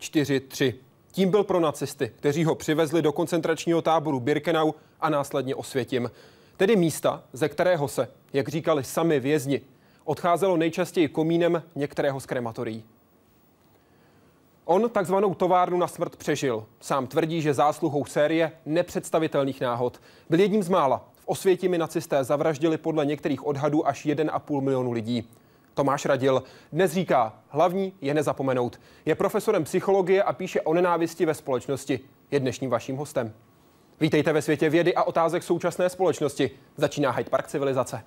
4-3. 0.00 0.74
Tím 1.12 1.30
byl 1.30 1.44
pro 1.44 1.60
nacisty, 1.60 2.12
kteří 2.16 2.44
ho 2.44 2.54
přivezli 2.54 3.02
do 3.02 3.12
koncentračního 3.12 3.82
táboru 3.82 4.20
Birkenau 4.20 4.72
a 5.00 5.10
následně 5.10 5.54
Osvětim. 5.54 6.10
Tedy 6.56 6.76
místa, 6.76 7.22
ze 7.32 7.48
kterého 7.48 7.88
se, 7.88 8.08
jak 8.32 8.48
říkali 8.48 8.84
sami 8.84 9.20
vězni, 9.20 9.60
odcházelo 10.04 10.56
nejčastěji 10.56 11.08
komínem 11.08 11.62
některého 11.74 12.20
z 12.20 12.26
krematorií. 12.26 12.84
On 14.64 14.90
takzvanou 14.90 15.34
továrnu 15.34 15.78
na 15.78 15.86
smrt 15.86 16.16
přežil. 16.16 16.66
Sám 16.80 17.06
tvrdí, 17.06 17.42
že 17.42 17.54
zásluhou 17.54 18.04
série 18.04 18.52
nepředstavitelných 18.66 19.60
náhod. 19.60 20.00
Byl 20.30 20.40
jedním 20.40 20.62
z 20.62 20.68
mála. 20.68 21.08
V 21.14 21.28
Osvětimi 21.28 21.78
nacisté 21.78 22.24
zavraždili 22.24 22.78
podle 22.78 23.06
některých 23.06 23.46
odhadů 23.46 23.86
až 23.86 24.06
1,5 24.06 24.60
milionu 24.60 24.92
lidí. 24.92 25.28
Tomáš 25.76 26.04
Radil 26.04 26.42
dnes 26.72 26.92
říká, 26.92 27.34
hlavní 27.48 27.92
je 28.00 28.14
nezapomenout. 28.14 28.80
Je 29.04 29.14
profesorem 29.14 29.64
psychologie 29.64 30.22
a 30.22 30.32
píše 30.32 30.60
o 30.60 30.74
nenávisti 30.74 31.26
ve 31.26 31.34
společnosti. 31.34 32.00
Je 32.30 32.40
dnešním 32.40 32.70
vaším 32.70 32.96
hostem. 32.96 33.32
Vítejte 34.00 34.32
ve 34.32 34.42
světě 34.42 34.70
vědy 34.70 34.94
a 34.94 35.02
otázek 35.02 35.42
současné 35.42 35.88
společnosti. 35.88 36.50
Začíná 36.76 37.10
Hyde 37.10 37.30
Park 37.30 37.46
civilizace. 37.46 38.00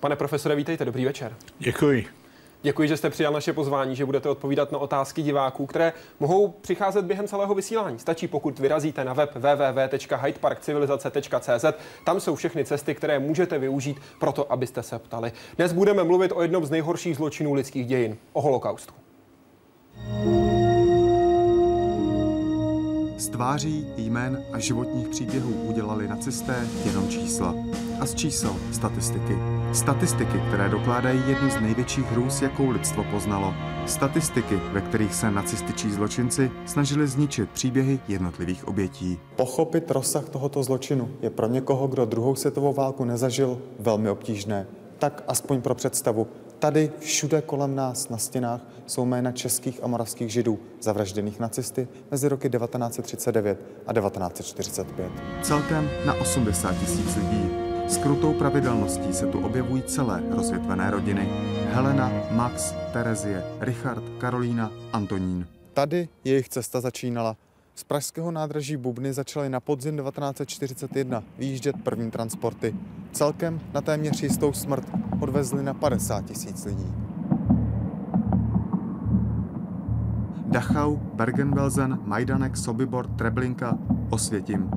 Pane 0.00 0.16
profesore, 0.16 0.54
vítejte, 0.54 0.84
dobrý 0.84 1.04
večer. 1.04 1.36
Děkuji. 1.58 2.25
Děkuji, 2.66 2.88
že 2.88 2.96
jste 2.96 3.10
přijal 3.10 3.32
naše 3.32 3.52
pozvání, 3.52 3.96
že 3.96 4.04
budete 4.04 4.28
odpovídat 4.28 4.72
na 4.72 4.78
otázky 4.78 5.22
diváků, 5.22 5.66
které 5.66 5.92
mohou 6.20 6.48
přicházet 6.48 7.04
během 7.04 7.28
celého 7.28 7.54
vysílání. 7.54 7.98
Stačí, 7.98 8.28
pokud 8.28 8.58
vyrazíte 8.58 9.04
na 9.04 9.12
web 9.12 9.30
www.hydeparkcivilizace.cz. 9.34 11.64
Tam 12.04 12.20
jsou 12.20 12.34
všechny 12.34 12.64
cesty, 12.64 12.94
které 12.94 13.18
můžete 13.18 13.58
využít 13.58 14.00
pro 14.20 14.32
to, 14.32 14.52
abyste 14.52 14.82
se 14.82 14.98
ptali. 14.98 15.32
Dnes 15.56 15.72
budeme 15.72 16.04
mluvit 16.04 16.32
o 16.34 16.42
jednom 16.42 16.66
z 16.66 16.70
nejhorších 16.70 17.16
zločinů 17.16 17.54
lidských 17.54 17.86
dějin, 17.86 18.16
o 18.32 18.42
holokaustu. 18.42 18.94
Z 23.16 23.28
tváří, 23.28 23.86
jmén 23.96 24.42
a 24.52 24.58
životních 24.58 25.08
příběhů 25.08 25.52
udělali 25.52 26.08
nacisté 26.08 26.66
jenom 26.84 27.08
čísla. 27.08 27.54
A 28.00 28.06
z 28.06 28.14
čísel 28.14 28.56
statistiky. 28.72 29.38
Statistiky, 29.72 30.40
které 30.48 30.68
dokládají 30.68 31.22
jednu 31.28 31.50
z 31.50 31.60
největších 31.60 32.04
hrůz, 32.12 32.42
jakou 32.42 32.70
lidstvo 32.70 33.04
poznalo. 33.10 33.54
Statistiky, 33.86 34.60
ve 34.72 34.80
kterých 34.80 35.14
se 35.14 35.30
nacističí 35.30 35.90
zločinci 35.90 36.50
snažili 36.66 37.06
zničit 37.06 37.50
příběhy 37.50 38.00
jednotlivých 38.08 38.68
obětí. 38.68 39.18
Pochopit 39.36 39.90
rozsah 39.90 40.28
tohoto 40.28 40.62
zločinu 40.62 41.08
je 41.22 41.30
pro 41.30 41.46
někoho, 41.46 41.86
kdo 41.86 42.04
druhou 42.04 42.34
světovou 42.34 42.72
válku 42.72 43.04
nezažil, 43.04 43.58
velmi 43.78 44.10
obtížné. 44.10 44.66
Tak 44.98 45.24
aspoň 45.28 45.60
pro 45.60 45.74
představu. 45.74 46.26
Tady 46.58 46.90
všude 46.98 47.42
kolem 47.42 47.74
nás 47.74 48.08
na 48.08 48.18
stěnách 48.18 48.60
jsou 48.86 49.04
jména 49.04 49.32
českých 49.32 49.84
a 49.84 49.86
moravských 49.86 50.32
židů 50.32 50.58
zavražděných 50.80 51.40
nacisty 51.40 51.88
mezi 52.10 52.28
roky 52.28 52.50
1939 52.50 53.58
a 53.86 53.92
1945. 53.92 55.12
Celkem 55.42 55.90
na 56.06 56.14
80 56.14 56.78
tisíc 56.78 57.16
lidí. 57.16 57.50
S 57.88 57.98
krutou 57.98 58.32
pravidelností 58.32 59.12
se 59.12 59.26
tu 59.26 59.44
objevují 59.44 59.82
celé 59.82 60.22
rozvětvené 60.30 60.90
rodiny. 60.90 61.28
Helena, 61.72 62.12
Max, 62.30 62.74
Terezie, 62.92 63.44
Richard, 63.60 64.02
Karolína, 64.18 64.72
Antonín. 64.92 65.46
Tady 65.74 66.08
jejich 66.24 66.48
cesta 66.48 66.80
začínala. 66.80 67.36
Z 67.78 67.84
pražského 67.84 68.30
nádraží 68.30 68.76
Bubny 68.76 69.12
začaly 69.12 69.48
na 69.48 69.60
podzim 69.60 69.96
1941 69.96 71.22
výjíždět 71.38 71.76
první 71.82 72.10
transporty. 72.10 72.74
Celkem 73.12 73.60
na 73.74 73.80
téměř 73.80 74.22
jistou 74.22 74.52
smrt 74.52 74.84
odvezli 75.20 75.62
na 75.62 75.74
50 75.74 76.24
tisíc 76.24 76.64
lidí. 76.64 76.92
Dachau, 80.46 80.96
Bergen-Belsen, 80.96 81.98
Majdanek, 82.04 82.56
Sobibor, 82.56 83.06
Treblinka, 83.06 83.78
Osvětim. 84.10 84.70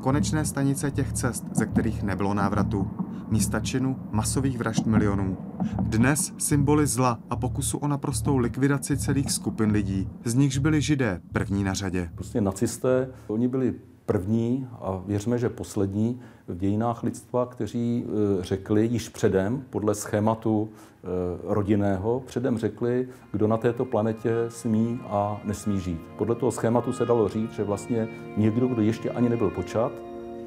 Konečné 0.00 0.44
stanice 0.44 0.90
těch 0.90 1.12
cest, 1.12 1.44
ze 1.52 1.66
kterých 1.66 2.02
nebylo 2.02 2.34
návratu. 2.34 2.90
Místa 3.28 3.60
činu 3.60 3.96
masových 4.10 4.58
vražd 4.58 4.86
milionů. 4.86 5.36
Dnes 5.80 6.32
symboly 6.38 6.86
zla 6.86 7.18
a 7.30 7.36
pokusu 7.36 7.78
o 7.78 7.88
naprostou 7.88 8.36
likvidaci 8.36 8.96
celých 8.96 9.32
skupin 9.32 9.70
lidí. 9.70 10.08
Z 10.24 10.34
nichž 10.34 10.58
byli 10.58 10.80
židé 10.80 11.20
první 11.32 11.64
na 11.64 11.74
řadě. 11.74 12.10
Prostě 12.14 12.40
nacisté, 12.40 13.08
oni 13.26 13.48
byli 13.48 13.74
první 14.06 14.66
a 14.72 15.02
věřme, 15.06 15.38
že 15.38 15.48
poslední 15.48 16.20
v 16.48 16.56
dějinách 16.56 17.02
lidstva, 17.02 17.46
kteří 17.46 18.04
e, 18.04 18.44
řekli 18.44 18.86
již 18.86 19.08
předem, 19.08 19.64
podle 19.70 19.94
schématu 19.94 20.68
e, 20.68 21.06
rodinného, 21.54 22.22
předem 22.26 22.58
řekli, 22.58 23.08
kdo 23.32 23.46
na 23.46 23.56
této 23.56 23.84
planetě 23.84 24.34
smí 24.48 25.00
a 25.04 25.40
nesmí 25.44 25.80
žít. 25.80 26.00
Podle 26.18 26.34
toho 26.34 26.52
schématu 26.52 26.92
se 26.92 27.06
dalo 27.06 27.28
říct, 27.28 27.52
že 27.52 27.64
vlastně 27.64 28.08
někdo, 28.36 28.66
kdo 28.66 28.82
ještě 28.82 29.10
ani 29.10 29.28
nebyl 29.28 29.50
počat, 29.50 29.92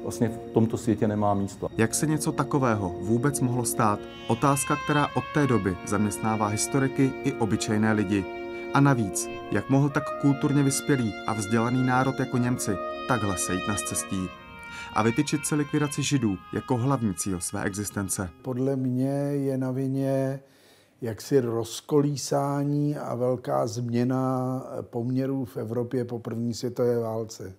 vlastně 0.06 0.28
v 0.28 0.52
tomto 0.52 0.76
světě 0.76 1.08
nemá 1.08 1.34
místo. 1.34 1.68
Jak 1.78 1.94
se 1.94 2.06
něco 2.06 2.32
takového 2.32 2.94
vůbec 3.00 3.40
mohlo 3.40 3.64
stát? 3.64 3.98
Otázka, 4.28 4.76
která 4.84 5.08
od 5.16 5.24
té 5.34 5.46
doby 5.46 5.76
zaměstnává 5.86 6.46
historiky 6.46 7.12
i 7.24 7.32
obyčejné 7.32 7.92
lidi. 7.92 8.24
A 8.74 8.80
navíc, 8.80 9.28
jak 9.52 9.70
mohl 9.70 9.88
tak 9.88 10.20
kulturně 10.20 10.62
vyspělý 10.62 11.12
a 11.26 11.32
vzdělaný 11.32 11.86
národ 11.86 12.20
jako 12.20 12.38
Němci 12.38 12.70
takhle 13.08 13.38
sejít 13.38 13.68
na 13.68 13.74
cestí 13.88 14.28
a 14.94 15.02
vytyčit 15.02 15.46
se 15.46 15.54
likvidaci 15.54 16.02
židů 16.02 16.36
jako 16.52 16.76
hlavní 16.76 17.14
cíl 17.14 17.40
své 17.40 17.62
existence. 17.62 18.30
Podle 18.42 18.76
mě 18.76 19.12
je 19.32 19.58
na 19.58 19.70
vině 19.70 20.40
jaksi 21.00 21.40
rozkolísání 21.40 22.96
a 22.96 23.14
velká 23.14 23.66
změna 23.66 24.62
poměrů 24.80 25.44
v 25.44 25.56
Evropě 25.56 26.04
po 26.04 26.18
první 26.18 26.54
světové 26.54 26.98
válce. 26.98 27.52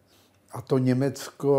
A 0.51 0.61
to 0.61 0.77
Německo 0.77 1.53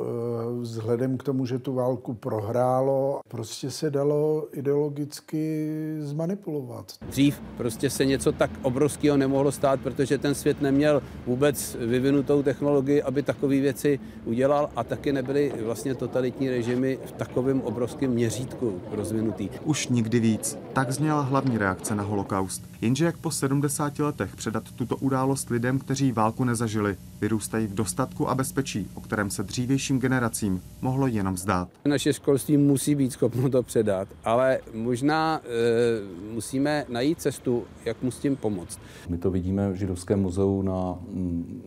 eh, 0.00 0.60
vzhledem 0.60 1.18
k 1.18 1.22
tomu, 1.22 1.46
že 1.46 1.58
tu 1.58 1.74
válku 1.74 2.14
prohrálo, 2.14 3.20
prostě 3.28 3.70
se 3.70 3.90
dalo 3.90 4.48
ideologicky 4.52 5.72
zmanipulovat. 6.00 6.92
Dřív 7.08 7.42
prostě 7.56 7.90
se 7.90 8.04
něco 8.04 8.32
tak 8.32 8.50
obrovského 8.62 9.16
nemohlo 9.16 9.52
stát, 9.52 9.80
protože 9.80 10.18
ten 10.18 10.34
svět 10.34 10.60
neměl 10.62 11.02
vůbec 11.26 11.76
vyvinutou 11.80 12.42
technologii, 12.42 13.02
aby 13.02 13.22
takové 13.22 13.60
věci 13.60 14.00
udělal 14.24 14.70
a 14.76 14.84
taky 14.84 15.12
nebyly 15.12 15.52
vlastně 15.64 15.94
totalitní 15.94 16.50
režimy 16.50 16.98
v 17.04 17.12
takovém 17.12 17.60
obrovském 17.60 18.10
měřítku 18.10 18.80
rozvinutý. 18.90 19.48
Už 19.64 19.88
nikdy 19.88 20.20
víc. 20.20 20.58
Tak 20.72 20.92
zněla 20.92 21.20
hlavní 21.20 21.58
reakce 21.58 21.94
na 21.94 22.02
holokaust. 22.02 22.62
Jenže 22.80 23.04
jak 23.04 23.16
po 23.16 23.30
70 23.30 23.98
letech 23.98 24.36
předat 24.36 24.64
tuto 24.76 24.96
událost 24.96 25.50
lidem, 25.50 25.78
kteří 25.78 26.12
válku 26.12 26.44
nezažili, 26.44 26.96
vyrůstají 27.22 27.66
v 27.66 27.74
dostatku 27.74 28.28
a 28.28 28.34
bezpečí, 28.34 28.88
o 28.94 29.00
kterém 29.00 29.30
se 29.30 29.42
dřívějším 29.42 29.98
generacím 29.98 30.62
mohlo 30.80 31.06
jenom 31.06 31.36
zdát. 31.36 31.68
Naše 31.84 32.12
školství 32.12 32.56
musí 32.56 32.94
být 32.94 33.12
schopno 33.12 33.50
to 33.50 33.62
předat, 33.62 34.08
ale 34.24 34.58
možná 34.72 35.40
e, 35.44 36.32
musíme 36.34 36.84
najít 36.88 37.20
cestu, 37.20 37.64
jak 37.84 38.02
mu 38.02 38.10
s 38.10 38.18
tím 38.18 38.36
pomoct. 38.36 38.78
My 39.08 39.18
to 39.18 39.30
vidíme 39.30 39.70
v 39.70 39.74
Židovském 39.74 40.20
muzeu 40.20 40.62
na 40.62 40.98
mm, 41.10 41.62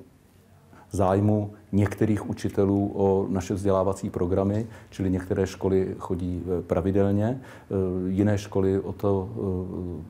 zájmu 0.95 1.53
některých 1.71 2.29
učitelů 2.29 2.91
o 2.95 3.27
naše 3.29 3.53
vzdělávací 3.53 4.09
programy, 4.09 4.67
čili 4.89 5.11
některé 5.11 5.47
školy 5.47 5.95
chodí 5.99 6.43
e, 6.43 6.61
pravidelně, 6.61 7.25
e, 7.25 7.39
jiné 8.09 8.37
školy 8.37 8.79
o 8.79 8.93
to 8.93 9.29
e, 9.29 9.39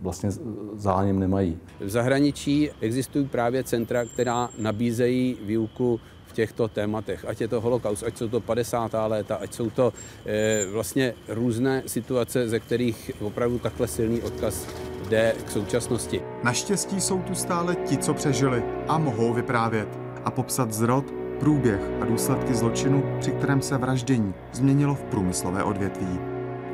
vlastně 0.01 0.29
zájem 0.75 1.19
nemají. 1.19 1.57
V 1.79 1.90
zahraničí 1.90 2.69
existují 2.81 3.28
právě 3.28 3.63
centra, 3.63 4.06
která 4.06 4.50
nabízejí 4.57 5.38
výuku 5.45 6.00
v 6.25 6.34
těchto 6.34 6.68
tématech, 6.68 7.25
ať 7.25 7.41
je 7.41 7.47
to 7.47 7.62
holokaust, 7.62 8.03
ať 8.03 8.18
jsou 8.18 8.28
to 8.28 8.40
50. 8.40 8.91
léta, 9.07 9.35
ať 9.35 9.53
jsou 9.53 9.69
to 9.69 9.94
e, 10.25 10.66
vlastně 10.72 11.13
různé 11.28 11.84
situace, 11.85 12.50
ze 12.50 12.59
kterých 12.59 13.12
opravdu 13.21 13.59
takhle 13.59 13.88
silný 13.88 14.21
odkaz 14.21 14.68
jde 15.09 15.36
k 15.45 15.51
současnosti. 15.51 16.21
Naštěstí 16.44 17.01
jsou 17.01 17.21
tu 17.21 17.36
stále 17.36 17.75
ti, 17.75 17.98
co 17.98 18.13
přežili 18.13 18.63
a 18.88 18.98
mohou 18.98 19.33
vyprávět 19.33 20.05
a 20.25 20.31
popsat 20.31 20.74
zrod, 20.74 21.06
průběh 21.39 21.81
a 22.01 22.06
důsledky 22.06 22.56
zločinu, 22.56 23.04
při 23.19 23.31
kterém 23.31 23.62
se 23.62 23.77
vraždění 23.77 24.33
změnilo 24.54 24.95
v 24.95 25.04
průmyslové 25.04 25.63
odvětví. 25.63 26.19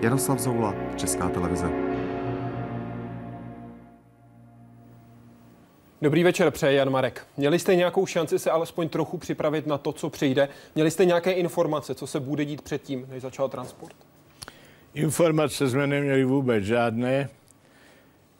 Jaroslav 0.02 0.40
Zoula, 0.40 0.76
Česká 0.96 1.30
televize. 1.30 1.70
Dobrý 6.02 6.24
večer, 6.24 6.52
přeje 6.52 6.74
Jan 6.74 6.90
Marek. 6.90 7.28
Měli 7.38 7.60
jste 7.60 7.76
nějakou 7.76 8.06
šanci 8.06 8.40
se 8.40 8.52
alespoň 8.52 8.90
trochu 8.90 9.18
připravit 9.18 9.68
na 9.68 9.78
to, 9.78 9.92
co 9.92 10.10
přijde? 10.10 10.50
Měli 10.76 10.92
jste 10.92 11.06
nějaké 11.06 11.32
informace, 11.32 11.96
co 11.96 12.08
se 12.08 12.20
bude 12.20 12.46
dít 12.46 12.62
předtím, 12.62 13.06
než 13.10 13.22
začal 13.22 13.50
transport? 13.50 13.96
Informace 14.94 15.70
jsme 15.70 15.88
neměli 15.88 16.24
vůbec 16.24 16.64
žádné. 16.64 17.30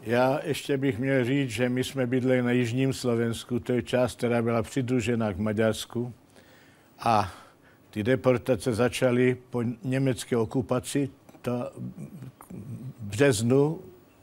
Já 0.02 0.40
ještě 0.44 0.78
bych 0.78 1.00
měl 1.00 1.26
říct, 1.26 1.50
že 1.50 1.70
my 1.70 1.84
jsme 1.84 2.08
bydleli 2.08 2.42
na 2.42 2.52
Jižním 2.52 2.94
Slovensku, 2.94 3.60
to 3.60 3.74
je 3.74 3.82
část, 3.82 4.18
která 4.18 4.42
byla 4.42 4.64
přidružená 4.64 5.34
k 5.34 5.38
Maďarsku. 5.38 6.14
A 7.00 7.34
ty 7.90 8.04
deportace 8.04 8.74
začaly 8.74 9.38
po 9.50 9.64
německé 9.84 10.38
okupaci, 10.38 11.10
to 11.42 11.72
březnu 13.00 13.80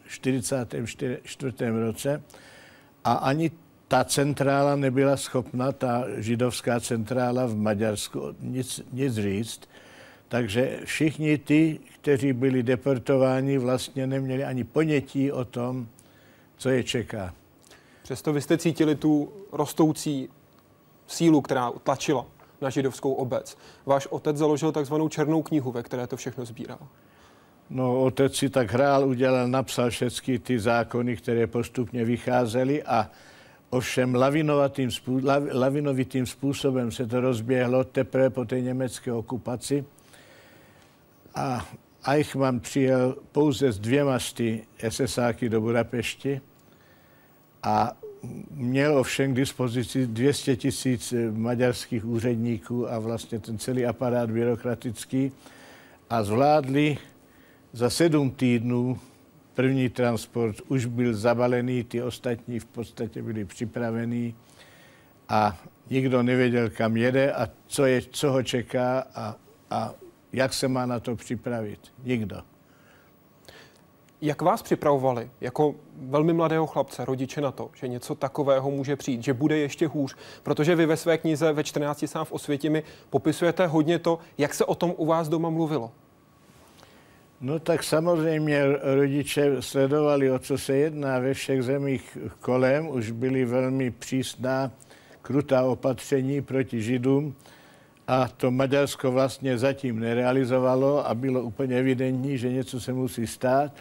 44. 0.09 1.55
roce 1.71 2.23
a 3.05 3.13
ani 3.13 3.51
ta 3.89 4.05
centrála 4.05 4.77
nebyla 4.77 5.17
schopna, 5.17 5.73
ta 5.73 6.05
židovská 6.17 6.81
centrála 6.81 7.47
v 7.47 7.57
Maďarsku, 7.57 8.35
nic, 8.41 8.81
nic 8.93 9.15
říct. 9.15 9.61
Takže 10.29 10.81
všichni 10.85 11.39
ty, 11.39 11.79
kteří 11.95 12.33
byli 12.33 12.63
deportováni, 12.63 13.59
vlastně 13.59 14.07
neměli 14.07 14.45
ani 14.45 14.65
ponětí 14.65 15.33
o 15.33 15.45
tom, 15.45 15.87
co 16.57 16.69
je 16.69 16.85
čeká. 16.85 17.35
Přesto 18.03 18.33
vy 18.33 18.41
jste 18.41 18.59
cítili 18.59 18.95
tu 18.95 19.33
rostoucí 19.53 20.29
sílu, 21.07 21.41
která 21.41 21.71
tlačila 21.71 22.27
na 22.61 22.71
židovskou 22.71 23.13
obec. 23.13 23.59
Váš 23.87 24.07
otec 24.07 24.37
založil 24.37 24.73
takzvanou 24.73 25.09
černou 25.09 25.43
knihu, 25.43 25.73
ve 25.73 25.83
které 25.83 26.07
to 26.07 26.17
všechno 26.17 26.45
sbíral. 26.45 26.79
No, 27.71 28.03
otec 28.03 28.37
si 28.37 28.49
tak 28.49 28.73
hrál, 28.73 29.09
udělal, 29.09 29.49
napsal 29.49 29.91
všechny 29.91 30.39
ty 30.39 30.59
zákony, 30.61 31.17
které 31.17 31.47
postupně 31.47 32.05
vycházely 32.05 32.83
a 32.83 33.11
ovšem 33.71 34.15
lavinovatým, 34.15 34.91
lavinovitým 35.53 36.27
způsobem 36.27 36.93
se 36.93 37.07
to 37.07 37.21
rozběhlo 37.21 37.85
teprve 37.85 38.31
po 38.31 38.45
té 38.45 38.61
německé 38.61 39.13
okupaci. 39.13 39.85
A 41.39 41.69
Eichmann 42.09 42.61
přijel 42.61 43.17
pouze 43.33 43.73
s 43.73 43.79
dvěma 43.79 44.19
sty 44.19 44.67
SSáky 44.89 45.49
do 45.49 45.61
Budapešti 45.61 46.41
a 47.63 47.97
měl 48.51 48.99
ovšem 48.99 49.33
k 49.33 49.37
dispozici 49.37 50.07
200 50.07 50.57
tisíc 50.57 51.15
maďarských 51.31 52.05
úředníků 52.05 52.93
a 52.93 52.99
vlastně 52.99 53.39
ten 53.39 53.59
celý 53.59 53.87
aparát 53.87 54.31
byrokratický. 54.31 55.33
A 56.11 56.23
zvládli 56.23 56.99
za 57.73 57.91
sedm 57.91 58.31
týdnů 58.31 58.99
první 59.55 59.89
transport 59.89 60.57
už 60.69 60.87
byl 60.87 61.15
zabalený, 61.15 61.85
ty 61.85 62.03
ostatní 62.03 62.59
v 62.59 62.67
podstatě 62.67 63.23
byli 63.23 63.45
připravení 63.45 64.35
a 65.29 65.59
nikdo 65.91 66.23
nevěděl, 66.23 66.71
kam 66.71 66.97
jede 66.97 67.33
a 67.33 67.49
co, 67.67 67.87
je, 67.87 68.03
co 68.11 68.31
ho 68.33 68.43
čeká 68.43 69.07
a, 69.15 69.37
a 69.71 69.95
jak 70.33 70.53
se 70.53 70.69
má 70.69 70.87
na 70.87 71.01
to 71.01 71.17
připravit. 71.17 71.81
Nikdo. 72.05 72.43
Jak 74.21 74.43
vás 74.43 74.63
připravovali 74.63 75.31
jako 75.41 75.75
velmi 75.97 76.33
mladého 76.33 76.67
chlapce, 76.67 77.05
rodiče 77.05 77.41
na 77.41 77.53
to, 77.53 77.71
že 77.75 77.89
něco 77.89 78.15
takového 78.15 78.71
může 78.71 78.97
přijít, 78.97 79.25
že 79.25 79.35
bude 79.35 79.59
ještě 79.59 79.87
hůř? 79.87 80.17
Protože 80.43 80.77
vy 80.77 80.87
ve 80.87 80.97
své 80.97 81.19
knize 81.19 81.53
ve 81.53 81.65
14 81.65 82.05
sám 82.07 82.25
v 82.25 82.33
osvětě 82.33 82.71
mi 82.71 82.83
popisujete 83.11 83.67
hodně 83.67 83.99
to, 83.99 84.19
jak 84.39 84.55
se 84.55 84.65
o 84.65 84.75
tom 84.75 84.95
u 84.97 85.07
vás 85.07 85.29
doma 85.29 85.51
mluvilo. 85.51 85.93
No 87.41 87.59
tak 87.59 87.83
samozřejmě 87.83 88.63
rodiče 88.83 89.63
sledovali, 89.63 90.31
o 90.31 90.39
co 90.39 90.59
se 90.59 90.77
jedná 90.77 91.19
ve 91.19 91.35
všech 91.35 91.63
zemích 91.63 92.19
kolem. 92.41 92.89
Už 92.89 93.11
byly 93.11 93.45
velmi 93.45 93.91
přísná, 93.91 94.71
krutá 95.23 95.65
opatření 95.65 96.43
proti 96.43 96.83
Židům 96.83 97.35
a 98.09 98.29
to 98.29 98.51
Maďarsko 98.51 99.13
vlastně 99.13 99.59
zatím 99.59 100.01
nerealizovalo 100.01 101.09
a 101.09 101.15
bylo 101.15 101.43
úplně 101.43 101.77
evidentní, 101.77 102.39
že 102.39 102.53
něco 102.53 102.81
se 102.81 102.93
musí 102.93 103.27
stát, 103.27 103.73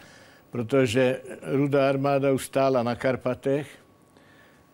protože 0.50 1.20
rudá 1.42 1.88
armáda 1.88 2.32
už 2.32 2.46
stála 2.46 2.82
na 2.82 2.94
Karpatech 2.94 3.68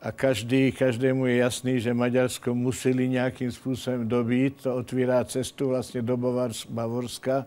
a 0.03 0.13
každý, 0.13 0.73
každému 0.73 1.27
je 1.27 1.37
jasný, 1.37 1.81
že 1.81 1.95
Maďarsko 1.95 2.55
museli 2.55 3.09
nějakým 3.09 3.53
způsobem 3.53 4.09
dobít. 4.09 4.63
To 4.63 4.75
otvírá 4.77 5.25
cestu 5.25 5.69
vlastně 5.69 6.03
do 6.03 6.17
Bavorska, 6.69 7.47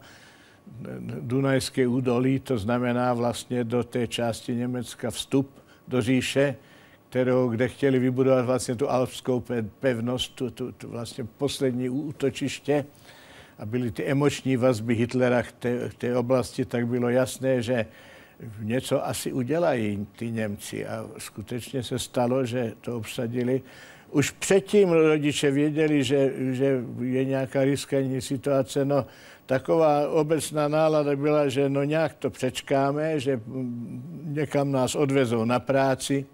Dunajské 1.19 1.87
údolí, 1.87 2.39
to 2.39 2.57
znamená 2.57 3.13
vlastně 3.13 3.63
do 3.63 3.83
té 3.83 4.07
části 4.07 4.55
Německa 4.55 5.11
vstup 5.11 5.49
do 5.87 6.01
říše, 6.01 6.55
kterou, 7.17 7.49
kde 7.49 7.67
chtěli 7.67 7.99
vybudovat 7.99 8.45
vlastně 8.45 8.75
tu 8.75 8.89
alpskou 8.89 9.43
pevnost, 9.79 10.35
tu, 10.35 10.49
tu, 10.49 10.71
tu 10.71 10.89
vlastně 10.89 11.23
poslední 11.37 11.89
útočiště. 11.89 12.85
A 13.59 13.65
byly 13.65 13.91
ty 13.91 14.05
emoční 14.05 14.57
vazby 14.57 14.95
Hitlera 14.95 15.43
k 15.43 15.51
té, 15.51 15.89
k 15.89 15.93
té 15.93 16.17
oblasti, 16.17 16.65
tak 16.65 16.87
bylo 16.87 17.09
jasné, 17.09 17.61
že 17.61 17.85
něco 18.61 19.07
asi 19.07 19.33
udělají 19.33 20.07
ty 20.15 20.31
Němci. 20.31 20.87
A 20.87 21.09
skutečně 21.17 21.83
se 21.83 21.99
stalo, 21.99 22.45
že 22.45 22.73
to 22.81 22.97
obsadili. 22.97 23.61
Už 24.11 24.31
předtím 24.31 24.89
rodiče 24.89 25.51
věděli, 25.51 26.03
že, 26.03 26.33
že 26.51 26.83
je 27.01 27.25
nějaká 27.25 27.63
riskantní 27.63 28.21
situace, 28.21 28.85
no 28.85 29.05
taková 29.45 30.09
obecná 30.09 30.67
nálada 30.67 31.15
byla, 31.15 31.49
že 31.49 31.69
no 31.69 31.83
nějak 31.83 32.13
to 32.13 32.29
přečkáme, 32.29 33.19
že 33.19 33.41
někam 34.23 34.71
nás 34.71 34.95
odvezou 34.95 35.45
na 35.45 35.59
práci, 35.59 36.25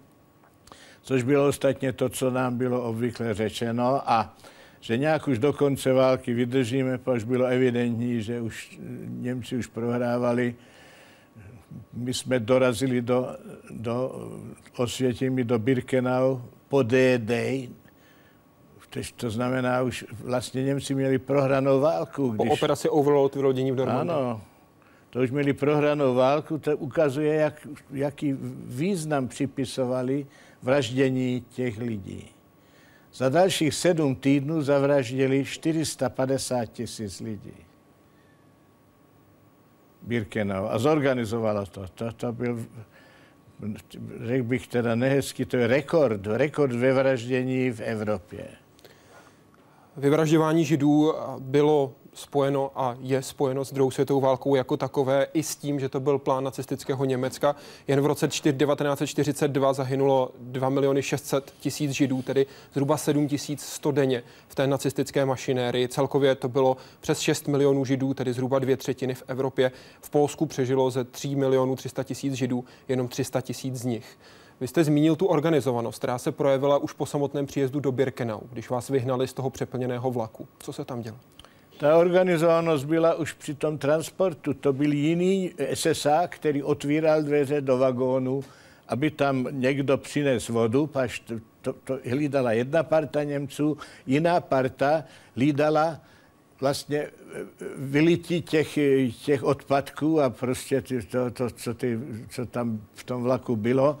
což 1.04 1.22
bylo 1.22 1.48
ostatně 1.48 1.92
to, 1.92 2.08
co 2.08 2.30
nám 2.30 2.58
bylo 2.58 2.82
obvykle 2.82 3.34
řečeno 3.34 4.10
a 4.10 4.36
že 4.80 4.98
nějak 4.98 5.28
už 5.28 5.38
do 5.38 5.52
konce 5.52 5.92
války 5.92 6.34
vydržíme, 6.34 6.98
protože 6.98 7.26
bylo 7.26 7.46
evidentní, 7.46 8.22
že 8.22 8.40
už 8.40 8.78
Němci 9.08 9.56
už 9.56 9.66
prohrávali. 9.66 10.54
My 11.92 12.14
jsme 12.14 12.40
dorazili 12.40 13.02
do, 13.02 13.36
do 13.70 14.28
Osvětimi, 14.76 15.44
do 15.44 15.58
Birkenau 15.58 16.38
po 16.68 16.82
D-Day, 16.82 17.68
to 19.16 19.30
znamená, 19.30 19.82
už 19.82 20.04
vlastně 20.22 20.62
Němci 20.62 20.94
měli 20.94 21.18
prohranou 21.18 21.80
válku. 21.80 22.28
Když... 22.28 22.48
Po 22.48 22.54
operaci 22.54 22.88
Overlord 22.88 23.34
vylodění 23.34 23.72
v 23.72 23.76
Normandii. 23.76 24.16
Ano, 24.16 24.40
to 25.10 25.20
už 25.20 25.30
měli 25.30 25.52
prohranou 25.52 26.14
válku, 26.14 26.58
to 26.58 26.76
ukazuje, 26.76 27.34
jak, 27.34 27.68
jaký 27.90 28.36
význam 28.66 29.28
připisovali 29.28 30.26
vraždění 30.64 31.44
těch 31.48 31.78
lidí. 31.78 32.30
Za 33.12 33.28
dalších 33.28 33.74
sedm 33.74 34.16
týdnů 34.16 34.62
zavraždili 34.62 35.44
450 35.44 36.64
tisíc 36.64 37.20
lidí. 37.20 37.54
Birkenau. 40.02 40.66
A 40.66 40.78
zorganizovalo 40.78 41.66
to. 41.66 41.88
To, 41.94 42.12
to 42.12 42.32
byl, 42.32 42.64
řekl 44.24 44.44
bych 44.44 44.68
teda 44.68 44.94
nehezky, 44.94 45.46
to 45.46 45.56
je 45.56 45.66
rekord, 45.66 46.26
rekord 46.26 46.72
ve 46.72 46.92
vraždění 46.92 47.70
v 47.70 47.80
Evropě. 47.80 48.48
Vyvražďování 49.96 50.64
židů 50.64 51.14
bylo 51.38 51.92
spojeno 52.14 52.70
a 52.74 52.96
je 53.00 53.22
spojeno 53.22 53.64
s 53.64 53.72
druhou 53.72 53.90
světovou 53.90 54.20
válkou 54.20 54.54
jako 54.54 54.76
takové 54.76 55.26
i 55.34 55.42
s 55.42 55.56
tím, 55.56 55.80
že 55.80 55.88
to 55.88 56.00
byl 56.00 56.18
plán 56.18 56.44
nacistického 56.44 57.04
Německa. 57.04 57.56
Jen 57.88 58.00
v 58.00 58.06
roce 58.06 58.28
1942 58.28 59.72
zahynulo 59.72 60.30
2 60.38 60.68
miliony 60.68 61.02
600 61.02 61.54
tisíc 61.60 61.90
židů, 61.90 62.22
tedy 62.22 62.46
zhruba 62.72 62.96
7 62.96 63.28
100 63.56 63.90
denně 63.92 64.22
v 64.48 64.54
té 64.54 64.66
nacistické 64.66 65.26
mašinérii. 65.26 65.88
Celkově 65.88 66.34
to 66.34 66.48
bylo 66.48 66.76
přes 67.00 67.18
6 67.18 67.48
milionů 67.48 67.84
židů, 67.84 68.14
tedy 68.14 68.32
zhruba 68.32 68.58
dvě 68.58 68.76
třetiny 68.76 69.14
v 69.14 69.22
Evropě. 69.26 69.72
V 70.00 70.10
Polsku 70.10 70.46
přežilo 70.46 70.90
ze 70.90 71.04
3 71.04 71.36
milionů 71.36 71.76
300 71.76 72.02
tisíc 72.02 72.34
židů 72.34 72.64
jenom 72.88 73.08
300 73.08 73.40
tisíc 73.40 73.74
z 73.74 73.84
nich. 73.84 74.18
Vy 74.60 74.68
jste 74.68 74.84
zmínil 74.84 75.16
tu 75.16 75.26
organizovanost, 75.26 75.98
která 75.98 76.18
se 76.18 76.32
projevila 76.32 76.78
už 76.78 76.92
po 76.92 77.06
samotném 77.06 77.46
příjezdu 77.46 77.80
do 77.80 77.92
Birkenau, 77.92 78.40
když 78.52 78.70
vás 78.70 78.88
vyhnali 78.88 79.28
z 79.28 79.32
toho 79.32 79.50
přeplněného 79.50 80.10
vlaku. 80.10 80.48
Co 80.58 80.72
se 80.72 80.84
tam 80.84 81.02
dělo? 81.02 81.16
Ta 81.78 81.96
organizovanost 81.96 82.84
byla 82.84 83.14
už 83.14 83.32
při 83.32 83.54
tom 83.54 83.78
transportu. 83.78 84.54
To 84.54 84.72
byl 84.72 84.92
jiný 84.92 85.52
SSA, 85.74 86.26
který 86.28 86.62
otvíral 86.62 87.22
dveře 87.22 87.60
do 87.60 87.78
vagónu, 87.78 88.44
aby 88.88 89.10
tam 89.10 89.48
někdo 89.50 89.98
přines 89.98 90.48
vodu, 90.48 90.86
paž 90.86 91.22
to, 91.64 91.72
to, 91.72 91.98
hlídala 92.10 92.52
jedna 92.52 92.82
parta 92.82 93.22
Němců, 93.22 93.78
jiná 94.06 94.40
parta 94.40 95.04
hlídala 95.36 96.00
vlastně 96.60 96.98
e, 96.98 97.10
vylití 97.76 98.42
těch, 98.42 98.78
těch 99.24 99.42
odpadků 99.42 100.20
a 100.20 100.30
prostě 100.30 100.82
to, 101.10 101.30
to 101.30 101.50
co, 101.50 101.74
ty, 101.74 101.98
co 102.28 102.46
tam 102.46 102.80
v 102.94 103.04
tom 103.04 103.22
vlaku 103.22 103.56
bylo 103.56 103.98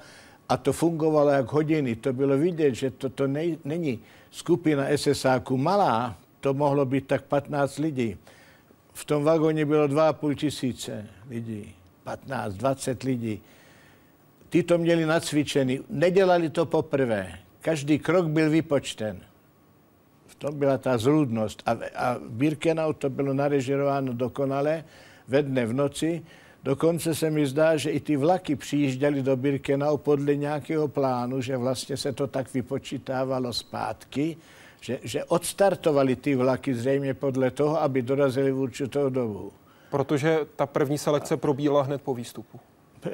a 0.48 0.56
to 0.56 0.72
fungovalo 0.72 1.30
jak 1.30 1.52
hodiny. 1.52 1.96
To 1.96 2.12
bylo 2.12 2.38
vidět, 2.38 2.74
že 2.74 2.90
to, 2.90 3.08
to 3.08 3.26
nej, 3.26 3.58
není 3.64 3.98
skupina 4.30 4.86
SSáků 4.96 5.56
malá, 5.56 6.16
to 6.44 6.54
mohlo 6.54 6.84
být 6.84 7.06
tak 7.06 7.24
15 7.24 7.78
lidí. 7.78 8.16
V 8.92 9.04
tom 9.04 9.24
vagóně 9.24 9.64
bylo 9.66 9.88
2,5 9.88 10.34
tisíce 10.34 11.06
lidí, 11.30 11.74
15, 12.04 12.54
20 12.54 13.02
lidí. 13.02 13.40
Ty 14.48 14.62
to 14.62 14.78
měli 14.78 15.06
nacvičený, 15.06 15.80
nedělali 15.88 16.50
to 16.50 16.66
poprvé. 16.66 17.38
Každý 17.60 17.98
krok 17.98 18.26
byl 18.28 18.50
vypočten. 18.50 19.20
V 20.26 20.34
tom 20.34 20.58
byla 20.58 20.78
ta 20.78 20.98
zrůdnost. 20.98 21.62
A, 21.66 21.70
a 21.96 22.16
Birkenau 22.28 22.92
to 22.92 23.10
bylo 23.10 23.32
narežerováno 23.32 24.12
dokonale 24.12 24.84
ve 25.28 25.42
dne 25.42 25.66
v 25.66 25.72
noci 25.72 26.22
Dokonce 26.64 27.14
se 27.14 27.30
mi 27.30 27.46
zdá, 27.46 27.76
že 27.76 27.90
i 27.90 28.00
ty 28.00 28.16
vlaky 28.16 28.56
přijížděly 28.56 29.22
do 29.22 29.36
Birkenau 29.36 29.96
podle 29.96 30.36
nějakého 30.36 30.88
plánu, 30.88 31.40
že 31.40 31.56
vlastně 31.56 31.96
se 31.96 32.12
to 32.12 32.26
tak 32.26 32.54
vypočítávalo 32.54 33.52
zpátky, 33.52 34.36
že, 34.84 34.98
že 35.02 35.24
odstartovali 35.24 36.16
ty 36.16 36.34
vlaky 36.34 36.74
zřejmě 36.74 37.14
podle 37.14 37.50
toho, 37.50 37.82
aby 37.82 38.02
dorazili 38.02 38.52
v 38.52 38.58
určitou 38.58 39.08
dobu. 39.08 39.52
Protože 39.90 40.38
ta 40.56 40.66
první 40.66 40.98
selekce 40.98 41.36
probíhala 41.36 41.82
hned 41.82 42.02
po 42.02 42.14
výstupu. 42.14 42.60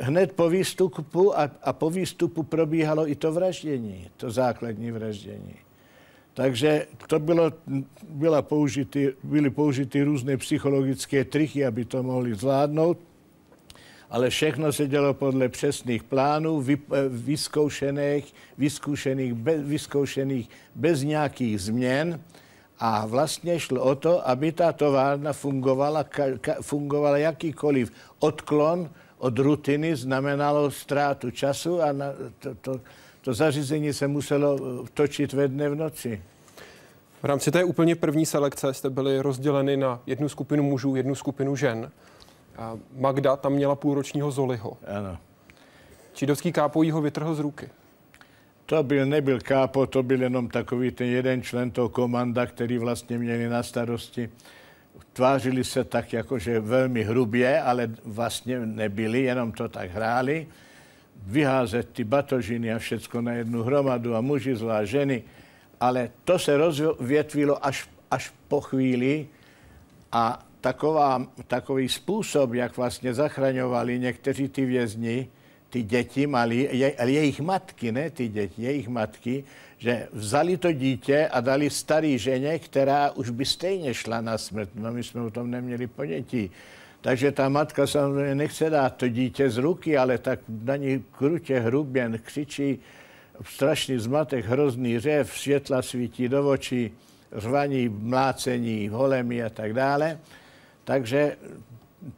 Hned 0.01 0.33
po 0.33 0.49
výstupu 0.51 1.39
a, 1.39 1.51
a 1.63 1.73
po 1.73 1.91
výstupu 1.91 2.43
probíhalo 2.43 3.09
i 3.09 3.15
to 3.15 3.33
vraždění, 3.33 4.11
to 4.17 4.31
základní 4.31 4.91
vraždění. 4.91 5.55
Takže 6.35 6.87
to 7.07 7.19
bylo, 7.19 7.53
byla 8.09 8.43
použity, 8.43 9.15
byly 9.23 9.51
použity 9.51 10.03
různé 10.03 10.37
psychologické 10.37 11.25
triky, 11.25 11.67
aby 11.67 11.85
to 11.85 12.03
mohli 12.03 12.35
zvládnout, 12.35 12.99
ale 14.11 14.31
všechno 14.31 14.73
se 14.73 14.87
dělo 14.87 15.15
podle 15.15 15.49
přesných 15.49 16.03
plánů, 16.03 16.61
vy, 16.61 16.79
eh, 16.93 17.09
vyzkoušených, 17.09 18.35
vyzkoušených, 18.59 19.35
bez, 19.35 19.63
vyzkoušených 19.63 20.51
bez 20.75 21.03
nějakých 21.03 21.61
změn. 21.61 22.21
A 22.79 23.07
vlastně 23.07 23.61
šlo 23.61 23.83
o 23.83 23.95
to, 23.95 24.29
aby 24.29 24.53
ta 24.53 24.73
továrna 24.73 25.33
fungovala, 25.33 26.05
ka, 26.05 26.25
ka, 26.41 26.55
fungovala 26.61 27.19
jakýkoliv 27.19 27.93
odklon 28.19 28.91
od 29.19 29.39
rutiny 29.39 29.97
znamenalo 29.97 30.71
ztrátu 30.71 31.31
času 31.31 31.83
a 31.83 31.93
na, 31.93 32.07
to, 32.39 32.55
to, 32.55 32.81
to 33.21 33.35
zařízení 33.35 33.93
se 33.93 34.09
muselo 34.09 34.59
eh, 34.59 34.89
točit 34.95 35.33
ve 35.33 35.49
dne 35.49 35.69
v 35.69 35.75
noci. 35.75 36.23
V 37.23 37.25
rámci 37.25 37.51
té 37.51 37.65
úplně 37.65 37.97
první 37.97 38.27
selekce 38.27 38.75
jste 38.75 38.91
byli 38.91 39.21
rozděleni 39.21 39.77
na 39.77 40.01
jednu 40.07 40.29
skupinu 40.29 40.63
mužů, 40.63 40.97
jednu 40.97 41.15
skupinu 41.15 41.57
žen. 41.57 41.91
Magda 42.97 43.37
tam 43.37 43.53
měla 43.53 43.75
půlročního 43.75 44.31
Zoliho. 44.31 44.77
Ano. 44.87 45.19
Čidovský 46.13 46.53
kápo 46.53 46.85
ho 46.93 47.01
vytrhl 47.01 47.35
z 47.35 47.39
ruky. 47.39 47.69
To 48.67 48.83
byl, 48.83 49.07
nebyl 49.07 49.41
kápo, 49.41 49.87
to 49.87 50.03
byl 50.03 50.23
jenom 50.23 50.49
takový 50.49 50.91
ten 50.91 51.07
jeden 51.07 51.43
člen 51.43 51.71
toho 51.71 51.89
komanda, 51.89 52.47
který 52.47 52.79
vlastně 52.79 53.19
měli 53.19 53.49
na 53.49 53.63
starosti. 53.63 54.31
Tvářili 55.13 55.65
se 55.65 55.85
tak 55.85 56.13
jakože 56.13 56.61
velmi 56.61 57.03
hrubě, 57.03 57.63
ale 57.63 57.91
vlastně 58.05 58.67
nebyli, 58.67 59.23
jenom 59.23 59.53
to 59.53 59.69
tak 59.69 59.91
hráli. 59.91 60.47
Vyházet 61.27 61.91
ty 61.91 62.05
batožiny 62.05 62.73
a 62.75 62.79
všecko 62.79 63.21
na 63.21 63.33
jednu 63.33 63.63
hromadu 63.63 64.17
a 64.17 64.21
muži 64.21 64.57
zvlášť 64.57 64.91
ženy. 64.91 65.23
Ale 65.81 66.11
to 66.25 66.39
se 66.39 66.57
rozvětvilo 66.57 67.67
až, 67.67 67.89
až 68.11 68.33
po 68.49 68.61
chvíli 68.61 69.27
a 70.13 70.47
taková, 70.61 71.27
takový 71.47 71.89
způsob, 71.89 72.55
jak 72.55 72.77
vlastně 72.77 73.15
zachraňovali 73.15 73.99
někteří 73.99 74.49
ty 74.49 74.65
vězni, 74.65 75.29
ty 75.71 75.83
děti 75.83 76.27
malí, 76.27 76.69
je, 76.71 76.95
jejich 77.05 77.41
matky, 77.41 77.93
ne 77.93 78.11
ty 78.11 78.29
děti, 78.29 78.63
jejich 78.63 78.89
matky, 78.89 79.45
že 79.79 80.09
vzali 80.13 80.57
to 80.57 80.73
dítě 80.73 81.29
a 81.33 81.41
dali 81.41 81.71
starý 81.71 82.19
ženě, 82.19 82.59
která 82.59 83.11
už 83.11 83.31
by 83.31 83.45
stejně 83.45 83.95
šla 83.95 84.21
na 84.21 84.39
smrt. 84.39 84.71
No 84.75 84.93
my 84.93 85.03
jsme 85.03 85.21
o 85.21 85.31
tom 85.31 85.51
neměli 85.51 85.87
ponětí. 85.87 86.51
Takže 87.01 87.33
ta 87.33 87.49
matka 87.49 87.87
samozřejmě 87.87 88.35
nechce 88.35 88.71
dát 88.71 88.97
to 88.97 89.09
dítě 89.09 89.51
z 89.51 89.59
ruky, 89.59 89.97
ale 89.97 90.19
tak 90.19 90.41
na 90.49 90.77
ní 90.77 91.05
krutě, 91.19 91.61
hrubě 91.61 92.13
křičí, 92.23 92.79
strašný 93.45 93.99
zmatek, 93.99 94.45
hrozný 94.45 94.99
řev, 94.99 95.39
světla 95.39 95.83
svítí 95.83 96.29
do 96.29 96.49
očí, 96.49 96.91
řvaní, 97.33 97.89
mlácení, 97.89 98.89
holemi 98.89 99.43
a 99.43 99.49
tak 99.49 99.73
dále. 99.73 100.19
Takže 100.91 101.37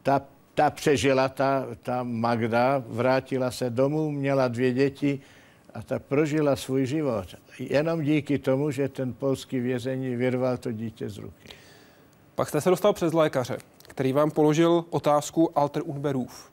ta, 0.02 0.22
ta 0.54 0.70
přežila, 0.70 1.28
ta, 1.28 1.66
ta 1.82 2.02
Magda, 2.02 2.84
vrátila 2.86 3.50
se 3.50 3.70
domů, 3.70 4.10
měla 4.10 4.48
dvě 4.48 4.72
děti 4.72 5.20
a 5.74 5.82
ta 5.82 5.98
prožila 5.98 6.56
svůj 6.56 6.86
život. 6.86 7.26
Jenom 7.58 8.02
díky 8.02 8.38
tomu, 8.38 8.70
že 8.70 8.88
ten 8.88 9.12
polský 9.12 9.60
vězení 9.60 10.16
vyrval 10.16 10.56
to 10.56 10.72
dítě 10.72 11.08
z 11.08 11.18
ruky. 11.18 11.48
Pak 12.34 12.48
jste 12.48 12.60
se 12.60 12.70
dostal 12.70 12.92
přes 12.92 13.12
lékaře, 13.12 13.58
který 13.88 14.12
vám 14.12 14.30
položil 14.30 14.84
otázku 14.90 15.58
Alter 15.58 15.82
Unberův. 15.84 16.50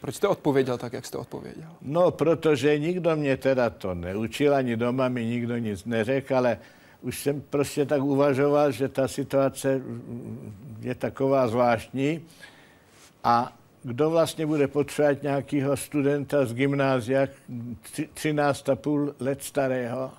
Proč 0.00 0.14
jste 0.14 0.28
odpověděl 0.28 0.78
tak, 0.78 0.92
jak 0.92 1.06
jste 1.06 1.18
odpověděl? 1.18 1.68
No, 1.82 2.10
protože 2.10 2.78
nikdo 2.78 3.16
mě 3.16 3.36
teda 3.36 3.70
to 3.70 3.94
neučil, 3.94 4.54
ani 4.54 4.76
doma 4.76 5.08
mi 5.08 5.24
nikdo 5.24 5.56
nic 5.56 5.84
neřekl, 5.84 6.36
ale 6.36 6.58
už 7.02 7.18
jsem 7.20 7.40
prostě 7.40 7.86
tak 7.86 8.02
uvažoval, 8.02 8.72
že 8.72 8.88
ta 8.88 9.08
situace 9.08 9.80
je 10.80 10.94
taková 10.94 11.48
zvláštní 11.48 12.20
a 13.24 13.52
kdo 13.82 14.10
vlastně 14.10 14.46
bude 14.46 14.68
potřebovat 14.68 15.22
nějakého 15.22 15.76
studenta 15.76 16.46
z 16.46 16.54
gymnázia 16.54 17.26
13,5 18.14 19.14
let 19.20 19.42
starého. 19.42 20.10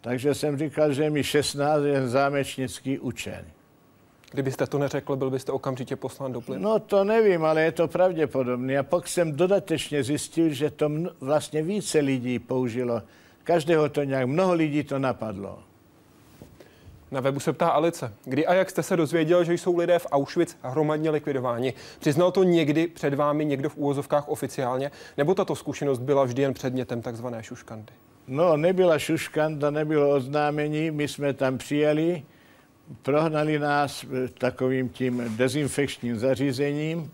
Takže 0.00 0.34
jsem 0.34 0.58
říkal, 0.58 0.92
že 0.92 1.10
mi 1.10 1.24
16 1.24 1.82
je 1.82 2.08
zámečnický 2.08 2.98
učen. 2.98 3.44
Kdybyste 4.30 4.66
to 4.66 4.78
neřekl, 4.78 5.16
byl 5.16 5.30
byste 5.30 5.52
okamžitě 5.52 5.96
poslán 5.96 6.32
do 6.32 6.40
plynu? 6.40 6.62
No 6.62 6.78
to 6.78 7.04
nevím, 7.04 7.44
ale 7.44 7.62
je 7.62 7.72
to 7.72 7.88
pravděpodobné. 7.88 8.78
A 8.78 8.82
pak 8.82 9.08
jsem 9.08 9.32
dodatečně 9.32 10.04
zjistil, 10.04 10.48
že 10.48 10.70
to 10.70 10.90
vlastně 11.20 11.62
více 11.62 11.98
lidí 11.98 12.38
použilo. 12.38 13.02
Každého 13.44 13.88
to 13.88 14.04
nějak, 14.04 14.26
mnoho 14.26 14.52
lidí 14.54 14.82
to 14.82 14.98
napadlo. 14.98 15.62
Na 17.12 17.20
webu 17.20 17.40
se 17.40 17.52
ptá 17.52 17.68
Alice, 17.68 18.12
kdy 18.24 18.46
a 18.46 18.54
jak 18.54 18.70
jste 18.70 18.82
se 18.82 18.96
dozvěděl, 18.96 19.44
že 19.44 19.54
jsou 19.54 19.76
lidé 19.76 19.98
v 19.98 20.06
Auschwitz 20.10 20.56
hromadně 20.62 21.10
likvidováni? 21.10 21.74
Přiznal 22.00 22.32
to 22.32 22.44
někdy 22.44 22.86
před 22.86 23.14
vámi 23.14 23.44
někdo 23.44 23.68
v 23.68 23.76
úvozovkách 23.76 24.28
oficiálně, 24.28 24.90
nebo 25.16 25.34
tato 25.34 25.56
zkušenost 25.56 25.98
byla 25.98 26.24
vždy 26.24 26.42
jen 26.42 26.54
předmětem 26.54 27.02
takzvané 27.02 27.42
šuškandy? 27.42 27.92
No, 28.28 28.56
nebyla 28.56 28.98
šuškanda, 28.98 29.70
nebylo 29.70 30.10
oznámení, 30.10 30.90
my 30.90 31.08
jsme 31.08 31.32
tam 31.32 31.58
přijeli, 31.58 32.22
prohnali 33.02 33.58
nás 33.58 34.04
eh, 34.04 34.28
takovým 34.28 34.88
tím 34.88 35.24
dezinfekčním 35.36 36.18
zařízením, 36.18 37.10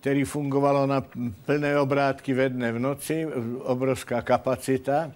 který 0.00 0.24
fungovalo 0.24 0.86
na 0.86 1.04
plné 1.46 1.80
obrátky 1.80 2.34
ve 2.34 2.48
dne 2.48 2.72
v 2.72 2.78
noci, 2.78 3.26
obrovská 3.62 4.22
kapacita 4.22 5.12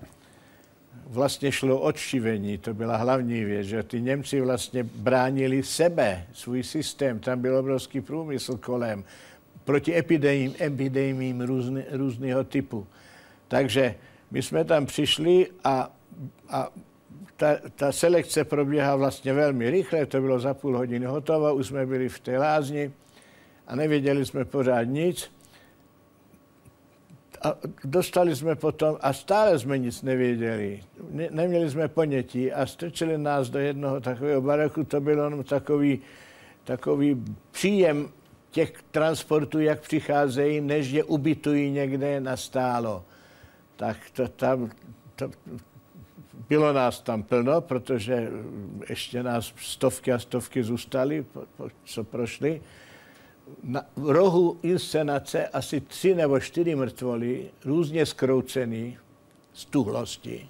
vlastně 1.06 1.52
šlo 1.52 1.80
odšivení, 1.80 2.58
to 2.58 2.74
byla 2.74 2.96
hlavní 2.96 3.44
věc, 3.44 3.66
že 3.66 3.82
ty 3.82 4.00
Němci 4.00 4.40
vlastně 4.40 4.84
bránili 4.84 5.62
sebe, 5.62 6.26
svůj 6.32 6.62
systém, 6.62 7.18
tam 7.18 7.40
byl 7.40 7.56
obrovský 7.56 8.00
průmysl 8.00 8.56
kolem, 8.56 9.04
proti 9.64 9.96
epidemím, 9.96 10.54
epidemím 10.60 11.40
různy, 11.40 11.84
různého 11.90 12.44
typu. 12.44 12.86
Takže 13.48 13.94
my 14.30 14.42
jsme 14.42 14.64
tam 14.64 14.86
přišli 14.86 15.46
a, 15.64 15.92
a 16.48 16.68
ta, 17.36 17.56
ta 17.74 17.92
selekce 17.92 18.44
proběhá 18.44 18.96
vlastně 18.96 19.32
velmi 19.32 19.70
rychle, 19.70 20.06
to 20.06 20.20
bylo 20.20 20.40
za 20.40 20.54
půl 20.54 20.76
hodiny 20.76 21.06
hotovo, 21.06 21.54
už 21.54 21.66
jsme 21.66 21.86
byli 21.86 22.08
v 22.08 22.18
té 22.18 22.38
lázni 22.38 22.92
a 23.66 23.76
nevěděli 23.76 24.26
jsme 24.26 24.44
pořád 24.44 24.82
nic 24.82 25.30
a 27.42 27.54
dostali 27.84 28.36
jsme 28.36 28.54
potom, 28.54 28.96
a 29.00 29.12
stále 29.12 29.58
jsme 29.58 29.78
nic 29.78 30.02
nevěděli, 30.02 30.80
ne, 31.10 31.28
neměli 31.30 31.70
jsme 31.70 31.88
ponětí 31.88 32.52
a 32.52 32.66
strčili 32.66 33.18
nás 33.18 33.50
do 33.50 33.58
jednoho 33.58 34.00
takového 34.00 34.40
baraku, 34.40 34.84
to 34.84 35.00
byl 35.00 35.24
jenom 35.24 35.44
takový, 35.44 36.00
takový 36.64 37.24
příjem 37.50 38.08
těch 38.50 38.72
transportů, 38.90 39.60
jak 39.60 39.80
přicházejí, 39.80 40.60
než 40.60 40.90
je 40.90 41.04
ubytují 41.04 41.70
někde 41.70 42.20
na 42.20 42.36
stálo. 42.36 43.04
Tak 43.76 43.96
to 44.12 44.28
tam, 44.28 44.70
to, 45.16 45.30
bylo 46.48 46.72
nás 46.72 47.00
tam 47.00 47.22
plno, 47.22 47.60
protože 47.60 48.30
ještě 48.88 49.22
nás 49.22 49.52
stovky 49.56 50.12
a 50.12 50.18
stovky 50.18 50.62
zůstaly, 50.62 51.26
co 51.84 52.04
prošli 52.04 52.60
na 53.62 53.86
rohu 53.96 54.58
inscenace 54.62 55.48
asi 55.48 55.80
tři 55.80 56.14
nebo 56.14 56.40
čtyři 56.40 56.74
mrtvoly, 56.74 57.50
různě 57.64 58.06
skroucený 58.06 58.98
z 59.52 59.64
tuhlosti. 59.64 60.48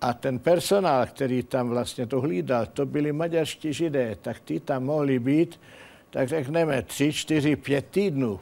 A 0.00 0.12
ten 0.12 0.38
personál, 0.38 1.06
který 1.06 1.42
tam 1.42 1.68
vlastně 1.68 2.06
to 2.06 2.20
hlídal, 2.20 2.66
to 2.66 2.86
byli 2.86 3.12
maďarští 3.12 3.72
židé, 3.72 4.16
tak 4.22 4.40
ty 4.40 4.60
tam 4.60 4.84
mohli 4.84 5.18
být, 5.18 5.60
tak 6.10 6.28
řekneme, 6.28 6.82
tři, 6.82 7.12
čtyři, 7.12 7.56
pět 7.56 7.86
týdnů. 7.90 8.40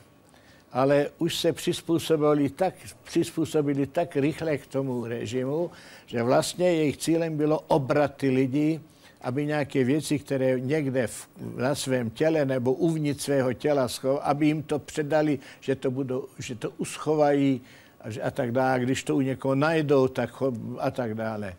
Ale 0.73 1.11
už 1.19 1.37
se 1.37 1.53
přizpůsobili 1.53 2.51
tak, 2.51 2.75
přizpůsobili 3.05 3.87
tak 3.87 4.17
rychle 4.17 4.59
k 4.59 4.67
tomu 4.67 5.07
režimu, 5.07 5.71
že 6.07 6.23
vlastně 6.23 6.67
jejich 6.67 6.97
cílem 6.97 7.37
bylo 7.37 7.61
obrat 7.69 8.15
ty 8.17 8.31
lidi 8.31 8.81
aby 9.23 9.47
nějaké 9.47 9.85
věci, 9.85 10.19
které 10.19 10.61
někde 10.61 11.07
v, 11.07 11.29
na 11.57 11.75
svém 11.75 12.11
těle 12.11 12.45
nebo 12.45 12.73
uvnitř 12.73 13.23
svého 13.23 13.53
těla 13.53 13.89
schov, 13.89 14.21
aby 14.23 14.47
jim 14.47 14.63
to 14.63 14.79
předali, 14.79 15.39
že 15.61 15.75
to, 15.77 15.91
budou, 15.91 16.29
že 16.39 16.55
to 16.55 16.71
uschovají 16.71 17.61
a, 18.01 18.27
a 18.27 18.31
tak 18.31 18.53
dále. 18.53 18.81
Když 18.81 19.03
to 19.05 19.17
u 19.17 19.21
někoho 19.21 19.55
najdou, 19.55 20.09
tak 20.09 20.43
a 20.79 20.91
tak 20.91 21.15
dále. 21.15 21.55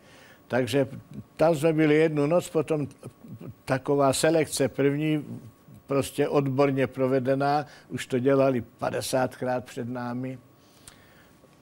Takže 0.48 0.88
tam 1.36 1.56
jsme 1.56 1.74
byli 1.74 1.96
jednu 1.96 2.28
noc, 2.28 2.50
potom 2.50 2.88
taková 3.66 4.14
selekce 4.14 4.68
první, 4.68 5.26
prostě 5.88 6.28
odborně 6.28 6.88
provedená, 6.88 7.66
už 7.90 8.08
to 8.08 8.20
dělali 8.20 8.64
50krát 8.82 9.62
před 9.62 9.90
námi. 9.90 10.38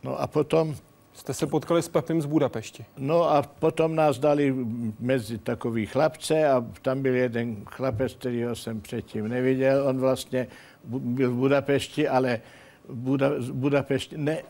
No 0.03 0.21
a 0.21 0.27
potom 0.27 0.75
Jste 1.21 1.33
se 1.33 1.47
potkali 1.47 1.81
s 1.81 1.89
Pepem 1.89 2.21
z 2.21 2.25
Budapešti. 2.25 2.85
No 2.97 3.29
a 3.29 3.41
potom 3.41 3.95
nás 3.95 4.19
dali 4.19 4.55
mezi 4.99 5.37
takový 5.37 5.85
chlapce 5.85 6.49
a 6.49 6.65
tam 6.81 7.01
byl 7.01 7.15
jeden 7.15 7.65
chlapec, 7.65 8.13
kterýho 8.13 8.55
jsem 8.55 8.81
předtím 8.81 9.27
neviděl. 9.27 9.87
On 9.87 9.99
vlastně 9.99 10.47
byl 10.83 11.31
v 11.31 11.35
Budapešti, 11.35 12.07
ale 12.07 12.41
Buda, 12.89 13.31
Budapešť, 13.51 14.13
ne, 14.17 14.41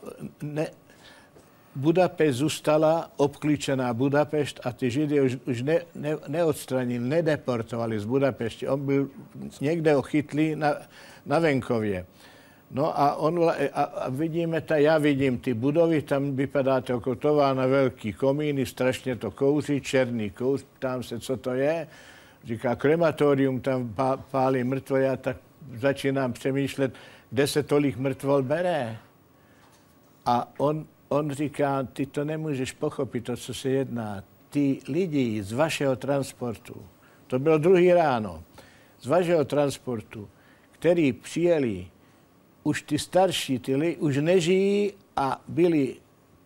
ne, 0.41 0.67
Budapešť 1.75 2.37
zůstala 2.37 3.11
obklíčená 3.17 3.93
Budapešť 3.93 4.59
a 4.63 4.71
ty 4.71 4.91
Židy 4.91 5.21
už, 5.21 5.37
už 5.47 5.61
ne, 5.61 5.79
ne, 5.95 6.17
neodstranili, 6.27 7.03
nedeportovali 7.03 7.99
z 7.99 8.05
Budapešti. 8.05 8.67
On 8.67 8.85
byl 8.85 9.09
někde 9.61 9.95
ochytlý 9.95 10.55
na, 10.55 10.75
na 11.25 11.39
venkově. 11.39 12.05
No 12.73 12.99
a, 12.99 13.15
on, 13.15 13.51
a, 13.73 14.09
vidíme, 14.09 14.61
ta, 14.61 14.77
já 14.77 14.97
vidím 14.97 15.37
ty 15.37 15.53
budovy, 15.53 16.01
tam 16.01 16.35
vypadá 16.35 16.81
to 16.81 16.93
jako 16.93 17.15
továrna, 17.15 17.67
velký 17.67 18.13
komíny, 18.13 18.65
strašně 18.65 19.15
to 19.15 19.31
kouří, 19.31 19.81
černý 19.81 20.29
kouř, 20.29 20.63
ptám 20.63 21.03
se, 21.03 21.19
co 21.19 21.37
to 21.37 21.53
je. 21.53 21.87
Říká, 22.43 22.75
krematorium, 22.75 23.61
tam 23.61 23.95
pálí 24.31 24.63
mrtvo, 24.63 24.95
já 24.95 25.15
tak 25.15 25.37
začínám 25.75 26.33
přemýšlet, 26.33 26.93
kde 27.29 27.47
se 27.47 27.63
tolik 27.63 27.97
mrtvol 27.97 28.43
bere. 28.43 28.97
A 30.25 30.51
on, 30.57 30.85
on 31.09 31.31
říká, 31.31 31.83
ty 31.83 32.05
to 32.05 32.23
nemůžeš 32.23 32.71
pochopit, 32.71 33.21
to, 33.21 33.37
co 33.37 33.53
se 33.53 33.69
jedná. 33.69 34.23
Ty 34.49 34.79
lidi 34.87 35.43
z 35.43 35.51
vašeho 35.51 35.95
transportu, 35.95 36.85
to 37.27 37.39
bylo 37.39 37.57
druhý 37.57 37.93
ráno, 37.93 38.43
z 39.01 39.07
vašeho 39.07 39.45
transportu, 39.45 40.29
který 40.71 41.13
přijeli 41.13 41.87
už 42.63 42.81
ty 42.81 42.99
starší, 42.99 43.59
ty 43.59 43.75
li, 43.75 43.97
už 43.97 44.17
nežijí 44.17 44.93
a 45.15 45.41
byli 45.47 45.95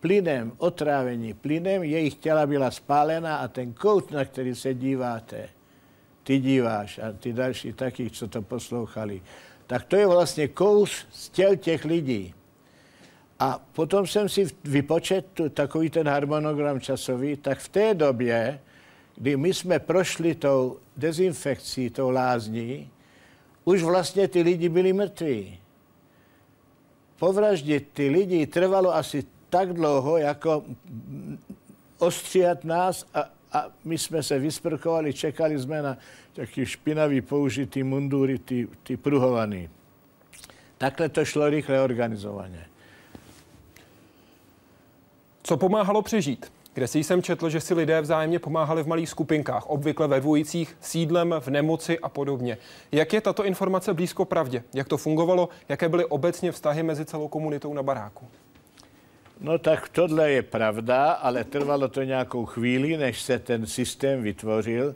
plynem, 0.00 0.52
otrávení 0.58 1.34
plynem, 1.34 1.82
jejich 1.82 2.14
těla 2.14 2.46
byla 2.46 2.70
spálena 2.70 3.36
a 3.36 3.48
ten 3.48 3.72
kout, 3.72 4.10
na 4.10 4.24
který 4.24 4.54
se 4.54 4.74
díváte, 4.74 5.48
ty 6.22 6.38
díváš 6.38 6.98
a 6.98 7.12
ty 7.12 7.32
další 7.32 7.72
taky, 7.72 8.10
co 8.10 8.28
to 8.28 8.42
poslouchali, 8.42 9.22
tak 9.66 9.84
to 9.84 9.96
je 9.96 10.06
vlastně 10.06 10.48
kous 10.48 11.06
z 11.10 11.28
těl 11.28 11.56
těch 11.56 11.84
lidí. 11.84 12.34
A 13.38 13.60
potom 13.72 14.06
jsem 14.06 14.28
si 14.28 14.46
vypočet 14.64 15.26
takový 15.54 15.90
ten 15.90 16.08
harmonogram 16.08 16.80
časový, 16.80 17.36
tak 17.36 17.58
v 17.58 17.68
té 17.68 17.94
době, 17.94 18.60
kdy 19.16 19.36
my 19.36 19.54
jsme 19.54 19.78
prošli 19.78 20.34
tou 20.34 20.78
dezinfekcí, 20.96 21.90
tou 21.90 22.10
lázní, 22.10 22.90
už 23.64 23.82
vlastně 23.82 24.28
ty 24.28 24.42
lidi 24.42 24.68
byli 24.68 24.92
mrtví 24.92 25.58
povraždit 27.18 27.88
ty 27.92 28.08
lidi 28.08 28.46
trvalo 28.46 28.94
asi 28.94 29.24
tak 29.50 29.72
dlouho, 29.72 30.16
jako 30.16 30.64
ostříhat 31.98 32.64
nás 32.64 33.06
a, 33.14 33.30
a 33.52 33.66
my 33.84 33.98
jsme 33.98 34.22
se 34.22 34.38
vysprchovali, 34.38 35.12
čekali 35.12 35.58
jsme 35.58 35.82
na 35.82 35.98
taký 36.32 36.66
špinavý 36.66 37.20
použitý 37.20 37.82
mundury, 37.82 38.38
ty, 38.38 38.68
ty 38.82 38.96
pruhovaný. 38.96 39.68
Takhle 40.78 41.08
to 41.08 41.24
šlo 41.24 41.50
rychle 41.50 41.80
organizovaně. 41.80 42.66
Co 45.42 45.56
pomáhalo 45.56 46.02
přežít? 46.02 46.52
Kde 46.76 46.86
si 46.86 47.04
jsem 47.04 47.22
četl, 47.22 47.50
že 47.50 47.60
si 47.60 47.74
lidé 47.74 48.00
vzájemně 48.00 48.38
pomáhali 48.38 48.82
v 48.82 48.86
malých 48.86 49.08
skupinkách, 49.08 49.66
obvykle 49.66 50.08
ve 50.08 50.20
dvojicích, 50.20 50.76
sídlem, 50.80 51.34
v 51.40 51.48
nemoci 51.48 51.98
a 51.98 52.08
podobně. 52.08 52.58
Jak 52.92 53.12
je 53.12 53.20
tato 53.20 53.44
informace 53.44 53.94
blízko 53.94 54.24
pravdě? 54.24 54.62
Jak 54.74 54.88
to 54.88 54.96
fungovalo? 54.96 55.48
Jaké 55.68 55.88
byly 55.88 56.04
obecně 56.04 56.52
vztahy 56.52 56.82
mezi 56.82 57.04
celou 57.04 57.28
komunitou 57.28 57.74
na 57.74 57.82
baráku? 57.82 58.28
No 59.40 59.58
tak 59.58 59.88
tohle 59.88 60.30
je 60.30 60.42
pravda, 60.42 61.12
ale 61.12 61.44
trvalo 61.44 61.88
to 61.88 62.02
nějakou 62.02 62.44
chvíli, 62.46 62.96
než 62.96 63.22
se 63.22 63.38
ten 63.38 63.66
systém 63.66 64.22
vytvořil. 64.22 64.94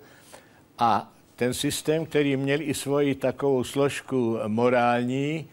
A 0.78 1.12
ten 1.36 1.54
systém, 1.54 2.06
který 2.06 2.36
měl 2.36 2.60
i 2.60 2.74
svoji 2.74 3.14
takovou 3.14 3.64
složku 3.64 4.38
morální, 4.46 5.48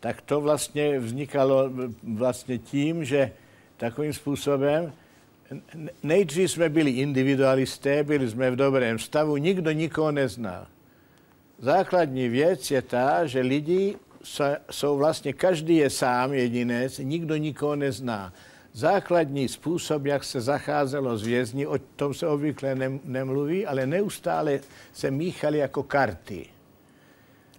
tak 0.00 0.20
to 0.20 0.40
vlastně 0.40 0.98
vznikalo 0.98 1.70
vlastně 2.14 2.58
tím, 2.58 3.04
že 3.04 3.32
takovým 3.76 4.12
způsobem, 4.12 4.92
nejdřív 6.02 6.50
jsme 6.50 6.68
byli 6.68 6.90
individualisté, 6.90 8.04
byli 8.04 8.28
jsme 8.28 8.50
v 8.50 8.56
dobrém 8.56 8.98
stavu, 8.98 9.36
nikdo 9.36 9.70
nikoho 9.70 10.12
nezná. 10.12 10.70
Základní 11.58 12.28
věc 12.28 12.70
je 12.70 12.82
ta, 12.82 13.26
že 13.26 13.40
lidi 13.40 13.96
jsou 14.70 14.96
vlastně, 14.96 15.32
každý 15.32 15.76
je 15.76 15.90
sám 15.90 16.32
jedinec, 16.32 16.98
nikdo 16.98 17.36
nikoho 17.36 17.76
nezná. 17.76 18.32
Základní 18.72 19.48
způsob, 19.48 20.06
jak 20.06 20.24
se 20.24 20.40
zacházelo 20.40 21.18
s 21.18 21.22
vězni, 21.22 21.66
o 21.66 21.78
tom 21.78 22.14
se 22.14 22.26
obvykle 22.26 22.76
nemluví, 23.04 23.66
ale 23.66 23.86
neustále 23.86 24.60
se 24.92 25.10
míchali 25.10 25.58
jako 25.58 25.82
karty. 25.82 26.46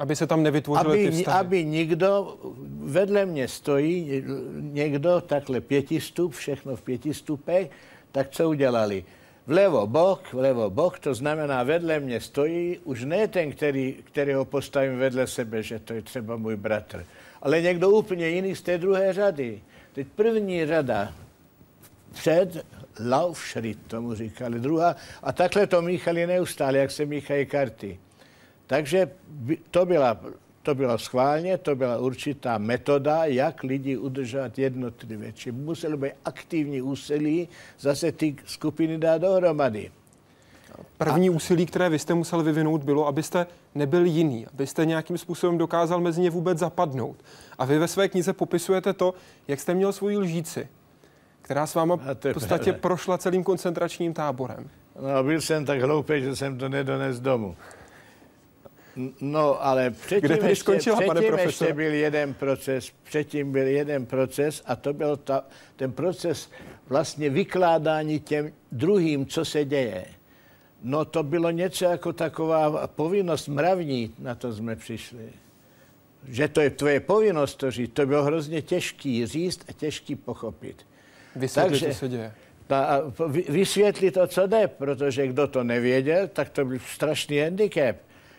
Aby 0.01 0.15
se 0.15 0.27
tam 0.27 0.43
nevytvořily 0.43 0.99
aby, 0.99 1.11
ty 1.11 1.17
vztahy. 1.17 1.39
Aby 1.39 1.65
nikdo, 1.65 2.37
vedle 2.83 3.25
mě 3.25 3.47
stojí 3.47 4.23
někdo 4.59 5.21
takhle 5.21 5.61
pětistup, 5.61 6.33
všechno 6.33 6.75
v 6.75 6.81
pětistupech, 6.81 7.69
tak 8.11 8.29
co 8.29 8.49
udělali? 8.49 9.05
Vlevo 9.47 9.87
bok, 9.87 10.33
vlevo 10.33 10.69
bok, 10.69 10.99
to 10.99 11.13
znamená 11.13 11.63
vedle 11.63 11.99
mě 11.99 12.19
stojí 12.19 12.79
už 12.83 13.03
ne 13.03 13.27
ten, 13.27 13.51
který, 13.51 13.95
kterého 14.03 14.45
postavím 14.45 14.97
vedle 14.97 15.27
sebe, 15.27 15.63
že 15.63 15.79
to 15.79 15.93
je 15.93 16.01
třeba 16.01 16.37
můj 16.37 16.55
bratr, 16.55 17.05
ale 17.41 17.61
někdo 17.61 17.89
úplně 17.89 18.27
jiný 18.27 18.55
z 18.55 18.61
té 18.61 18.77
druhé 18.77 19.13
řady. 19.13 19.61
Teď 19.93 20.07
první 20.15 20.65
řada 20.65 21.13
před 22.13 22.65
Laufschritt, 23.09 23.87
tomu 23.87 24.15
říkali, 24.15 24.59
druhá, 24.59 24.95
a 25.23 25.31
takhle 25.31 25.67
to 25.67 25.81
míchali 25.81 26.27
neustále, 26.27 26.77
jak 26.77 26.91
se 26.91 27.05
míchají 27.05 27.45
karty. 27.45 27.99
Takže 28.71 29.11
to 29.71 29.85
byla, 29.85 30.17
to 30.63 30.75
bylo 30.75 30.97
schválně, 30.97 31.57
to 31.57 31.75
byla 31.75 31.97
určitá 31.97 32.57
metoda, 32.57 33.25
jak 33.25 33.63
lidi 33.63 33.97
udržet 33.97 34.59
jednotlivě. 34.59 35.33
Či 35.33 35.51
museli 35.51 35.97
být 35.97 36.11
aktivní 36.25 36.81
úsilí 36.81 37.49
zase 37.79 38.11
ty 38.11 38.35
skupiny 38.45 38.97
dát 38.97 39.17
dohromady. 39.17 39.91
První 40.97 41.29
a... 41.29 41.31
úsilí, 41.31 41.65
které 41.65 41.89
vy 41.89 41.99
jste 41.99 42.13
musel 42.13 42.43
vyvinout, 42.43 42.83
bylo, 42.83 43.07
abyste 43.07 43.47
nebyl 43.75 44.05
jiný, 44.05 44.47
abyste 44.53 44.85
nějakým 44.85 45.17
způsobem 45.17 45.57
dokázal 45.57 46.01
mezi 46.01 46.21
ně 46.21 46.29
vůbec 46.29 46.57
zapadnout. 46.57 47.15
A 47.57 47.65
vy 47.65 47.79
ve 47.79 47.87
své 47.87 48.09
knize 48.09 48.33
popisujete 48.33 48.93
to, 48.93 49.13
jak 49.47 49.59
jste 49.59 49.73
měl 49.73 49.93
svoji 49.93 50.17
lžíci, 50.17 50.67
která 51.41 51.67
s 51.67 51.75
váma 51.75 51.95
v 51.95 52.33
podstatě 52.33 52.73
prošla 52.73 53.17
celým 53.17 53.43
koncentračním 53.43 54.13
táborem. 54.13 54.69
No, 55.01 55.23
byl 55.23 55.41
jsem 55.41 55.65
tak 55.65 55.81
hloupý, 55.81 56.21
že 56.21 56.35
jsem 56.35 56.57
to 56.57 56.69
nedones 56.69 57.19
domů. 57.19 57.55
No, 59.21 59.65
ale 59.65 59.91
předtím, 59.91 60.19
Kde 60.21 60.49
ještě, 60.49 60.55
skončila, 60.55 60.95
předtím 60.95 61.29
pane 61.29 61.41
ještě 61.41 61.73
byl 61.73 61.93
jeden 61.93 62.33
proces, 62.33 62.91
předtím 63.03 63.51
byl 63.51 63.67
jeden 63.67 64.05
proces 64.05 64.63
a 64.65 64.75
to 64.75 64.93
byl 64.93 65.17
ta, 65.17 65.43
ten 65.75 65.91
proces 65.91 66.49
vlastně 66.89 67.29
vykládání 67.29 68.19
těm 68.19 68.51
druhým, 68.71 69.25
co 69.25 69.45
se 69.45 69.65
děje. 69.65 70.05
No 70.83 71.05
to 71.05 71.23
bylo 71.23 71.51
něco 71.51 71.85
jako 71.85 72.13
taková 72.13 72.87
povinnost 72.87 73.47
mravní, 73.47 74.13
na 74.19 74.35
to 74.35 74.53
jsme 74.53 74.75
přišli. 74.75 75.29
Že 76.27 76.47
to 76.47 76.61
je 76.61 76.69
tvoje 76.69 76.99
povinnost 76.99 77.55
to 77.55 77.71
říct, 77.71 77.93
to 77.93 78.05
bylo 78.05 78.23
hrozně 78.23 78.61
těžký 78.61 79.25
říct 79.25 79.59
a 79.69 79.73
těžký 79.73 80.15
pochopit. 80.15 80.85
Vysvětlit, 81.35 81.79
Takže, 81.79 81.93
co 81.93 81.99
se 81.99 82.07
děje. 82.07 82.33
Ta, 82.67 83.01
vysvětlit 83.49 84.11
to, 84.11 84.27
co 84.27 84.47
jde, 84.47 84.67
protože 84.67 85.27
kdo 85.27 85.47
to 85.47 85.63
nevěděl, 85.63 86.27
tak 86.27 86.49
to 86.49 86.65
byl 86.65 86.79
strašný 86.79 87.39
handicap 87.39 87.95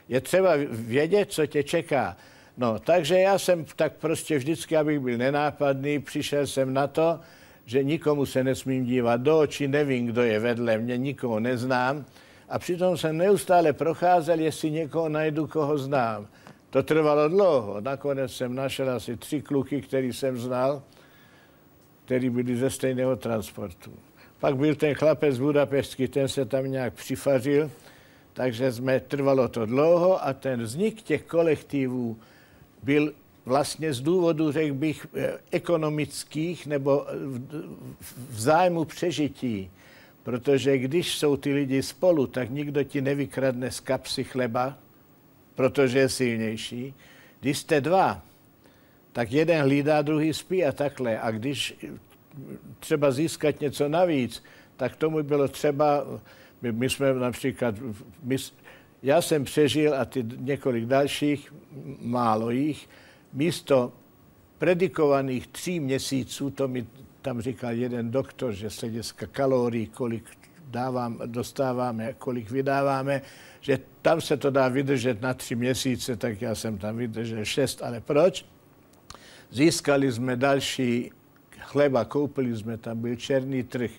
je 0.09 0.21
třeba 0.21 0.53
vědět, 0.71 1.33
co 1.33 1.47
tě 1.47 1.63
čeká. 1.63 2.17
No, 2.57 2.79
takže 2.79 3.19
já 3.19 3.39
jsem 3.39 3.65
tak 3.77 3.93
prostě 3.93 4.39
vždycky, 4.39 4.77
abych 4.77 5.01
byl 5.01 5.19
nenápadný, 5.19 5.99
přišel 5.99 6.47
jsem 6.47 6.75
na 6.75 6.87
to, 6.87 7.21
že 7.67 7.85
nikomu 7.85 8.27
se 8.27 8.45
nesmím 8.45 8.85
dívat 8.85 9.21
do 9.21 9.39
očí, 9.39 9.69
nevím, 9.69 10.07
kdo 10.07 10.23
je 10.23 10.39
vedle 10.39 10.79
mě, 10.79 10.97
nikoho 10.97 11.41
neznám. 11.41 12.05
A 12.49 12.59
přitom 12.59 12.97
jsem 12.97 13.17
neustále 13.17 13.73
procházel, 13.73 14.41
jestli 14.41 14.71
někoho 14.71 15.09
najdu, 15.09 15.47
koho 15.47 15.79
znám. 15.79 16.27
To 16.71 16.83
trvalo 16.83 17.29
dlouho. 17.29 17.81
Nakonec 17.81 18.33
jsem 18.33 18.55
našel 18.55 18.91
asi 18.91 19.17
tři 19.17 19.43
kluky, 19.43 19.83
který 19.83 20.13
jsem 20.13 20.39
znal, 20.39 20.83
který 22.05 22.31
byli 22.31 22.57
ze 22.57 22.71
stejného 22.71 23.17
transportu. 23.17 23.93
Pak 24.41 24.57
byl 24.57 24.75
ten 24.75 24.95
chlapec 24.95 25.39
Budapešský, 25.39 26.09
ten 26.09 26.29
se 26.29 26.45
tam 26.45 26.71
nějak 26.71 26.95
přifařil 26.95 27.71
takže 28.33 28.73
jsme, 28.73 29.01
trvalo 29.01 29.49
to 29.49 29.67
dlouho 29.67 30.25
a 30.25 30.33
ten 30.33 30.63
vznik 30.63 31.03
těch 31.03 31.23
kolektivů 31.23 32.19
byl 32.83 33.13
vlastně 33.45 33.93
z 33.93 34.01
důvodu, 34.01 34.53
řekl 34.53 34.75
bych, 34.75 35.07
eh, 35.15 35.39
ekonomických 35.51 36.67
nebo 36.67 37.07
v 38.31 38.41
zájmu 38.41 38.85
přežití. 38.85 39.71
Protože 40.23 40.79
když 40.79 41.19
jsou 41.19 41.37
ty 41.37 41.53
lidi 41.53 41.83
spolu, 41.83 42.27
tak 42.27 42.51
nikdo 42.51 42.85
ti 42.85 43.01
nevykradne 43.01 43.71
z 43.71 43.81
kapsy 43.81 44.25
chleba, 44.25 44.79
protože 45.55 45.99
je 45.99 46.09
silnější. 46.09 46.95
Když 47.41 47.59
jste 47.59 47.81
dva, 47.81 48.23
tak 49.13 49.33
jeden 49.33 49.63
hlídá, 49.63 50.03
druhý 50.03 50.35
spí 50.35 50.65
a 50.65 50.73
takhle. 50.73 51.21
A 51.21 51.31
když 51.31 51.75
třeba 52.81 53.11
získat 53.11 53.61
něco 53.61 53.89
navíc, 53.89 54.43
tak 54.77 54.97
tomu 54.97 55.23
bylo 55.23 55.49
třeba, 55.49 56.05
my, 56.63 56.73
my 56.73 56.91
jsme 56.91 57.15
například, 57.15 57.75
my, 58.23 58.37
já 59.03 59.23
jsem 59.23 59.45
přežil 59.45 59.95
a 59.95 60.05
ty 60.05 60.25
několik 60.37 60.85
dalších, 60.85 61.55
málo 62.01 62.51
jich, 62.51 62.89
místo 63.33 63.93
predikovaných 64.59 65.47
tří 65.47 65.81
měsíců, 65.81 66.51
to 66.51 66.69
mi 66.69 66.87
tam 67.23 67.41
říkal 67.41 67.73
jeden 67.73 68.11
doktor, 68.11 68.53
že 68.53 68.71
z 68.71 68.81
hlediska 68.81 69.27
kalorií, 69.27 69.87
kolik 69.87 70.25
dávám, 70.67 71.21
dostáváme, 71.27 72.15
kolik 72.19 72.51
vydáváme, 72.51 73.23
že 73.61 73.79
tam 74.03 74.21
se 74.21 74.37
to 74.37 74.51
dá 74.51 74.69
vydržet 74.69 75.23
na 75.23 75.35
tři 75.35 75.55
měsíce, 75.55 76.17
tak 76.17 76.43
já 76.43 76.55
jsem 76.55 76.79
tam 76.79 76.97
vydržel 76.97 77.45
šest, 77.45 77.83
ale 77.83 78.01
proč? 78.01 78.47
Získali 79.51 80.13
jsme 80.13 80.37
další 80.37 81.11
chleba, 81.59 82.05
koupili 82.05 82.57
jsme, 82.57 82.77
tam 82.77 83.01
byl 83.01 83.17
černý 83.17 83.63
trh. 83.63 83.91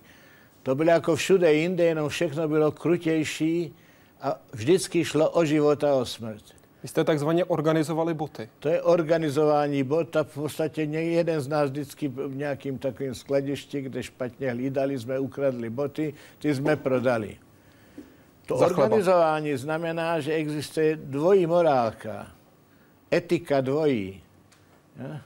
To 0.63 0.75
bylo 0.75 0.89
jako 0.89 1.15
všude 1.15 1.53
jinde, 1.53 1.83
jenom 1.83 2.09
všechno 2.09 2.47
bylo 2.47 2.71
krutější 2.71 3.73
a 4.21 4.39
vždycky 4.53 5.05
šlo 5.05 5.29
o 5.29 5.45
život 5.45 5.83
a 5.83 5.95
o 5.95 6.05
smrt. 6.05 6.43
Vy 6.83 6.89
jste 6.89 7.03
takzvaně 7.03 7.45
organizovali 7.45 8.13
boty. 8.13 8.49
To 8.59 8.69
je 8.69 8.81
organizování 8.81 9.83
bot 9.83 10.15
a 10.15 10.23
v 10.23 10.33
podstatě 10.33 10.81
jeden 10.83 11.41
z 11.41 11.47
nás 11.47 11.69
vždycky 11.69 12.07
v 12.07 12.35
nějakým 12.35 12.77
takovým 12.77 13.15
skladišti, 13.15 13.81
kde 13.81 14.03
špatně 14.03 14.51
hlídali, 14.51 14.99
jsme 14.99 15.19
ukradli 15.19 15.69
boty, 15.69 16.13
ty 16.39 16.55
jsme 16.55 16.75
prodali. 16.75 17.37
To 18.45 18.57
Za 18.57 18.65
organizování 18.65 19.49
chleba. 19.49 19.61
znamená, 19.61 20.19
že 20.19 20.33
existuje 20.33 20.95
dvojí 20.95 21.45
morálka, 21.45 22.27
etika 23.13 23.61
dvojí. 23.61 24.23
Ja? 24.95 25.21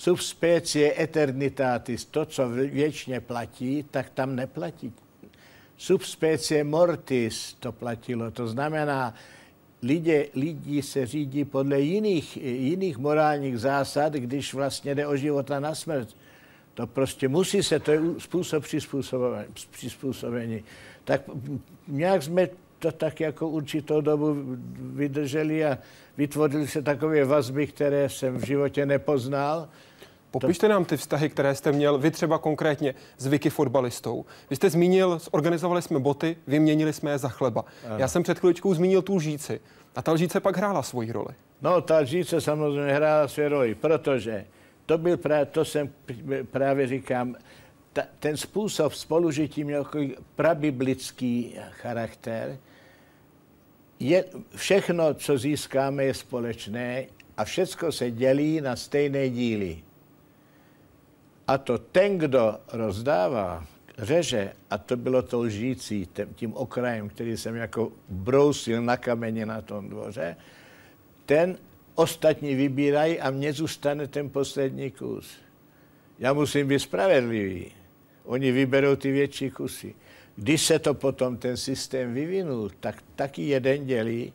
Subspecie 0.00 1.02
eternitatis, 1.02 2.04
to, 2.04 2.24
co 2.24 2.48
věčně 2.48 3.20
platí, 3.20 3.84
tak 3.90 4.10
tam 4.10 4.36
neplatí. 4.36 4.92
Subspecie 5.76 6.64
mortis 6.64 7.56
to 7.60 7.72
platilo, 7.72 8.30
to 8.30 8.48
znamená, 8.48 9.14
lidé, 9.82 10.26
lidi 10.34 10.82
se 10.82 11.06
řídí 11.06 11.44
podle 11.44 11.80
jiných, 11.80 12.36
jiných 12.42 12.98
morálních 12.98 13.58
zásad, 13.58 14.12
když 14.12 14.54
vlastně 14.54 14.94
jde 14.94 15.06
o 15.06 15.16
života 15.16 15.60
na 15.60 15.74
smrt. 15.74 16.16
To 16.74 16.86
prostě 16.86 17.28
musí 17.28 17.62
se, 17.62 17.78
to 17.80 17.92
je 17.92 18.00
způsob 18.18 18.64
přizpůsobení. 19.70 20.64
Tak 21.04 21.22
nějak 21.88 22.22
jsme 22.22 22.48
to 22.78 22.92
tak 22.92 23.20
jako 23.20 23.48
určitou 23.48 24.00
dobu 24.00 24.36
vydrželi 24.76 25.64
a 25.64 25.78
vytvořili 26.16 26.68
se 26.68 26.82
takové 26.82 27.24
vazby, 27.24 27.66
které 27.66 28.08
jsem 28.08 28.36
v 28.36 28.46
životě 28.46 28.86
nepoznal. 28.86 29.68
Popište 30.30 30.68
nám 30.68 30.84
ty 30.84 30.96
vztahy, 30.96 31.28
které 31.28 31.54
jste 31.54 31.72
měl, 31.72 31.98
vy 31.98 32.10
třeba 32.10 32.38
konkrétně 32.38 32.94
s 33.18 33.26
Vicky 33.26 33.50
fotbalistou. 33.50 34.24
Vy 34.50 34.56
jste 34.56 34.70
zmínil, 34.70 35.18
zorganizovali 35.18 35.82
jsme 35.82 35.98
boty, 35.98 36.36
vyměnili 36.46 36.92
jsme 36.92 37.10
je 37.10 37.18
za 37.18 37.28
chleba. 37.28 37.64
Ano. 37.86 37.98
Já 37.98 38.08
jsem 38.08 38.22
před 38.22 38.38
chvíličkou 38.38 38.74
zmínil 38.74 39.02
tu 39.02 39.16
lžíci. 39.16 39.60
A 39.96 40.02
ta 40.02 40.12
lžíce 40.12 40.40
pak 40.40 40.56
hrála 40.56 40.82
svoji 40.82 41.12
roli. 41.12 41.34
No, 41.62 41.80
ta 41.80 41.98
lžíce 41.98 42.40
samozřejmě 42.40 42.92
hrála 42.92 43.28
svou 43.28 43.48
roli, 43.48 43.74
protože 43.74 44.46
to 44.86 44.98
byl 44.98 45.16
právě, 45.16 45.46
to 45.46 45.64
jsem 45.64 45.90
právě 46.50 46.86
říkám, 46.86 47.36
ta, 47.92 48.02
ten 48.18 48.36
způsob 48.36 48.92
spolužití 48.92 49.64
měl 49.64 49.86
prabiblický 50.36 51.56
charakter. 51.70 52.58
Je, 54.00 54.24
všechno, 54.54 55.14
co 55.14 55.38
získáme, 55.38 56.04
je 56.04 56.14
společné 56.14 57.04
a 57.36 57.44
všechno 57.44 57.92
se 57.92 58.10
dělí 58.10 58.60
na 58.60 58.76
stejné 58.76 59.30
díly. 59.30 59.78
A 61.50 61.58
to 61.58 61.78
ten, 61.78 62.18
kdo 62.18 62.58
rozdává, 62.72 63.66
řeže, 63.98 64.52
a 64.70 64.78
to 64.78 64.96
bylo 64.96 65.22
to 65.22 65.40
lžící, 65.40 66.08
tím 66.34 66.54
okrajem, 66.54 67.08
který 67.08 67.36
jsem 67.36 67.56
jako 67.56 67.92
brousil 68.08 68.82
na 68.82 68.96
kameně 68.96 69.46
na 69.46 69.62
tom 69.62 69.88
dvoře, 69.88 70.36
ten 71.26 71.58
ostatní 71.94 72.54
vybírají 72.54 73.20
a 73.20 73.30
mně 73.30 73.52
zůstane 73.52 74.06
ten 74.06 74.30
poslední 74.30 74.90
kus. 74.90 75.32
Já 76.18 76.32
musím 76.32 76.68
být 76.68 76.78
spravedlivý. 76.78 77.72
Oni 78.24 78.52
vyberou 78.52 78.96
ty 78.96 79.12
větší 79.12 79.50
kusy. 79.50 79.94
Když 80.36 80.66
se 80.66 80.78
to 80.78 80.94
potom 80.94 81.36
ten 81.36 81.56
systém 81.56 82.14
vyvinul, 82.14 82.70
tak 82.80 83.02
taky 83.16 83.42
jeden 83.42 83.86
dělí 83.86 84.32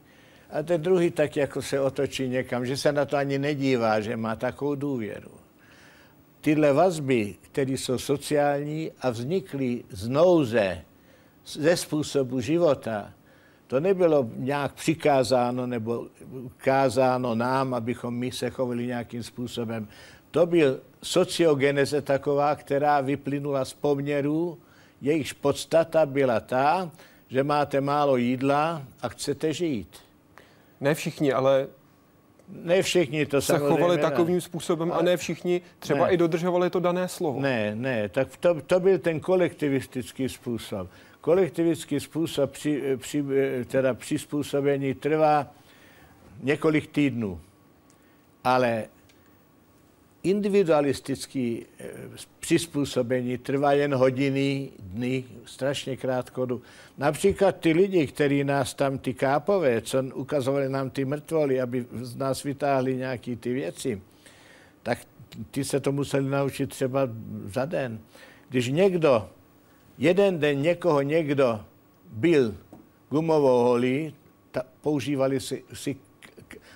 a 0.49 0.63
ten 0.63 0.81
druhý 0.81 1.11
tak 1.11 1.35
jako 1.35 1.61
se 1.61 1.79
otočí 1.79 2.27
někam, 2.27 2.65
že 2.65 2.77
se 2.77 2.91
na 2.91 3.05
to 3.05 3.17
ani 3.17 3.39
nedívá, 3.39 3.99
že 3.99 4.17
má 4.17 4.35
takovou 4.35 4.75
důvěru 4.75 5.44
tyhle 6.45 6.73
vazby, 6.73 7.35
které 7.41 7.71
jsou 7.71 7.97
sociální 7.97 8.91
a 9.01 9.09
vznikly 9.09 9.83
z 9.89 10.07
nouze, 10.07 10.81
ze 11.45 11.77
způsobu 11.77 12.39
života, 12.39 13.13
to 13.67 13.79
nebylo 13.79 14.29
nějak 14.35 14.73
přikázáno 14.73 15.67
nebo 15.67 16.07
kázáno 16.57 17.35
nám, 17.35 17.73
abychom 17.73 18.13
my 18.13 18.31
se 18.31 18.49
chovali 18.49 18.85
nějakým 18.85 19.23
způsobem. 19.23 19.87
To 20.31 20.45
byl 20.45 20.79
sociogeneze 21.03 22.01
taková, 22.01 22.55
která 22.55 23.01
vyplynula 23.01 23.65
z 23.65 23.73
poměrů, 23.73 24.57
jejichž 25.01 25.33
podstata 25.33 26.05
byla 26.05 26.39
ta, 26.39 26.91
že 27.27 27.43
máte 27.43 27.81
málo 27.81 28.17
jídla 28.17 28.81
a 29.01 29.09
chcete 29.09 29.53
žít. 29.53 29.89
Ne 30.81 30.93
všichni, 30.93 31.33
ale 31.33 31.67
ne 32.49 32.81
všichni 32.81 33.25
to 33.25 33.41
se 33.41 33.57
chovali 33.57 33.97
takovým 33.97 34.41
způsobem 34.41 34.91
a 34.91 35.01
ne 35.01 35.17
všichni 35.17 35.61
třeba 35.79 36.05
ne. 36.05 36.13
i 36.13 36.17
dodržovali 36.17 36.69
to 36.69 36.79
dané 36.79 37.07
slovo. 37.07 37.41
Ne, 37.41 37.75
ne, 37.75 38.09
tak 38.09 38.37
to, 38.37 38.61
to 38.61 38.79
byl 38.79 38.99
ten 38.99 39.19
kolektivistický 39.19 40.29
způsob. 40.29 40.89
Kolektivistický 41.21 41.99
způsob 41.99 42.51
při, 42.51 42.83
při, 42.97 43.23
teda 43.67 43.93
přizpůsobení 43.93 44.93
trvá 44.93 45.47
několik 46.43 46.87
týdnů, 46.87 47.41
ale 48.43 48.85
individualistický 50.29 51.65
eh, 51.79 51.89
přizpůsobení 52.39 53.37
trvá 53.37 53.73
jen 53.73 53.95
hodiny, 53.95 54.69
dny, 54.79 55.23
strašně 55.45 55.97
krátkou 55.97 56.45
dobu. 56.45 56.61
Například 56.97 57.55
ty 57.55 57.73
lidi, 57.73 58.07
kteří 58.07 58.43
nás 58.43 58.73
tam, 58.73 58.97
ty 58.97 59.13
kápové, 59.13 59.81
co 59.81 60.03
ukazovali 60.13 60.69
nám 60.69 60.89
ty 60.89 61.05
mrtvoly, 61.05 61.61
aby 61.61 61.85
z 62.01 62.15
nás 62.15 62.43
vytáhli 62.43 62.95
nějaké 62.95 63.35
ty 63.35 63.53
věci, 63.53 64.01
tak 64.83 64.99
ty 65.51 65.63
se 65.63 65.79
to 65.79 65.91
museli 65.91 66.29
naučit 66.29 66.69
třeba 66.69 67.09
za 67.45 67.65
den. 67.65 67.99
Když 68.49 68.69
někdo, 68.69 69.29
jeden 69.97 70.39
den 70.39 70.61
někoho 70.61 71.01
někdo 71.01 71.61
byl 72.11 72.55
gumovou 73.09 73.63
holí, 73.63 74.13
ta, 74.51 74.61
používali 74.81 75.39
si, 75.39 75.63
si 75.73 75.95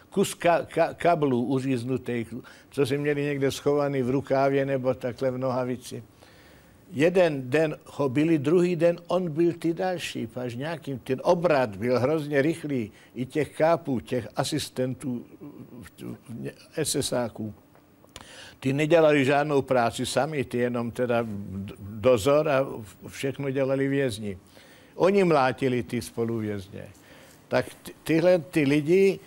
kus 0.10 0.34
ka, 0.34 0.66
ka, 0.66 0.94
kablů 0.94 1.44
uříznutých, 1.44 2.34
co 2.70 2.86
si 2.86 2.98
měli 2.98 3.24
někde 3.24 3.52
schovaný 3.52 4.02
v 4.02 4.10
rukávě 4.10 4.66
nebo 4.66 4.94
takhle 4.94 5.32
v 5.32 5.38
nohavici. 5.38 6.04
Jeden 6.92 7.50
den 7.50 7.78
ho 7.86 8.10
byli, 8.10 8.38
druhý 8.38 8.76
den 8.76 8.98
on 9.08 9.30
byl 9.30 9.54
ty 9.54 9.74
další, 9.74 10.28
až 10.36 10.56
nějakým, 10.56 11.00
ten 11.00 11.22
obrat 11.24 11.76
byl 11.76 12.00
hrozně 12.00 12.42
rychlý, 12.42 12.92
i 13.16 13.26
těch 13.26 13.50
kápů, 13.58 14.00
těch 14.00 14.28
asistentů, 14.36 15.26
SSáků. 16.84 17.54
Ty 18.60 18.74
nedělali 18.74 19.26
žádnou 19.26 19.62
práci 19.62 20.06
sami, 20.06 20.44
ty 20.44 20.58
jenom 20.58 20.92
teda 20.92 21.26
dozor 21.80 22.50
a 22.50 22.68
všechno 23.08 23.52
dělali 23.52 23.88
vězni. 23.88 24.38
Oni 24.96 25.24
mlátili 25.24 25.84
ty 25.84 26.02
spoluvězně. 26.02 26.88
Tak 27.48 27.66
tyhle 28.04 28.40
ty 28.40 28.64
lidi 28.64 29.20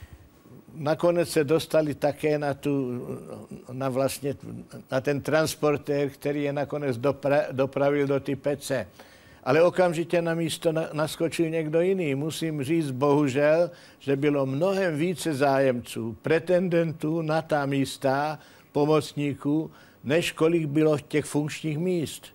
nakonec 0.75 1.29
se 1.29 1.45
dostali 1.45 1.95
také 1.95 2.39
na, 2.39 2.55
tu, 2.55 3.03
na, 3.73 3.89
vlastně, 3.89 4.35
na 4.91 5.01
ten 5.01 5.21
transportér, 5.21 6.11
který 6.11 6.43
je 6.43 6.53
nakonec 6.53 6.97
dopra, 6.97 7.41
dopravil 7.53 8.07
do 8.07 8.21
ty 8.21 8.37
pece. 8.37 8.87
Ale 9.45 9.63
okamžitě 9.63 10.23
na 10.23 10.35
místo 10.35 10.73
naskočil 10.93 11.51
někdo 11.51 11.81
jiný. 11.81 12.15
Musím 12.15 12.63
říct, 12.63 12.91
bohužel, 12.91 13.71
že 13.99 14.17
bylo 14.17 14.47
mnohem 14.47 14.97
více 14.97 15.35
zájemců, 15.35 16.17
pretendentů 16.23 17.23
na 17.23 17.43
ta 17.43 17.67
místa, 17.67 18.39
pomocníků, 18.73 19.71
než 20.05 20.33
kolik 20.33 20.67
bylo 20.67 20.99
těch 20.99 21.25
funkčních 21.25 21.79
míst. 21.79 22.27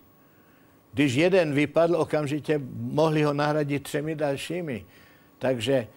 Když 0.94 1.14
jeden 1.14 1.54
vypadl, 1.54 1.96
okamžitě 1.96 2.62
mohli 2.78 3.24
ho 3.24 3.34
nahradit 3.34 3.84
třemi 3.84 4.16
dalšími. 4.16 4.86
Takže 5.40 5.88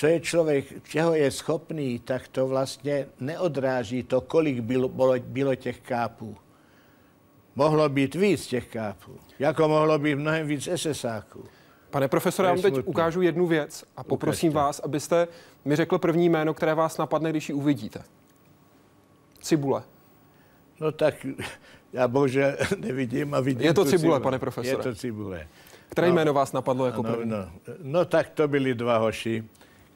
co 0.00 0.06
je 0.06 0.20
člověk, 0.20 0.88
čeho 0.88 1.14
je 1.14 1.30
schopný, 1.30 1.98
tak 1.98 2.28
to 2.28 2.48
vlastně 2.48 3.06
neodráží 3.20 4.02
to, 4.02 4.20
kolik 4.20 4.60
bylo, 4.60 4.88
bylo, 4.88 5.14
bylo 5.18 5.54
těch 5.54 5.80
kápů. 5.80 6.36
Mohlo 7.56 7.88
být 7.88 8.14
víc 8.14 8.46
těch 8.46 8.66
kápů, 8.68 9.12
jako 9.38 9.68
mohlo 9.68 9.98
být 9.98 10.14
mnohem 10.14 10.46
víc 10.46 10.68
SSáků. 10.76 11.44
Pane 11.90 12.08
profesore, 12.08 12.48
já 12.48 12.54
vám 12.54 12.62
teď 12.62 12.74
ukážu 12.84 13.22
jednu 13.22 13.46
věc 13.46 13.84
a 13.96 14.04
poprosím 14.04 14.50
Ukažte. 14.50 14.64
vás, 14.66 14.80
abyste 14.80 15.28
mi 15.64 15.76
řekl 15.76 15.98
první 15.98 16.28
jméno, 16.28 16.54
které 16.54 16.74
vás 16.74 16.98
napadne, 16.98 17.30
když 17.30 17.48
ji 17.48 17.54
uvidíte. 17.54 18.02
Cibule. 19.40 19.82
No 20.80 20.92
tak 20.92 21.26
Já 21.92 22.08
bohužel 22.08 22.52
nevidím 22.78 23.34
a 23.34 23.40
vidím 23.40 23.62
Je 23.66 23.74
to 23.74 23.84
tu 23.84 23.90
cibule, 23.90 24.20
pane 24.20 24.38
profesore. 24.38 24.68
Je 24.68 24.76
to 24.76 24.94
cibule. 24.94 25.48
Které 25.88 26.08
No. 26.08 26.14
jméno 26.14 26.34
vás 26.34 26.52
napadlo 26.52 26.86
jako 26.86 27.02
No, 27.02 27.12
první? 27.14 27.30
no, 27.30 27.48
no 27.82 28.04
tak 28.04 28.28
to 28.30 28.48
byli 28.48 28.74
dva 28.74 28.96
hoši, 28.98 29.44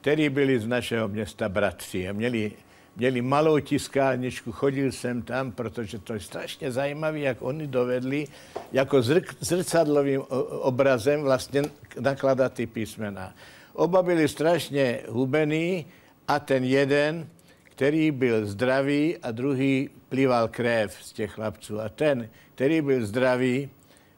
kteří 0.04 0.28
byli 0.28 0.60
z 0.60 0.66
našeho 0.66 1.08
města 1.08 1.48
bratři 1.48 2.08
a 2.08 2.12
měli, 2.12 2.52
měli 2.96 3.22
malou 3.22 3.58
tiskárničku, 3.60 4.52
chodil 4.52 4.92
jsem 4.92 5.22
tam, 5.22 5.52
protože 5.52 5.98
to 5.98 6.14
je 6.14 6.20
strašně 6.20 6.72
zajímavé, 6.72 7.18
jak 7.18 7.42
oni 7.42 7.66
dovedli 7.66 8.28
jako 8.72 9.02
zrk, 9.02 9.34
zrcadlovým 9.40 10.20
obrazem 10.60 11.22
vlastně 11.22 11.62
nakladat 12.00 12.52
ty 12.52 12.66
písmena. 12.66 13.34
Oba 13.72 14.02
byli 14.02 14.28
strašně 14.28 15.00
hubený 15.08 15.86
a 16.28 16.38
ten 16.38 16.64
jeden, 16.64 17.28
který 17.62 18.10
byl 18.10 18.46
zdravý 18.46 19.16
a 19.18 19.30
druhý 19.30 19.90
plival 20.08 20.48
krev 20.48 20.96
z 21.00 21.12
těch 21.12 21.30
chlapců. 21.30 21.80
A 21.80 21.88
ten, 21.88 22.28
který 22.54 22.80
byl 22.80 23.06
zdravý, 23.06 23.70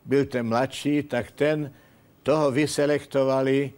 byl 0.05 0.27
ten 0.27 0.49
mladší, 0.49 1.03
tak 1.03 1.31
ten 1.31 1.70
toho 2.22 2.51
vyselektovali 2.51 3.72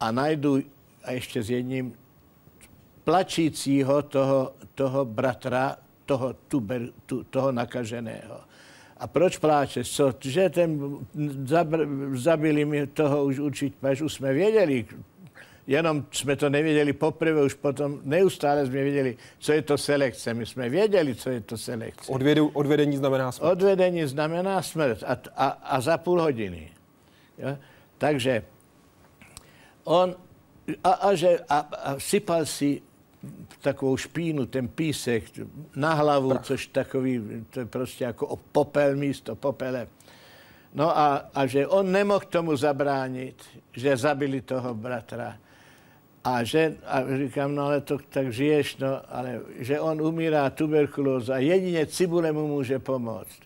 a 0.00 0.12
najdu 0.12 0.75
a 1.06 1.12
ještě 1.12 1.42
s 1.42 1.50
jedním 1.50 1.94
plačícího 3.04 4.02
toho, 4.02 4.52
toho 4.74 5.04
bratra, 5.04 5.76
toho, 6.06 6.32
tuber, 6.32 6.82
tu, 7.06 7.24
toho 7.24 7.52
nakaženého. 7.52 8.40
A 8.96 9.06
proč 9.06 9.38
pláčeš? 9.38 9.90
Co? 9.90 10.14
Že 10.20 10.50
ten 10.50 10.98
zabr, 11.44 11.86
zabili 12.14 12.64
mi 12.64 12.86
toho 12.86 13.24
už 13.24 13.38
určitě, 13.38 13.76
už 14.04 14.12
jsme 14.12 14.32
věděli, 14.32 14.84
jenom 15.66 16.04
jsme 16.10 16.36
to 16.36 16.50
nevěděli 16.50 16.92
poprvé, 16.92 17.42
už 17.42 17.54
potom 17.54 18.00
neustále 18.04 18.66
jsme 18.66 18.82
věděli, 18.82 19.16
co 19.38 19.52
je 19.52 19.62
to 19.62 19.78
selekce. 19.78 20.34
My 20.34 20.46
jsme 20.46 20.68
věděli, 20.68 21.14
co 21.14 21.30
je 21.30 21.40
to 21.40 21.58
selekce. 21.58 22.12
Odvědu, 22.12 22.48
odvedení 22.48 22.96
znamená 22.96 23.32
smrt. 23.32 23.52
Odvedení 23.52 24.06
znamená 24.06 24.62
smrt 24.62 25.02
a, 25.02 25.18
a, 25.36 25.46
a 25.46 25.80
za 25.80 25.98
půl 25.98 26.22
hodiny. 26.22 26.70
Jo? 27.38 27.58
Takže 27.98 28.42
on 29.84 30.14
a, 30.84 30.90
a, 30.90 31.14
že, 31.14 31.38
a, 31.48 31.58
a 31.58 31.98
sypal 31.98 32.46
si 32.46 32.82
takovou 33.60 33.96
špínu, 33.96 34.46
ten 34.46 34.68
písek 34.68 35.24
na 35.76 35.94
hlavu, 35.94 36.28
Prach. 36.28 36.44
což 36.44 36.66
takový, 36.66 37.22
to 37.50 37.60
je 37.60 37.66
prostě 37.66 38.04
jako 38.04 38.38
popel 38.52 38.96
místo, 38.96 39.36
popele. 39.36 39.88
No 40.74 40.98
a, 40.98 41.30
a 41.34 41.46
že 41.46 41.66
on 41.66 41.92
nemohl 41.92 42.26
tomu 42.28 42.56
zabránit, 42.56 43.42
že 43.72 43.96
zabili 43.96 44.40
toho 44.40 44.74
bratra. 44.74 45.36
A, 46.24 46.44
že, 46.44 46.76
a 46.86 47.02
říkám, 47.16 47.54
no 47.54 47.64
ale 47.64 47.80
to 47.80 47.98
tak 48.08 48.32
žiješ, 48.32 48.76
no, 48.76 49.00
ale 49.08 49.40
že 49.58 49.80
on 49.80 50.02
umírá 50.02 50.50
tuberkulóza 50.50 51.34
a 51.34 51.38
jedině 51.38 51.86
cibule 51.86 52.32
mu 52.32 52.46
může 52.46 52.78
pomoct. 52.78 53.40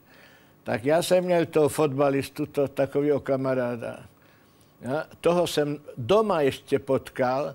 Tak 0.64 0.84
já 0.84 1.02
jsem 1.02 1.24
měl 1.24 1.46
toho 1.46 1.68
fotbalistu, 1.68 2.46
to, 2.46 2.68
takového 2.68 3.20
kamaráda. 3.20 4.09
Ja, 4.80 5.06
toho 5.20 5.46
jsem 5.46 5.78
doma 5.96 6.40
ještě 6.40 6.78
potkal, 6.78 7.54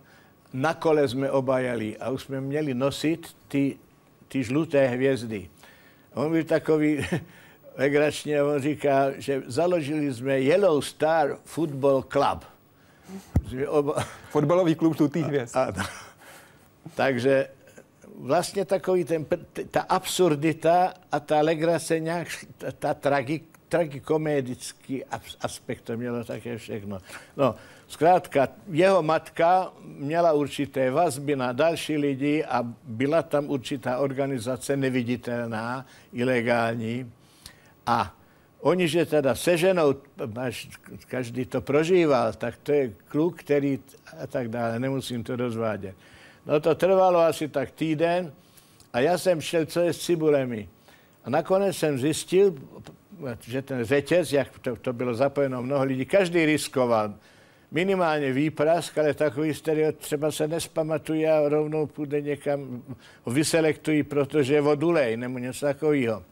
na 0.53 0.73
kole 0.73 1.07
jsme 1.07 1.31
oba 1.31 1.59
jeli 1.59 1.97
a 1.97 2.09
už 2.09 2.23
jsme 2.23 2.41
měli 2.41 2.73
nosit 2.73 3.35
ty, 3.47 3.77
ty 4.27 4.43
žluté 4.43 4.87
hvězdy. 4.87 5.49
On 6.13 6.31
byl 6.31 6.43
takový 6.43 7.05
legračně, 7.77 8.43
on 8.43 8.61
říká, 8.61 9.11
že 9.17 9.43
založili 9.45 10.13
jsme 10.13 10.39
Yellow 10.39 10.81
Star 10.81 11.37
Football 11.43 12.01
Club. 12.01 12.45
Oba, 13.67 14.03
Fotbalový 14.29 14.75
klub 14.75 14.97
žlutých 14.97 15.25
hvězd. 15.25 15.55
ano. 15.57 15.83
Takže 16.95 17.47
vlastně 18.19 18.65
takový 18.65 19.05
ten, 19.05 19.25
ta 19.71 19.81
absurdita 19.81 20.93
a 21.11 21.19
ta 21.19 21.41
legrace 21.41 21.99
nějak, 21.99 22.27
ta, 22.57 22.71
ta 22.71 22.93
tragi, 22.93 23.41
tragikomedický 23.69 25.05
as- 25.05 25.37
aspekt 25.41 25.81
to 25.81 25.97
mělo 25.97 26.23
také 26.23 26.57
všechno. 26.57 26.99
No, 27.37 27.55
zkrátka, 27.87 28.47
jeho 28.71 29.03
matka 29.03 29.71
měla 29.83 30.33
určité 30.33 30.91
vazby 30.91 31.35
na 31.35 31.51
další 31.51 31.97
lidi 31.97 32.43
a 32.43 32.63
byla 32.83 33.21
tam 33.21 33.49
určitá 33.49 33.97
organizace 33.97 34.77
neviditelná, 34.77 35.85
ilegální. 36.13 37.11
A 37.85 38.15
oni, 38.59 38.87
že 38.87 39.05
teda 39.05 39.35
seženou, 39.35 39.95
až 40.35 40.69
každý 41.07 41.45
to 41.45 41.61
prožíval, 41.61 42.33
tak 42.33 42.57
to 42.63 42.71
je 42.71 42.93
kluk, 43.07 43.39
který 43.39 43.79
a 44.19 44.27
tak 44.27 44.47
dále, 44.49 44.79
nemusím 44.79 45.23
to 45.23 45.35
rozvádět. 45.35 45.95
No 46.45 46.59
to 46.59 46.75
trvalo 46.75 47.19
asi 47.19 47.47
tak 47.47 47.71
týden 47.71 48.33
a 48.93 48.99
já 48.99 49.17
jsem 49.17 49.41
šel, 49.41 49.65
co 49.65 49.79
je 49.79 49.93
s 49.93 49.99
cibulemi. 49.99 50.69
A 51.25 51.29
nakonec 51.29 51.77
jsem 51.77 51.99
zjistil, 51.99 52.55
že 53.47 53.61
ten 53.61 53.83
řetěz, 53.83 54.33
jak 54.33 54.59
to, 54.59 54.75
to 54.75 54.93
bylo 54.93 55.13
zapojeno 55.13 55.63
mnoho 55.63 55.83
lidí, 55.83 56.05
každý 56.05 56.45
riskoval. 56.45 57.13
Minimálně 57.71 58.33
výprask, 58.33 58.97
ale 58.97 59.13
takový 59.13 59.53
stereotyp 59.53 59.99
třeba 59.99 60.31
se 60.31 60.47
nespamatuje 60.47 61.31
a 61.31 61.49
rovnou 61.49 61.87
půjde 61.87 62.21
někam, 62.21 62.83
vyselektují, 63.27 64.03
protože 64.03 64.53
je 64.53 64.61
vodulej 64.61 65.17
nebo 65.17 65.39
něco 65.39 65.65
takového. 65.65 66.23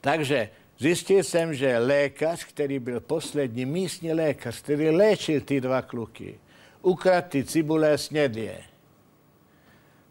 Takže 0.00 0.48
zjistil 0.78 1.22
jsem, 1.22 1.54
že 1.54 1.78
lékař, 1.78 2.44
který 2.44 2.78
byl 2.78 3.00
poslední 3.00 3.64
místní 3.66 4.12
lékař, 4.12 4.62
který 4.62 4.90
léčil 4.90 5.40
ty 5.40 5.60
dva 5.60 5.82
kluky, 5.82 6.38
ukradl 6.82 7.28
ty 7.28 7.44
cibule 7.44 7.98
snědě. 7.98 8.56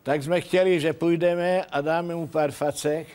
Tak 0.03 0.23
jsme 0.23 0.41
chtěli, 0.41 0.79
že 0.79 0.93
půjdeme 0.93 1.63
a 1.65 1.81
dáme 1.81 2.15
mu 2.15 2.27
pár 2.27 2.51
facek 2.51 3.07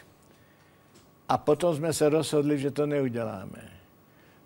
a 1.29 1.39
potom 1.39 1.77
jsme 1.77 1.93
se 1.93 2.09
rozhodli, 2.09 2.59
že 2.59 2.71
to 2.71 2.87
neuděláme. 2.87 3.73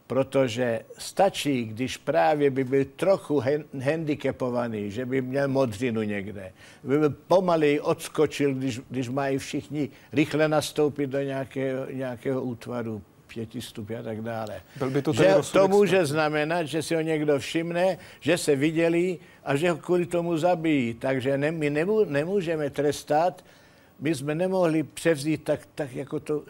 Protože 0.06 0.80
stačí, 0.98 1.64
když 1.64 1.96
právě 1.96 2.50
by 2.50 2.64
byl 2.64 2.84
trochu 2.96 3.40
hen, 3.40 3.64
handicapovaný, 3.84 4.90
že 4.90 5.06
by 5.06 5.22
měl 5.22 5.48
modřinu 5.48 6.02
někde, 6.02 6.52
by 6.84 6.98
byl 6.98 7.10
pomaleji 7.10 7.80
odskočil, 7.80 8.54
když, 8.54 8.80
když 8.90 9.08
mají 9.08 9.38
všichni 9.38 9.88
rychle 10.12 10.48
nastoupit 10.48 11.06
do 11.06 11.22
nějakého, 11.22 11.86
nějakého 11.90 12.42
útvaru, 12.42 13.02
pětistup 13.26 13.90
a 14.00 14.02
tak 14.02 14.22
dále. 14.22 14.60
Byl 14.78 14.90
by 14.90 15.02
to 15.02 15.12
že 15.12 15.34
to 15.52 15.68
může 15.68 16.06
znamenat, 16.06 16.64
že 16.64 16.82
si 16.82 16.94
ho 16.94 17.00
někdo 17.00 17.38
všimne, 17.38 17.98
že 18.20 18.38
se 18.38 18.56
viděli 18.56 19.18
a 19.44 19.56
že 19.56 19.70
ho 19.70 19.76
kvůli 19.76 20.06
tomu 20.06 20.36
zabijí. 20.36 20.94
Takže 20.94 21.38
ne, 21.38 21.52
my 21.52 21.70
nemů, 21.70 22.04
nemůžeme 22.04 22.70
trestat, 22.70 23.44
my 24.00 24.14
jsme 24.14 24.34
nemohli 24.34 24.82
převzít 24.82 25.44
tak, 25.44 25.60
tak 25.74 25.92
jako 25.92 26.20
to, 26.20 26.42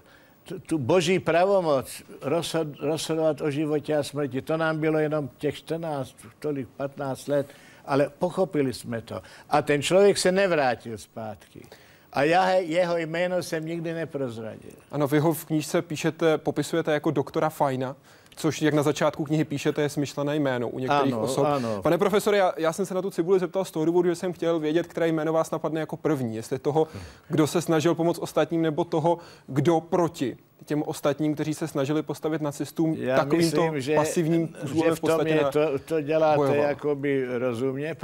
tu, 0.67 0.79
boží 0.79 1.19
pravomoc 1.19 2.03
rozhod, 2.23 2.69
rozhodovat 2.81 3.41
o 3.41 3.51
životě 3.51 3.97
a 3.97 4.03
smrti. 4.03 4.43
To 4.43 4.57
nám 4.57 4.81
bylo 4.81 4.99
jenom 4.99 5.31
těch 5.39 5.55
14, 5.55 6.17
tolik 6.39 6.69
15 6.77 7.29
let, 7.29 7.47
ale 7.85 8.11
pochopili 8.19 8.75
jsme 8.75 9.03
to. 9.03 9.23
A 9.51 9.63
ten 9.63 9.83
člověk 9.83 10.19
se 10.19 10.33
nevrátil 10.33 10.99
zpátky. 10.99 11.67
A 12.13 12.23
já 12.23 12.51
jeho 12.51 12.97
jméno 12.97 13.43
jsem 13.43 13.67
nikdy 13.67 13.95
neprozradil. 13.95 14.73
Ano, 14.91 15.07
vy 15.09 15.19
ho 15.19 15.33
v 15.33 15.45
knížce 15.45 15.83
píšete, 15.83 16.39
popisujete 16.39 16.93
jako 16.93 17.11
doktora 17.11 17.51
Fajna, 17.51 17.97
což 18.37 18.63
jak 18.63 18.75
na 18.75 18.83
začátku 18.83 19.25
knihy 19.25 19.45
píšete, 19.45 19.83
je 19.83 19.89
smyšlené 19.89 20.37
jméno 20.37 20.69
u 20.69 20.79
některých 20.79 21.13
Ano, 21.15 21.23
osob. 21.23 21.47
ano. 21.47 21.83
Pane 21.83 21.99
profesore, 21.99 22.37
já, 22.39 22.53
já 22.57 22.73
jsem 22.73 22.87
se 22.87 22.95
na 22.95 23.03
tu 23.03 23.11
cibuli 23.11 23.41
zeptal 23.41 23.65
z 23.65 23.71
toho 23.71 23.85
důvodu, 23.85 24.09
že 24.09 24.15
jsem 24.15 24.33
chtěl 24.33 24.59
vědět, 24.59 24.87
které 24.87 25.09
jméno 25.09 25.33
vás 25.33 25.51
napadne 25.51 25.81
jako 25.81 25.97
první. 25.97 26.37
Jestli 26.37 26.59
toho, 26.59 26.87
kdo 27.29 27.47
se 27.47 27.61
snažil 27.63 27.95
pomoct 27.95 28.19
ostatním, 28.19 28.63
nebo 28.63 28.85
toho, 28.85 29.19
kdo 29.47 29.81
proti 29.81 30.37
těm 30.65 30.83
ostatním, 30.83 31.35
kteří 31.35 31.55
se 31.55 31.69
snažili 31.69 32.03
postavit 32.03 32.43
nacistům 32.43 32.97
Já 32.99 33.17
takovýmto 33.17 33.63
myslím, 33.63 33.81
že, 33.81 33.95
pasivním 33.95 34.49
že 34.63 34.69
způsobem 34.69 34.95
v 34.97 35.01
tom 35.01 35.27
je, 35.27 35.45
to, 35.53 35.79
to 35.79 36.01
děláte 36.01 36.37
bojoval. 36.37 36.57
jakoby 36.69 37.39
rozumně, 37.39 37.97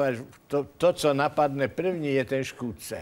to, 0.47 0.66
to, 0.77 0.92
co 0.92 1.14
napadne 1.14 1.68
první, 1.68 2.14
je 2.14 2.25
ten 2.25 2.45
škůdce. 2.45 2.99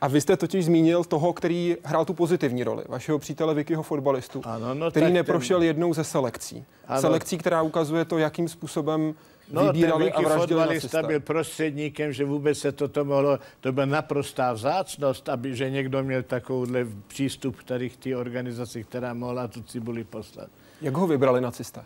A 0.00 0.08
vy 0.08 0.20
jste 0.20 0.36
totiž 0.36 0.64
zmínil 0.64 1.04
toho, 1.04 1.32
který 1.32 1.76
hrál 1.84 2.04
tu 2.04 2.14
pozitivní 2.14 2.64
roli, 2.64 2.84
vašeho 2.88 3.18
přítele 3.18 3.54
Vikyho 3.54 3.82
fotbalistu, 3.82 4.42
Ano, 4.44 4.74
no 4.74 4.90
který 4.90 5.12
neprošel 5.12 5.58
ten- 5.58 5.66
jednou 5.66 5.94
ze 5.94 6.04
selekcí. 6.04 6.64
Ano. 6.86 7.00
Selekcí, 7.00 7.38
která 7.38 7.62
ukazuje 7.62 8.04
to, 8.04 8.18
jakým 8.18 8.48
způsobem 8.48 9.14
No, 9.52 9.60
ten 9.60 9.72
vybírali 9.72 10.02
a 10.04 10.06
Vicky 10.06 10.24
vraždili 10.24 10.60
fotbalista 10.60 11.02
byl 11.02 11.20
prostředníkem, 11.20 12.12
že 12.12 12.24
vůbec 12.24 12.58
se 12.58 12.72
toto 12.72 13.04
mohlo, 13.04 13.38
to 13.60 13.72
byla 13.72 13.86
naprostá 13.86 14.52
vzácnost, 14.52 15.28
aby, 15.28 15.56
že 15.56 15.70
někdo 15.70 16.02
měl 16.02 16.22
takovouhle 16.22 16.86
přístup 17.06 17.62
tady 17.62 17.90
k 17.90 17.96
té 17.96 18.16
organizaci, 18.16 18.84
která 18.84 19.14
mohla 19.14 19.48
tu 19.48 19.62
cibuli 19.62 20.04
poslat. 20.04 20.48
Jak 20.80 20.94
ho 20.94 21.06
vybrali 21.06 21.40
nacisté? 21.40 21.80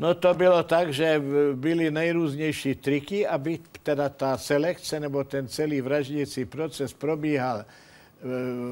No 0.00 0.14
to 0.14 0.34
bylo 0.34 0.62
tak, 0.62 0.92
že 0.92 1.22
byly 1.54 1.90
nejrůznější 1.90 2.74
triky, 2.74 3.26
aby 3.26 3.58
teda 3.82 4.08
ta 4.08 4.38
selekce 4.38 5.00
nebo 5.00 5.24
ten 5.24 5.48
celý 5.48 5.80
vraždící 5.80 6.44
proces 6.44 6.92
probíhal 6.92 7.58
eh, 7.60 7.66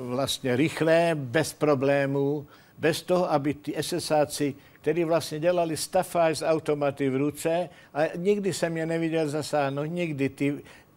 vlastně 0.09 0.57
rychle, 0.57 1.11
bez 1.15 1.53
problémů, 1.53 2.47
bez 2.79 3.03
toho, 3.03 3.33
aby 3.33 3.55
ty 3.55 3.75
SSáci, 3.81 4.55
kteří 4.81 5.05
vlastně 5.05 5.39
dělali 5.41 5.77
stafáž 5.77 6.39
z 6.39 6.47
automaty 6.49 7.09
v 7.09 7.17
ruce, 7.17 7.69
a 7.95 8.01
nikdy 8.17 8.53
jsem 8.53 8.77
je 8.77 8.87
neviděl 8.87 9.29
zasáhnout, 9.29 9.85
nikdy 9.85 10.29
ty, 10.29 10.55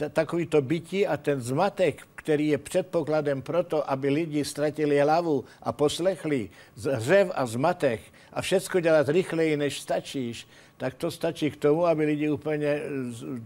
takovýto 0.09 0.61
bytí 0.61 1.07
a 1.07 1.17
ten 1.17 1.41
zmatek, 1.41 2.07
který 2.15 2.47
je 2.47 2.57
předpokladem 2.57 3.41
pro 3.41 3.63
to, 3.63 3.91
aby 3.91 4.09
lidi 4.09 4.45
ztratili 4.45 4.99
hlavu 4.99 5.43
a 5.61 5.71
poslechli 5.71 6.49
hřev 6.91 7.31
a 7.35 7.45
zmatek 7.45 8.01
a 8.33 8.41
všecko 8.41 8.79
dělat 8.79 9.09
rychleji, 9.09 9.57
než 9.57 9.79
stačíš, 9.79 10.47
tak 10.77 10.93
to 10.93 11.11
stačí 11.11 11.51
k 11.51 11.57
tomu, 11.57 11.85
aby 11.85 12.05
lidi 12.05 12.29
úplně 12.29 12.81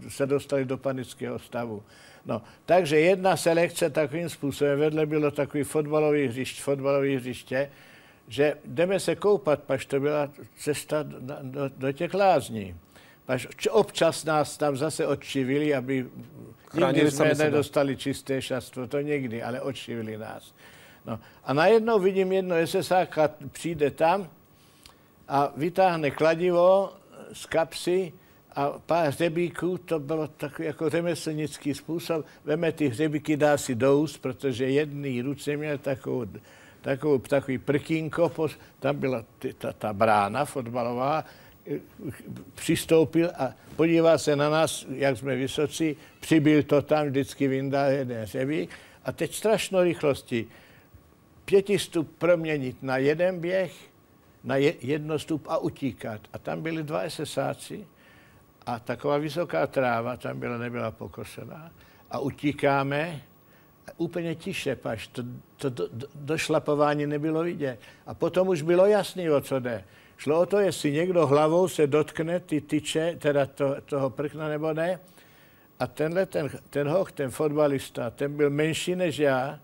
se 0.08 0.26
dostali 0.26 0.64
do 0.64 0.78
panického 0.78 1.38
stavu. 1.38 1.82
No, 2.26 2.42
takže 2.66 3.00
jedna 3.00 3.36
selekce 3.36 3.90
takovým 3.90 4.28
způsobem, 4.28 4.78
vedle 4.78 5.06
bylo 5.06 5.30
takový 5.30 5.64
fotbalový 5.64 6.26
hřiště, 6.26 6.62
fotbalový 6.62 7.16
hřiště, 7.16 7.70
že 8.28 8.54
jdeme 8.64 9.00
se 9.00 9.16
koupat, 9.16 9.62
paž 9.62 9.86
to 9.86 10.00
byla 10.00 10.30
cesta 10.58 11.02
do, 11.02 11.36
do, 11.42 11.68
do 11.68 11.92
těch 11.92 12.14
lázní. 12.14 12.76
Paž 13.26 13.48
občas 13.70 14.24
nás 14.24 14.56
tam 14.56 14.76
zase 14.76 15.06
odčivili, 15.06 15.74
aby 15.74 16.06
Chránili 16.68 17.04
nikdy 17.04 17.10
jsme 17.10 17.34
nedostali 17.34 17.92
sebe. 17.92 18.00
čisté 18.00 18.42
šastvo, 18.42 18.86
to 18.86 19.00
nikdy, 19.00 19.42
ale 19.42 19.60
odšivili 19.60 20.18
nás. 20.18 20.54
No. 21.06 21.20
A 21.44 21.52
najednou 21.52 21.98
vidím 21.98 22.32
jedno 22.32 22.56
SSák, 22.66 23.18
přijde 23.52 23.90
tam 23.90 24.28
a 25.28 25.52
vytáhne 25.56 26.10
kladivo 26.10 26.92
z 27.32 27.46
kapsy 27.46 28.12
a 28.56 28.68
pár 28.86 29.06
hřebíků, 29.06 29.78
to 29.78 29.98
bylo 29.98 30.28
takový 30.28 30.66
jako 30.66 30.90
řemeslnický 30.90 31.74
způsob, 31.74 32.26
veme 32.44 32.72
ty 32.72 32.88
hřebíky, 32.88 33.36
dá 33.36 33.58
si 33.58 33.74
do 33.74 33.98
úst, 33.98 34.18
protože 34.18 34.70
jedný 34.70 35.22
ruce 35.22 35.56
měl 35.56 35.78
takovou, 35.78 36.26
takovou, 36.80 37.18
takový 37.18 37.58
prkínko, 37.58 38.32
tam 38.80 38.96
byla 38.96 39.24
ta, 39.58 39.72
ta 39.72 39.92
brána 39.92 40.44
fotbalová, 40.44 41.24
přistoupil 42.54 43.30
a 43.38 43.54
podíval 43.76 44.18
se 44.18 44.36
na 44.36 44.50
nás, 44.50 44.86
jak 44.90 45.16
jsme 45.16 45.36
vysocí, 45.36 45.96
přibyl 46.20 46.62
to 46.62 46.82
tam, 46.82 47.06
vždycky 47.06 47.48
vyndal 47.48 47.90
jeden 47.90 48.22
hřebík 48.22 48.70
a 49.04 49.12
teď 49.12 49.34
strašnou 49.34 49.82
rychlosti 49.82 50.46
pětistup 51.44 52.18
proměnit 52.18 52.82
na 52.82 52.96
jeden 52.96 53.40
běh, 53.40 53.72
na 54.46 54.56
jednostup 54.56 55.46
a 55.48 55.58
utíkat. 55.58 56.20
A 56.32 56.38
tam 56.38 56.62
byli 56.62 56.82
dva 56.82 57.10
SSáci 57.10 57.86
a 58.66 58.78
taková 58.78 59.18
vysoká 59.18 59.66
tráva, 59.66 60.16
tam 60.16 60.40
byla, 60.40 60.58
nebyla 60.58 60.90
pokosená. 60.90 61.70
A 62.10 62.18
utíkáme, 62.18 63.22
úplně 63.96 64.34
tiše, 64.34 64.76
paž 64.76 65.06
to, 65.06 65.22
to 65.56 65.70
do, 65.70 65.88
došlapování 66.14 67.06
nebylo 67.06 67.42
vidět. 67.42 67.80
A 68.06 68.14
potom 68.14 68.48
už 68.48 68.62
bylo 68.62 68.86
jasné, 68.86 69.30
o 69.30 69.40
co 69.40 69.60
jde. 69.60 69.84
Šlo 70.16 70.40
o 70.40 70.46
to, 70.46 70.58
jestli 70.58 70.92
někdo 70.92 71.26
hlavou 71.26 71.68
se 71.68 71.86
dotkne 71.86 72.40
ty 72.40 72.60
tyče, 72.60 73.16
teda 73.18 73.46
to, 73.46 73.76
toho 73.84 74.10
prkna 74.10 74.48
nebo 74.48 74.72
ne. 74.72 75.00
A 75.78 75.86
tenhle, 75.86 76.26
ten, 76.26 76.50
ten 76.70 76.88
hoch, 76.88 77.12
ten 77.12 77.30
fotbalista, 77.30 78.10
ten 78.10 78.36
byl 78.36 78.50
menší 78.50 78.94
než 78.94 79.18
já, 79.18 79.60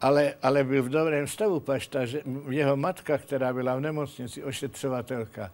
ale, 0.00 0.34
ale 0.42 0.64
byl 0.64 0.82
v 0.82 0.88
dobrém 0.88 1.26
stavu, 1.26 1.60
paž 1.60 1.86
ta, 1.86 2.04
že 2.04 2.22
jeho 2.50 2.76
matka, 2.76 3.18
která 3.18 3.52
byla 3.52 3.76
v 3.76 3.80
nemocnici, 3.80 4.44
ošetřovatelka, 4.44 5.50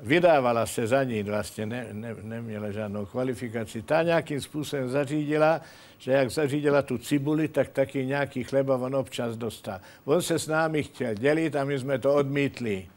vydávala 0.00 0.66
se 0.66 0.86
za 0.86 1.04
ní, 1.04 1.22
vlastně 1.22 1.66
ne, 1.66 1.86
ne, 1.92 2.16
neměla 2.22 2.70
žádnou 2.70 3.06
kvalifikaci. 3.06 3.82
Ta 3.82 4.02
nějakým 4.02 4.40
způsobem 4.40 4.88
zařídila, 4.88 5.60
že 5.98 6.12
jak 6.12 6.30
zařídila 6.30 6.82
tu 6.82 6.98
cibuli, 6.98 7.48
tak 7.48 7.68
taky 7.68 8.06
nějaký 8.06 8.44
chleba 8.44 8.76
on 8.76 8.96
občas 8.96 9.36
dostal. 9.36 9.80
On 10.04 10.22
se 10.22 10.38
s 10.38 10.46
námi 10.46 10.82
chtěl 10.82 11.14
dělit 11.14 11.56
a 11.56 11.64
my 11.64 11.78
jsme 11.78 11.98
to 11.98 12.14
odmítli. 12.14 12.88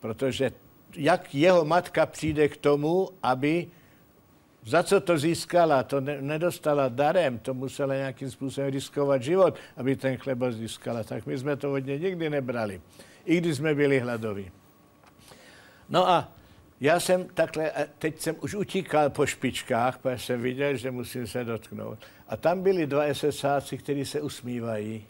Protože 0.00 0.52
jak 0.96 1.34
jeho 1.34 1.64
matka 1.64 2.06
přijde 2.06 2.48
k 2.48 2.56
tomu, 2.56 3.08
aby 3.22 3.66
za 4.70 4.82
co 4.82 5.00
to 5.00 5.18
získala, 5.18 5.82
to 5.82 6.00
ne, 6.00 6.22
nedostala 6.22 6.88
darem, 6.88 7.38
to 7.38 7.54
musela 7.54 7.94
nějakým 7.94 8.30
způsobem 8.30 8.70
riskovat 8.70 9.22
život, 9.22 9.54
aby 9.76 9.96
ten 9.96 10.16
chleba 10.16 10.50
získala. 10.50 11.04
Tak 11.04 11.26
my 11.26 11.38
jsme 11.38 11.56
to 11.56 11.72
od 11.72 11.78
něj 11.78 12.00
nikdy 12.00 12.30
nebrali, 12.30 12.80
i 13.24 13.36
když 13.40 13.56
jsme 13.56 13.74
byli 13.74 14.00
hladoví. 14.00 14.50
No 15.88 16.08
a 16.08 16.32
já 16.80 17.00
jsem 17.00 17.28
takhle, 17.34 17.72
teď 17.98 18.20
jsem 18.20 18.36
už 18.40 18.54
utíkal 18.54 19.10
po 19.10 19.26
špičkách, 19.26 19.98
protože 19.98 20.18
jsem 20.18 20.42
viděl, 20.42 20.76
že 20.76 20.90
musím 20.90 21.26
se 21.26 21.44
dotknout. 21.44 21.98
A 22.28 22.36
tam 22.36 22.62
byli 22.62 22.86
dva 22.86 23.14
SSáci, 23.14 23.78
kteří 23.78 24.04
se 24.04 24.20
usmívají. 24.20 25.06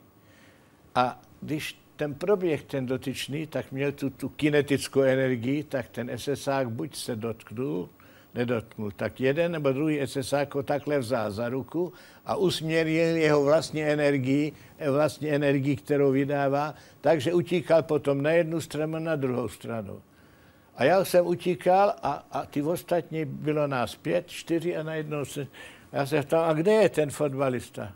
A 0.95 1.21
když 1.41 1.81
ten 1.97 2.15
proběh, 2.15 2.65
ten 2.65 2.87
dotyčný, 2.87 3.47
tak 3.47 3.73
měl 3.73 3.93
tu, 3.93 4.11
tu 4.11 4.29
kinetickou 4.29 5.03
energii, 5.03 5.65
tak 5.65 5.89
ten 5.89 6.11
SSák 6.17 6.71
buď 6.71 6.97
se 6.97 7.17
dotknul, 7.17 7.89
nedotknul, 8.35 8.91
tak 8.91 9.21
jeden 9.21 9.53
nebo 9.53 9.73
druhý 9.73 10.01
SSák 10.07 10.55
ho 10.55 10.63
takhle 10.63 10.99
vzal 10.99 11.31
za 11.31 11.49
ruku 11.49 11.93
a 12.27 12.37
usměril 12.37 13.17
jeho 13.17 13.45
vlastní 13.45 13.83
energii, 13.83 14.53
vlastní 14.91 15.31
energii, 15.31 15.77
kterou 15.77 16.11
vydává, 16.13 16.75
takže 17.01 17.35
utíkal 17.35 17.83
potom 17.83 18.23
na 18.23 18.31
jednu 18.31 18.61
stranu, 18.61 18.99
na 18.99 19.17
druhou 19.17 19.49
stranu. 19.49 20.03
A 20.77 20.85
já 20.85 21.05
jsem 21.05 21.27
utíkal 21.27 21.95
a, 22.03 22.27
a 22.33 22.47
ty 22.47 22.63
ostatní, 22.63 23.25
bylo 23.25 23.67
nás 23.67 23.97
pět, 23.97 24.29
čtyři 24.29 24.77
a 24.77 24.83
najednou 24.83 25.25
se, 25.25 25.47
já 25.93 26.07
se 26.07 26.23
ptal, 26.23 26.45
a 26.45 26.53
kde 26.53 26.73
je 26.73 26.89
ten 26.89 27.11
fotbalista? 27.11 27.93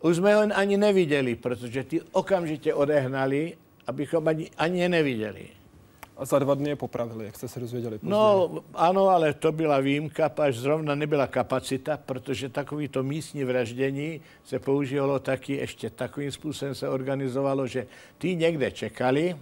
Už 0.00 0.16
jsme 0.16 0.34
ho 0.34 0.42
ani 0.54 0.76
neviděli, 0.76 1.34
protože 1.34 1.84
ty 1.84 2.00
okamžitě 2.12 2.74
odehnali, 2.74 3.56
abychom 3.86 4.28
ani, 4.28 4.50
ani 4.58 4.80
je 4.80 4.88
neviděli. 4.88 5.48
A 6.16 6.24
za 6.24 6.38
dva 6.38 6.54
dny 6.54 6.68
je 6.68 6.76
popravili, 6.76 7.24
jak 7.24 7.36
jste 7.36 7.48
se 7.48 7.60
dozvěděli 7.60 7.98
později. 7.98 8.10
No 8.10 8.50
ano, 8.74 9.08
ale 9.08 9.34
to 9.34 9.52
byla 9.52 9.80
výjimka, 9.80 10.30
až 10.36 10.56
zrovna 10.56 10.94
nebyla 10.94 11.26
kapacita, 11.26 11.96
protože 11.96 12.48
takovýto 12.48 13.02
místní 13.02 13.44
vraždění 13.44 14.20
se 14.44 14.58
používalo 14.58 15.18
taky 15.18 15.52
ještě 15.52 15.90
takovým 15.90 16.32
způsobem 16.32 16.74
se 16.74 16.88
organizovalo, 16.88 17.66
že 17.66 17.86
ty 18.18 18.36
někde 18.36 18.70
čekali 18.70 19.36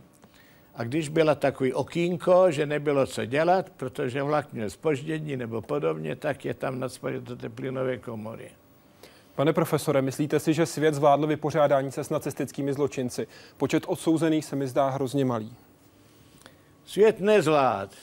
a 0.74 0.84
když 0.84 1.08
byla 1.08 1.34
takový 1.34 1.72
okýnko, 1.72 2.50
že 2.50 2.66
nebylo 2.66 3.06
co 3.06 3.24
dělat, 3.24 3.70
protože 3.70 4.22
vlak 4.22 4.52
měl 4.52 4.70
spoždění 4.70 5.36
nebo 5.36 5.62
podobně, 5.62 6.16
tak 6.16 6.44
je 6.44 6.54
tam 6.54 6.80
nadspali 6.80 7.20
do 7.20 7.36
té 7.36 7.48
plynové 7.48 7.98
komory. 7.98 8.50
Pane 9.34 9.52
profesore, 9.52 10.02
myslíte 10.02 10.40
si, 10.40 10.54
že 10.54 10.66
svět 10.66 10.94
zvládl 10.94 11.26
vypořádání 11.26 11.92
se 11.92 12.04
s 12.04 12.10
nacistickými 12.10 12.72
zločinci? 12.72 13.26
Počet 13.56 13.82
odsouzených 13.86 14.44
se 14.44 14.56
mi 14.56 14.68
zdá 14.68 14.88
hrozně 14.88 15.24
malý. 15.24 15.52
Svět 16.84 17.20
nezvlád. 17.20 17.94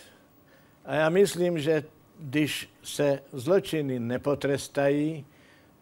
A 0.85 0.95
já 0.95 1.09
myslím, 1.09 1.59
že 1.59 1.83
když 2.19 2.69
se 2.83 3.19
zločiny 3.33 3.99
nepotrestají, 3.99 5.25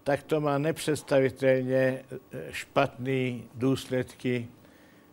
tak 0.03 0.23
to 0.23 0.41
má 0.41 0.57
nepředstavitelně 0.57 1.77
eh, 1.77 2.03
špatné 2.51 3.39
důsledky. 3.55 4.47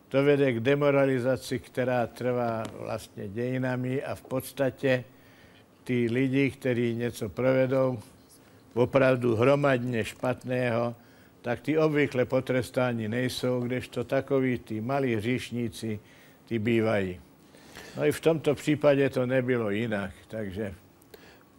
To 0.09 0.23
vede 0.23 0.53
k 0.53 0.59
demoralizaci, 0.59 1.59
která 1.59 2.07
trvá 2.07 2.63
vlastně 2.79 3.27
dějinami 3.27 4.03
a 4.03 4.15
v 4.15 4.21
podstatě 4.21 5.03
ty 5.83 6.07
lidi, 6.11 6.51
kteří 6.51 6.95
něco 6.95 7.29
provedou, 7.29 7.99
opravdu 8.73 9.35
hromadně 9.35 10.05
špatného, 10.05 10.95
tak 11.41 11.61
ty 11.61 11.77
obvykle 11.77 12.25
potrestáni 12.25 13.07
nejsou, 13.07 13.59
kdežto 13.59 14.03
takoví 14.03 14.59
ty 14.59 14.81
malí 14.81 15.15
hříšníci, 15.15 15.99
ty 16.45 16.59
bývají. 16.59 17.26
No 17.97 18.05
i 18.05 18.11
v 18.11 18.19
tomto 18.19 18.55
případě 18.55 19.09
to 19.09 19.25
nebylo 19.25 19.69
jinak, 19.69 20.11
takže 20.27 20.75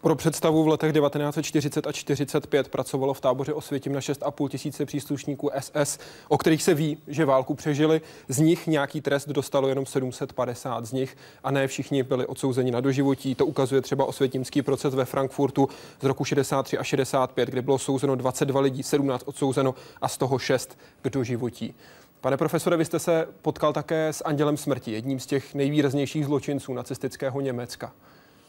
pro 0.01 0.15
představu 0.15 0.65
v 0.65 0.69
letech 0.69 0.93
1940 0.93 1.87
a 1.87 1.93
45 1.93 2.69
pracovalo 2.69 3.15
v 3.15 3.21
táboře 3.21 3.53
Osvětim 3.53 3.93
na 3.93 4.01
6,5 4.01 4.49
tisíce 4.49 4.87
příslušníků 4.87 5.51
SS, 5.59 5.99
o 6.29 6.39
kterých 6.39 6.63
se 6.63 6.75
ví, 6.75 6.99
že 7.07 7.25
válku 7.25 7.55
přežili. 7.55 8.01
Z 8.29 8.39
nich 8.39 8.67
nějaký 8.67 9.01
trest 9.01 9.29
dostalo 9.29 9.69
jenom 9.69 9.87
750 9.87 10.87
z 10.87 10.93
nich 10.93 11.17
a 11.45 11.51
ne 11.51 11.67
všichni 11.67 12.03
byli 12.03 12.27
odsouzeni 12.27 12.71
na 12.71 12.81
doživotí. 12.81 13.35
To 13.35 13.47
ukazuje 13.47 13.81
třeba 13.81 14.05
osvětimský 14.05 14.63
proces 14.63 14.95
ve 14.95 15.05
Frankfurtu 15.05 15.69
z 16.01 16.05
roku 16.05 16.25
63 16.25 16.79
a 16.79 16.85
65, 16.85 17.49
kde 17.49 17.63
bylo 17.63 17.79
souzeno 17.79 18.15
22 18.15 18.61
lidí, 18.61 18.83
17 18.83 19.23
odsouzeno 19.27 19.75
a 20.01 20.09
z 20.09 20.19
toho 20.19 20.39
6 20.39 20.79
k 21.03 21.11
doživotí. 21.11 21.75
Pane 22.21 22.37
profesore, 22.37 22.77
vy 22.77 22.85
jste 22.85 22.99
se 22.99 23.29
potkal 23.43 23.73
také 23.73 24.09
s 24.09 24.25
Andělem 24.25 24.57
smrti, 24.57 24.93
jedním 24.93 25.21
z 25.21 25.27
těch 25.27 25.55
nejvýraznějších 25.55 26.25
zločinců 26.25 26.75
nacistického 26.75 27.41
Německa 27.41 27.93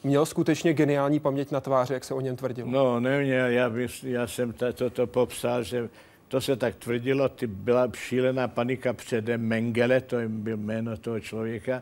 měl 0.03 0.25
skutečně 0.25 0.73
geniální 0.73 1.19
paměť 1.19 1.51
na 1.51 1.61
tváři, 1.61 1.93
jak 1.93 2.03
se 2.03 2.13
o 2.13 2.21
něm 2.21 2.35
tvrdilo? 2.35 2.69
No, 2.71 2.99
neměl. 2.99 3.47
Já, 3.47 3.71
já 4.03 4.27
jsem 4.27 4.53
toto 4.53 4.89
to 4.89 5.07
popsal, 5.07 5.63
že 5.63 5.89
to 6.27 6.41
se 6.41 6.55
tak 6.55 6.75
tvrdilo, 6.75 7.29
ty 7.29 7.47
byla 7.47 7.87
šílená 7.95 8.47
panika 8.47 8.93
předem 8.93 9.41
Mengele, 9.41 10.01
to 10.01 10.17
byl 10.27 10.57
jméno 10.57 10.97
toho 10.97 11.19
člověka, 11.19 11.81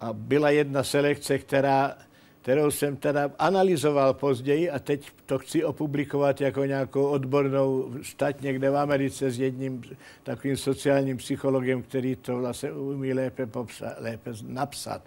a 0.00 0.12
byla 0.12 0.50
jedna 0.50 0.82
selekce, 0.82 1.38
která, 1.38 1.94
kterou 2.42 2.70
jsem 2.70 2.96
teda 2.96 3.30
analyzoval 3.38 4.14
později 4.14 4.70
a 4.70 4.78
teď 4.78 5.10
to 5.26 5.38
chci 5.38 5.64
opublikovat 5.64 6.40
jako 6.40 6.64
nějakou 6.64 7.06
odbornou 7.06 7.90
stať 8.02 8.40
někde 8.40 8.70
v 8.70 8.76
Americe 8.76 9.30
s 9.30 9.38
jedním 9.38 9.82
takovým 10.22 10.56
sociálním 10.56 11.16
psychologem, 11.16 11.82
který 11.82 12.16
to 12.16 12.36
vlastně 12.36 12.72
umí 12.72 13.12
lépe, 13.12 13.46
popsat, 13.46 13.94
lépe 13.98 14.30
napsat 14.42 15.02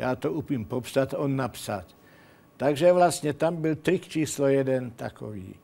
já 0.00 0.16
to 0.16 0.32
upím 0.32 0.64
popsat, 0.64 1.14
on 1.16 1.36
napsat. 1.36 1.84
Takže 2.56 2.92
vlastně 2.92 3.32
tam 3.32 3.56
byl 3.56 3.76
trik 3.76 4.08
číslo 4.08 4.46
jeden 4.46 4.90
takový. 4.90 5.54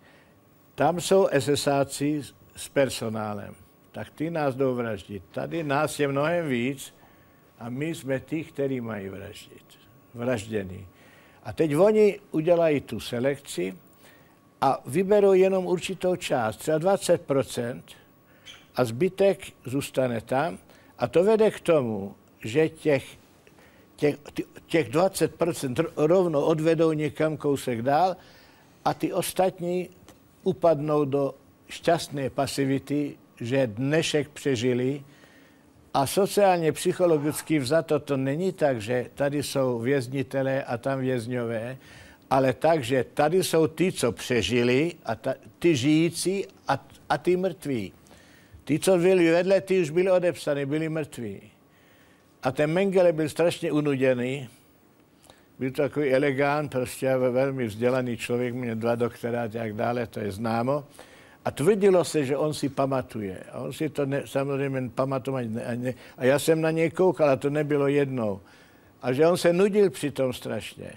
Tam 0.74 1.00
jsou 1.00 1.28
SSáci 1.38 2.22
s 2.56 2.68
personálem. 2.68 3.54
Tak 3.92 4.10
ty 4.10 4.30
nás 4.30 4.54
jdou 4.54 4.74
vraždit. 4.74 5.22
Tady 5.30 5.64
nás 5.64 6.00
je 6.00 6.08
mnohem 6.08 6.48
víc 6.48 6.94
a 7.58 7.68
my 7.68 7.94
jsme 7.94 8.20
ty, 8.20 8.44
kteří 8.44 8.80
mají 8.80 9.08
vraždit. 9.08 9.64
Vražděný. 10.14 10.86
A 11.46 11.52
teď 11.52 11.76
oni 11.76 12.20
udělají 12.30 12.80
tu 12.80 13.00
selekci 13.00 13.76
a 14.60 14.82
vyberou 14.86 15.32
jenom 15.32 15.66
určitou 15.66 16.16
část, 16.16 16.56
třeba 16.56 16.78
20%, 16.78 17.82
a 18.76 18.84
zbytek 18.84 19.52
zůstane 19.64 20.20
tam. 20.20 20.58
A 20.98 21.06
to 21.08 21.24
vede 21.24 21.50
k 21.50 21.60
tomu, 21.60 22.14
že 22.40 22.68
těch, 22.68 23.04
těch, 23.96 24.16
těch 24.66 24.90
20% 24.90 25.86
rovno 25.96 26.44
odvedou 26.44 26.92
někam 26.92 27.36
kousek 27.36 27.82
dál 27.82 28.16
a 28.84 28.94
ty 28.94 29.12
ostatní 29.12 29.90
upadnou 30.42 31.04
do 31.04 31.34
šťastné 31.68 32.30
pasivity, 32.30 33.18
že 33.40 33.66
dnešek 33.66 34.28
přežili. 34.28 35.04
A 35.96 36.06
sociálně 36.06 36.72
psychologicky 36.72 37.58
vzato 37.58 37.98
to 37.98 38.16
není 38.16 38.52
tak, 38.52 38.80
že 38.80 39.06
tady 39.14 39.42
jsou 39.42 39.78
věznitelé 39.78 40.64
a 40.64 40.78
tam 40.78 41.00
vězňové, 41.00 41.76
ale 42.30 42.52
tak, 42.52 42.84
že 42.84 43.04
tady 43.04 43.44
jsou 43.44 43.66
ty, 43.66 43.92
co 43.92 44.12
přežili, 44.12 44.92
a 45.04 45.14
ta, 45.14 45.34
ty 45.58 45.76
žijící 45.76 46.46
a, 46.68 46.86
a 47.08 47.18
ty 47.18 47.36
mrtví. 47.36 47.92
Ty, 48.64 48.78
co 48.78 48.98
byli 48.98 49.30
vedle, 49.30 49.60
ty 49.60 49.80
už 49.80 49.90
byli 49.90 50.10
odepsaní, 50.10 50.66
byli 50.66 50.88
mrtví. 50.88 51.40
A 52.42 52.52
ten 52.52 52.72
Mengele 52.72 53.12
byl 53.12 53.28
strašně 53.28 53.72
unuděný. 53.72 54.48
Byl 55.58 55.70
to 55.70 55.82
takový 55.82 56.14
elegant, 56.14 56.72
prostě 56.72 57.16
velmi 57.16 57.66
vzdělaný 57.66 58.16
člověk, 58.16 58.54
měl 58.54 58.74
dva 58.74 58.94
doktoráty 58.94 59.58
a 59.58 59.62
tak 59.62 59.72
dále, 59.72 60.06
to 60.06 60.20
je 60.20 60.32
známo. 60.32 60.84
A 61.46 61.50
tvrdilo 61.50 62.04
se, 62.04 62.24
že 62.24 62.36
on 62.36 62.54
si 62.54 62.68
pamatuje. 62.68 63.38
A 63.52 63.58
on 63.58 63.72
si 63.72 63.88
to 63.88 64.06
ne, 64.06 64.22
samozřejmě 64.24 64.90
pamatovat 64.94 65.44
ne, 65.46 65.76
ne. 65.76 65.94
A 66.18 66.24
já 66.24 66.38
jsem 66.38 66.60
na 66.60 66.70
něj 66.70 66.90
koukal, 66.90 67.30
a 67.30 67.36
to 67.36 67.50
nebylo 67.50 67.86
jednou. 67.86 68.40
A 69.02 69.12
že 69.12 69.26
on 69.26 69.36
se 69.36 69.52
nudil 69.52 69.90
přitom 69.90 70.32
strašně. 70.32 70.90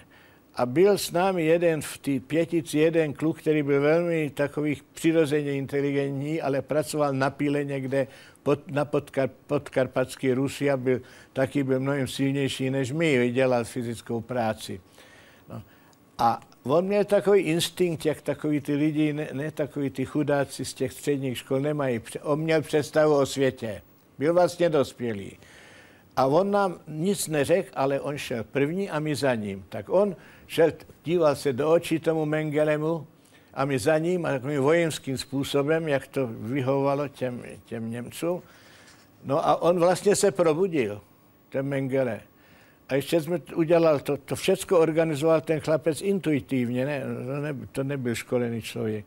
A 0.54 0.66
byl 0.66 0.98
s 0.98 1.12
námi 1.12 1.44
jeden 1.44 1.82
v 1.82 1.98
té 1.98 2.20
pětici, 2.20 2.78
jeden 2.78 3.12
kluk, 3.12 3.38
který 3.38 3.62
byl 3.62 3.80
velmi 3.80 4.30
takový 4.30 4.82
přirozeně 4.92 5.52
inteligentní, 5.52 6.42
ale 6.42 6.62
pracoval 6.62 7.12
na 7.12 7.30
píle 7.30 7.64
někde 7.64 8.06
pod, 8.42 8.70
na 8.70 8.84
podkar, 8.84 9.30
podkarpatský 9.46 10.32
Rusy 10.32 10.70
a 10.70 10.76
byl, 10.76 11.00
taky 11.32 11.62
byl 11.62 11.80
mnohem 11.80 12.08
silnější 12.08 12.70
než 12.70 12.92
my, 12.92 13.30
dělal 13.30 13.64
fyzickou 13.64 14.20
práci. 14.20 14.80
No. 15.48 15.62
A 16.18 16.40
on 16.64 16.84
měl 16.84 17.04
takový 17.04 17.40
instinkt, 17.40 18.06
jak 18.06 18.22
takový 18.22 18.60
ty 18.60 18.74
lidi, 18.74 19.12
ne, 19.12 19.28
ne 19.32 19.50
takový 19.50 19.90
ty 19.90 20.04
chudáci 20.04 20.64
z 20.64 20.74
těch 20.74 20.92
středních 20.92 21.38
škol 21.38 21.60
nemají. 21.60 22.00
On 22.22 22.40
měl 22.40 22.62
představu 22.62 23.16
o 23.16 23.26
světě. 23.26 23.82
Byl 24.18 24.34
vlastně 24.34 24.68
dospělý. 24.68 25.38
A 26.16 26.26
on 26.26 26.50
nám 26.50 26.80
nic 26.88 27.28
neřekl, 27.28 27.70
ale 27.74 28.00
on 28.00 28.18
šel 28.18 28.44
první 28.44 28.90
a 28.90 28.98
my 28.98 29.14
za 29.14 29.34
ním. 29.34 29.64
Tak 29.68 29.88
on 29.88 30.16
šel, 30.46 30.72
díval 31.04 31.36
se 31.36 31.52
do 31.52 31.72
očí 31.72 31.98
tomu 31.98 32.24
Mengelemu 32.24 33.06
a 33.54 33.64
my 33.64 33.78
za 33.78 33.98
ním 33.98 34.26
a 34.26 34.30
takovým 34.30 34.60
vojenským 34.62 35.18
způsobem, 35.18 35.88
jak 35.88 36.06
to 36.06 36.26
vyhovalo 36.26 37.08
těm, 37.08 37.42
těm 37.64 37.90
Němcům. 37.90 38.42
No 39.24 39.48
a 39.48 39.62
on 39.62 39.78
vlastně 39.78 40.16
se 40.16 40.30
probudil, 40.30 41.00
ten 41.48 41.66
Mengele. 41.66 42.20
A 42.90 42.94
ještě 42.94 43.20
jsme 43.20 43.40
udělal, 43.54 44.00
to, 44.00 44.16
to 44.16 44.36
všechno 44.36 44.78
organizoval 44.78 45.40
ten 45.40 45.60
chlapec 45.60 46.02
intuitivně, 46.02 46.86
ne, 46.86 47.02
to, 47.26 47.40
ne, 47.40 47.66
to 47.72 47.84
nebyl 47.84 48.14
školený 48.14 48.62
člověk. 48.62 49.06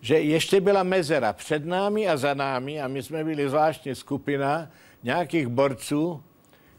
Že 0.00 0.18
ještě 0.18 0.60
byla 0.60 0.82
mezera 0.82 1.32
před 1.32 1.64
námi 1.64 2.08
a 2.08 2.16
za 2.16 2.34
námi 2.34 2.80
a 2.80 2.88
my 2.88 3.02
jsme 3.02 3.24
byli 3.24 3.48
zvláštní 3.48 3.94
skupina 3.94 4.70
nějakých 5.02 5.46
borců, 5.46 6.22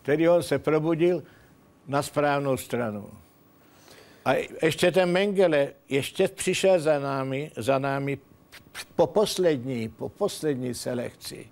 který 0.01 0.30
on 0.30 0.43
se 0.43 0.60
probudil 0.60 1.24
na 1.88 2.01
správnou 2.01 2.58
stranu. 2.58 3.10
A 4.26 4.34
ještě 4.64 4.91
ten 4.91 5.12
Mengele 5.12 5.74
ještě 5.89 6.28
přišel 6.28 6.80
za 6.80 6.99
námi, 6.99 7.51
za 7.56 7.80
námi 7.80 8.18
po 8.95 9.08
poslední, 9.08 9.89
po 9.89 10.10
poslední 10.10 10.74
selekci, 10.74 11.47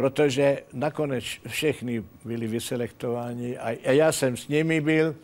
protože 0.00 0.62
nakonec 0.72 1.24
všechny 1.46 2.04
byli 2.24 2.46
vyselektováni 2.46 3.58
a, 3.58 3.92
já 3.92 4.12
jsem 4.12 4.36
s 4.36 4.48
nimi 4.48 4.80
byl 4.80 5.16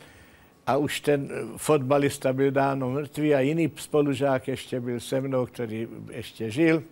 a 0.67 0.77
už 0.77 1.01
ten 1.01 1.29
fotbalista 1.57 2.33
byl 2.33 2.51
dáno 2.51 2.91
mrtvý 2.91 3.35
a 3.35 3.41
jiný 3.41 3.73
spolužák 3.77 4.49
ještě 4.49 4.81
byl 4.81 5.01
se 5.01 5.21
mnou, 5.21 5.47
který 5.47 5.89
ještě 6.11 6.51
žil, 6.51 6.83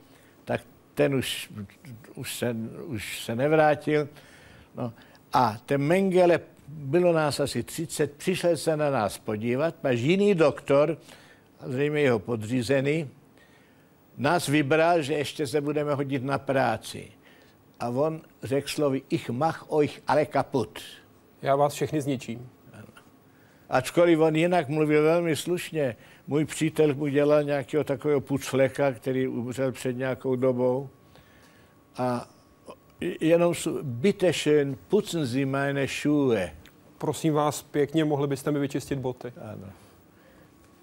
tak 0.45 0.61
ten 0.95 1.15
už, 1.15 1.51
už, 2.15 2.37
se, 2.37 2.57
už 2.85 3.21
se 3.25 3.37
nevrátil. 3.37 4.09
No. 4.77 4.93
A 5.33 5.59
ten 5.67 5.83
Mengele 5.83 6.41
bylo 6.69 7.13
nás 7.13 7.41
asi 7.41 7.63
30, 7.63 8.13
přišel 8.13 8.57
se 8.57 8.77
na 8.77 8.91
nás 8.91 9.19
podívat, 9.19 9.75
až 9.85 10.01
jiný 10.01 10.35
doktor, 10.35 10.99
zřejmě 11.67 12.01
jeho 12.01 12.19
podřízený, 12.19 13.11
nás 14.19 14.49
vybral, 14.49 15.03
že 15.03 15.15
ještě 15.15 15.47
se 15.47 15.61
budeme 15.61 15.95
hodit 15.95 16.25
na 16.25 16.39
práci. 16.39 17.11
A 17.81 17.89
on 17.89 18.21
řekl 18.43 18.69
slovy, 18.69 19.03
ich 19.11 19.31
mach 19.31 19.67
euch 19.73 20.01
ale 20.07 20.27
kaput. 20.27 20.79
Já 21.43 21.57
vás 21.57 21.75
všechny 21.75 22.01
zničím. 22.01 22.49
Ačkoliv 23.69 24.21
on 24.21 24.37
jinak 24.37 24.69
mluvil 24.69 25.03
velmi 25.03 25.37
slušně. 25.37 25.97
Můj 26.27 26.45
přítel 26.45 26.95
mu 26.95 27.07
dělal 27.07 27.43
nějakého 27.43 27.85
takového 27.85 28.21
pucfleka, 28.21 28.93
který 28.93 29.29
umřel 29.29 29.73
před 29.73 29.93
nějakou 29.93 30.37
dobou. 30.37 30.89
A 31.97 32.29
jenom 33.21 33.55
bitte 33.83 34.33
schön, 34.33 34.77
putzen 34.89 35.27
Sie 35.27 35.47
meine 35.47 35.89
Schuhe. 35.89 36.53
Prosím 36.99 37.35
vás 37.35 37.63
pěkně, 37.63 38.05
mohli 38.05 38.27
byste 38.27 38.51
mi 38.51 38.59
vyčistit 38.59 38.99
boty? 38.99 39.33
Ano. 39.53 39.73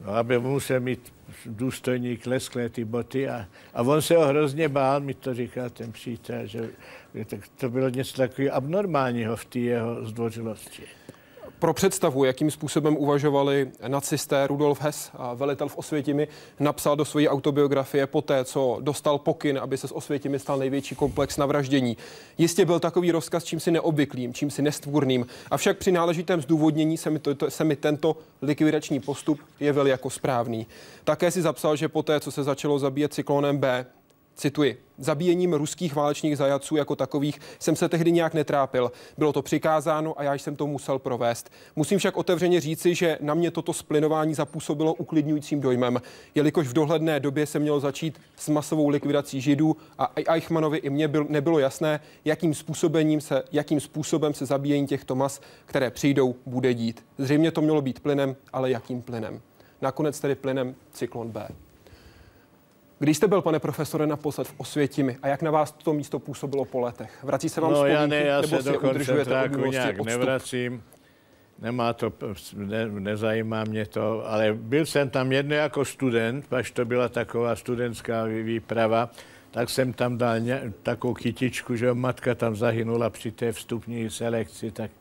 No, 0.05 0.11
aby 0.11 0.39
musel 0.39 0.79
mít 0.79 1.13
důstojník 1.45 2.25
lesklé 2.27 2.69
ty 2.69 2.85
boty 2.85 3.29
a, 3.29 3.47
a 3.73 3.81
on 3.81 4.01
se 4.01 4.15
ho 4.15 4.25
hrozně 4.25 4.69
bál, 4.69 4.99
mi 4.99 5.13
to 5.13 5.33
říkal 5.33 5.69
ten 5.69 5.91
přítel, 5.91 6.45
že 6.45 6.69
tak 7.25 7.39
to 7.47 7.69
bylo 7.69 7.89
něco 7.89 8.17
takového 8.17 8.55
abnormálního 8.55 9.35
v 9.35 9.45
té 9.45 9.59
jeho 9.59 10.05
zdvořilosti. 10.05 10.83
Pro 11.61 11.73
představu, 11.73 12.23
jakým 12.23 12.51
způsobem 12.51 12.97
uvažovali 12.97 13.71
nacisté, 13.87 14.47
Rudolf 14.47 14.81
Hess, 14.81 15.11
velitel 15.35 15.67
v 15.67 15.77
Osvětimi, 15.77 16.27
napsal 16.59 16.95
do 16.95 17.05
své 17.05 17.27
autobiografie 17.27 18.07
poté, 18.07 18.45
co 18.45 18.77
dostal 18.81 19.17
pokyn, 19.17 19.59
aby 19.59 19.77
se 19.77 19.87
z 19.87 19.91
Osvětimi 19.91 20.39
stal 20.39 20.57
největší 20.57 20.95
komplex 20.95 21.37
na 21.37 21.45
vraždění. 21.45 21.97
Jistě 22.37 22.65
byl 22.65 22.79
takový 22.79 23.11
rozkaz 23.11 23.43
čímsi 23.43 23.71
neobvyklým, 23.71 24.33
čímsi 24.33 24.61
nestvůrným, 24.61 25.25
avšak 25.51 25.77
při 25.77 25.91
náležitém 25.91 26.41
zdůvodnění 26.41 26.97
se 26.97 27.09
mi, 27.09 27.19
to, 27.19 27.35
to, 27.35 27.51
se 27.51 27.63
mi 27.63 27.75
tento 27.75 28.17
likvidační 28.41 28.99
postup 28.99 29.39
jevil 29.59 29.87
jako 29.87 30.09
správný. 30.09 30.67
Také 31.03 31.31
si 31.31 31.41
zapsal, 31.41 31.75
že 31.75 31.89
poté, 31.89 32.19
co 32.19 32.31
se 32.31 32.43
začalo 32.43 32.79
zabíjet 32.79 33.13
cyklonem 33.13 33.57
B, 33.57 33.85
Cituji, 34.35 34.77
zabíjením 35.03 35.53
ruských 35.53 35.95
válečných 35.95 36.37
zajaců 36.37 36.75
jako 36.75 36.95
takových 36.95 37.39
jsem 37.59 37.75
se 37.75 37.89
tehdy 37.89 38.11
nějak 38.11 38.33
netrápil. 38.33 38.91
Bylo 39.17 39.33
to 39.33 39.41
přikázáno 39.41 40.19
a 40.19 40.23
já 40.23 40.33
jsem 40.33 40.55
to 40.55 40.67
musel 40.67 40.99
provést. 40.99 41.49
Musím 41.75 41.99
však 41.99 42.17
otevřeně 42.17 42.61
říci, 42.61 42.95
že 42.95 43.17
na 43.21 43.33
mě 43.33 43.51
toto 43.51 43.73
splinování 43.73 44.33
zapůsobilo 44.33 44.93
uklidňujícím 44.93 45.61
dojmem, 45.61 46.01
jelikož 46.35 46.67
v 46.67 46.73
dohledné 46.73 47.19
době 47.19 47.45
se 47.45 47.59
mělo 47.59 47.79
začít 47.79 48.21
s 48.35 48.49
masovou 48.49 48.89
likvidací 48.89 49.41
židů 49.41 49.77
a 49.97 50.11
Eichmannovi 50.15 50.77
i 50.77 50.89
mně 50.89 51.07
byl, 51.07 51.25
nebylo 51.29 51.59
jasné, 51.59 51.99
jakým 52.25 52.53
způsobem, 52.53 53.21
se, 53.21 53.43
jakým 53.51 53.79
způsobem 53.79 54.33
se 54.33 54.45
zabíjení 54.45 54.87
těchto 54.87 55.15
mas, 55.15 55.41
které 55.65 55.89
přijdou, 55.89 56.35
bude 56.45 56.73
dít. 56.73 57.05
Zřejmě 57.17 57.51
to 57.51 57.61
mělo 57.61 57.81
být 57.81 57.99
plynem, 57.99 58.35
ale 58.53 58.71
jakým 58.71 59.01
plynem? 59.01 59.41
Nakonec 59.81 60.19
tedy 60.19 60.35
plynem 60.35 60.75
cyklon 60.93 61.31
B. 61.31 61.47
Když 63.01 63.17
jste 63.17 63.27
byl, 63.27 63.41
pane 63.41 63.59
profesore, 63.59 64.07
naposled 64.07 64.47
v 64.47 64.53
Osvětimi 64.57 65.17
a 65.21 65.27
jak 65.27 65.41
na 65.41 65.51
vás 65.51 65.71
to 65.71 65.93
místo 65.93 66.19
působilo 66.19 66.65
po 66.65 66.79
letech? 66.79 67.23
Vrací 67.23 67.49
se 67.49 67.61
vám 67.61 67.71
no, 67.71 67.75
vzpomínky, 67.75 68.01
já 68.01 68.07
ne, 68.07 68.23
já 68.23 68.41
nebo 68.41 68.57
se 68.57 68.71
do 68.71 68.79
koncentráku 68.79 69.65
nějak 69.65 69.99
odstup? 69.99 70.07
nevracím. 70.07 70.83
Nemá 71.59 71.93
to, 71.93 72.13
ne, 72.55 72.87
nezajímá 72.87 73.63
mě 73.63 73.85
to, 73.85 74.29
ale 74.29 74.53
byl 74.53 74.85
jsem 74.85 75.09
tam 75.09 75.31
jedno 75.31 75.55
jako 75.55 75.85
student, 75.85 76.53
až 76.53 76.71
to 76.71 76.85
byla 76.85 77.09
taková 77.09 77.55
studentská 77.55 78.23
výprava, 78.23 79.09
tak 79.51 79.69
jsem 79.69 79.93
tam 79.93 80.17
dal 80.17 80.39
ně, 80.39 80.73
takovou 80.83 81.13
kytičku, 81.13 81.75
že 81.75 81.93
matka 81.93 82.35
tam 82.35 82.55
zahynula 82.55 83.09
při 83.09 83.31
té 83.31 83.51
vstupní 83.51 84.09
selekci, 84.09 84.71
tak, 84.71 84.91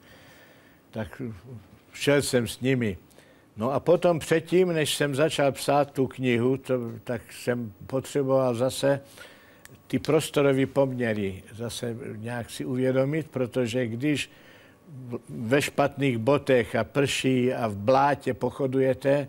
tak 0.91 1.23
šel 1.93 2.23
jsem 2.23 2.47
s 2.47 2.61
nimi. 2.61 2.99
No 3.61 3.73
a 3.73 3.81
potom 3.81 4.19
předtím, 4.19 4.69
než 4.69 4.95
jsem 4.95 5.15
začal 5.15 5.53
psát 5.53 5.91
tu 5.91 6.07
knihu, 6.07 6.57
to, 6.57 6.75
tak 7.05 7.33
jsem 7.33 7.73
potřeboval 7.87 8.55
zase 8.55 9.01
ty 9.87 9.99
prostorové 9.99 10.67
poměry 10.67 11.43
zase 11.55 11.97
nějak 12.17 12.51
si 12.51 12.65
uvědomit, 12.65 13.27
protože 13.31 13.87
když 13.87 14.31
ve 15.29 15.63
špatných 15.63 16.19
botech 16.19 16.75
a 16.75 16.85
prší 16.85 17.55
a 17.55 17.69
v 17.69 17.77
blátě 17.77 18.35
pochodujete 18.35 19.29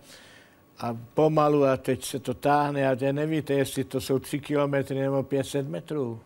a 0.80 0.98
pomalu 1.14 1.66
a 1.66 1.78
teď 1.78 2.06
se 2.06 2.20
to 2.20 2.34
táhne 2.34 2.90
a 2.90 2.96
teď 2.96 3.12
nevíte, 3.12 3.54
jestli 3.54 3.84
to 3.84 4.02
jsou 4.02 4.20
3 4.20 4.40
kilometry 4.40 5.00
nebo 5.00 5.24
500 5.24 5.70
metrů. 5.70 6.20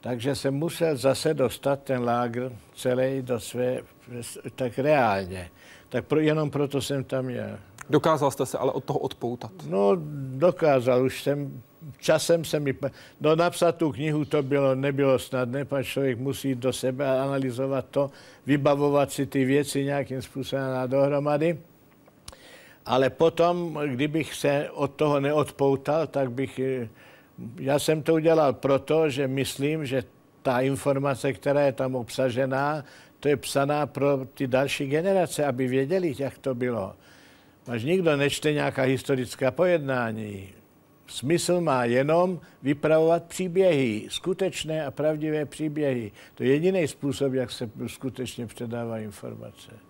Takže 0.00 0.34
jsem 0.34 0.54
musel 0.54 0.96
zase 0.96 1.34
dostat 1.34 1.82
ten 1.82 2.04
lágr 2.04 2.52
celý 2.74 3.22
do 3.22 3.40
své, 3.40 3.80
tak 4.54 4.78
reálně. 4.78 5.50
Tak 5.90 6.04
pro, 6.04 6.20
jenom 6.20 6.50
proto 6.50 6.82
jsem 6.82 7.04
tam 7.04 7.30
jel. 7.30 7.58
Dokázal 7.90 8.30
jste 8.30 8.46
se 8.46 8.58
ale 8.58 8.72
od 8.72 8.84
toho 8.84 8.98
odpoutat? 8.98 9.50
No, 9.68 9.96
dokázal. 10.38 11.02
Už 11.04 11.22
jsem, 11.22 11.62
časem 11.98 12.44
se 12.44 12.60
mi... 12.60 12.74
No, 13.20 13.36
napsat 13.36 13.76
tu 13.76 13.92
knihu 13.92 14.24
to 14.24 14.42
bylo, 14.42 14.74
nebylo 14.74 15.18
snadné, 15.18 15.64
protože 15.64 15.84
člověk 15.84 16.18
musí 16.18 16.54
do 16.54 16.72
sebe 16.72 17.20
analyzovat 17.20 17.84
to, 17.90 18.10
vybavovat 18.46 19.12
si 19.12 19.26
ty 19.26 19.44
věci 19.44 19.84
nějakým 19.84 20.22
způsobem 20.22 20.70
na 20.70 20.86
dohromady. 20.86 21.58
Ale 22.86 23.10
potom, 23.10 23.78
kdybych 23.86 24.34
se 24.34 24.70
od 24.70 24.90
toho 24.90 25.20
neodpoutal, 25.20 26.06
tak 26.06 26.30
bych... 26.30 26.60
Já 27.56 27.78
jsem 27.78 28.02
to 28.02 28.14
udělal 28.14 28.52
proto, 28.52 29.10
že 29.10 29.28
myslím, 29.28 29.86
že 29.86 30.04
ta 30.42 30.60
informace, 30.60 31.32
která 31.32 31.60
je 31.60 31.72
tam 31.72 31.94
obsažená, 31.94 32.84
to 33.20 33.28
je 33.28 33.36
psaná 33.36 33.86
pro 33.86 34.26
ty 34.34 34.46
další 34.46 34.86
generace, 34.86 35.44
aby 35.44 35.68
věděli, 35.68 36.14
jak 36.18 36.38
to 36.38 36.54
bylo. 36.54 36.96
Až 37.66 37.84
nikdo 37.84 38.16
nečte 38.16 38.52
nějaká 38.52 38.82
historická 38.82 39.50
pojednání. 39.50 40.48
Smysl 41.06 41.60
má 41.60 41.84
jenom 41.84 42.40
vypravovat 42.62 43.24
příběhy, 43.24 44.06
skutečné 44.08 44.86
a 44.86 44.90
pravdivé 44.90 45.44
příběhy. 45.46 46.12
To 46.34 46.44
je 46.44 46.50
jediný 46.50 46.88
způsob, 46.88 47.32
jak 47.32 47.50
se 47.50 47.70
skutečně 47.86 48.46
předává 48.46 48.98
informace. 48.98 49.89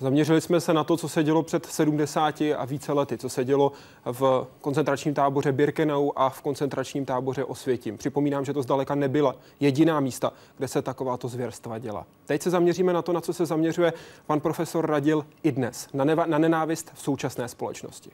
Zaměřili 0.00 0.40
jsme 0.40 0.60
se 0.60 0.74
na 0.74 0.84
to, 0.84 0.96
co 0.96 1.08
se 1.08 1.24
dělo 1.24 1.42
před 1.42 1.66
70 1.66 2.40
a 2.56 2.64
více 2.64 2.92
lety, 2.92 3.18
co 3.18 3.28
se 3.28 3.44
dělo 3.44 3.72
v 4.04 4.46
koncentračním 4.60 5.14
táboře 5.14 5.52
Birkenau 5.52 6.10
a 6.16 6.28
v 6.30 6.42
koncentračním 6.42 7.04
táboře 7.04 7.44
Osvětím. 7.44 7.98
Připomínám, 7.98 8.44
že 8.44 8.52
to 8.52 8.62
zdaleka 8.62 8.94
nebyla 8.94 9.36
jediná 9.60 10.00
místa, 10.00 10.32
kde 10.56 10.68
se 10.68 10.82
takováto 10.82 11.28
zvěrstva 11.28 11.78
děla. 11.78 12.06
Teď 12.26 12.42
se 12.42 12.50
zaměříme 12.50 12.92
na 12.92 13.02
to, 13.02 13.12
na 13.12 13.20
co 13.20 13.32
se 13.32 13.46
zaměřuje 13.46 13.92
pan 14.26 14.40
profesor 14.40 14.90
Radil 14.90 15.26
i 15.42 15.52
dnes, 15.52 15.88
na, 15.92 16.04
neva- 16.04 16.28
na 16.28 16.38
nenávist 16.38 16.90
v 16.94 17.00
současné 17.02 17.48
společnosti. 17.48 18.10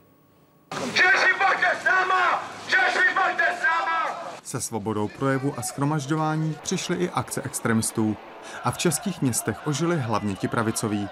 Češi, 0.93 1.33
pojďte 1.47 1.76
s 1.83 1.85
náma! 1.85 2.43
Češi, 2.66 3.14
pojďte 3.14 3.45
s 3.61 3.62
náma! 3.62 4.18
Se 4.43 4.61
svobodou 4.61 5.09
projevu 5.09 5.55
a 5.57 5.62
schromažďování 5.62 6.57
přišly 6.62 6.97
i 6.97 7.11
akce 7.11 7.43
extremistů. 7.43 8.16
A 8.64 8.70
v 8.70 8.78
českých 8.78 9.22
městech 9.22 9.66
ožili 9.66 9.97
hlavně 9.97 10.35
ti 10.35 10.49
pravicoví. 10.49 11.09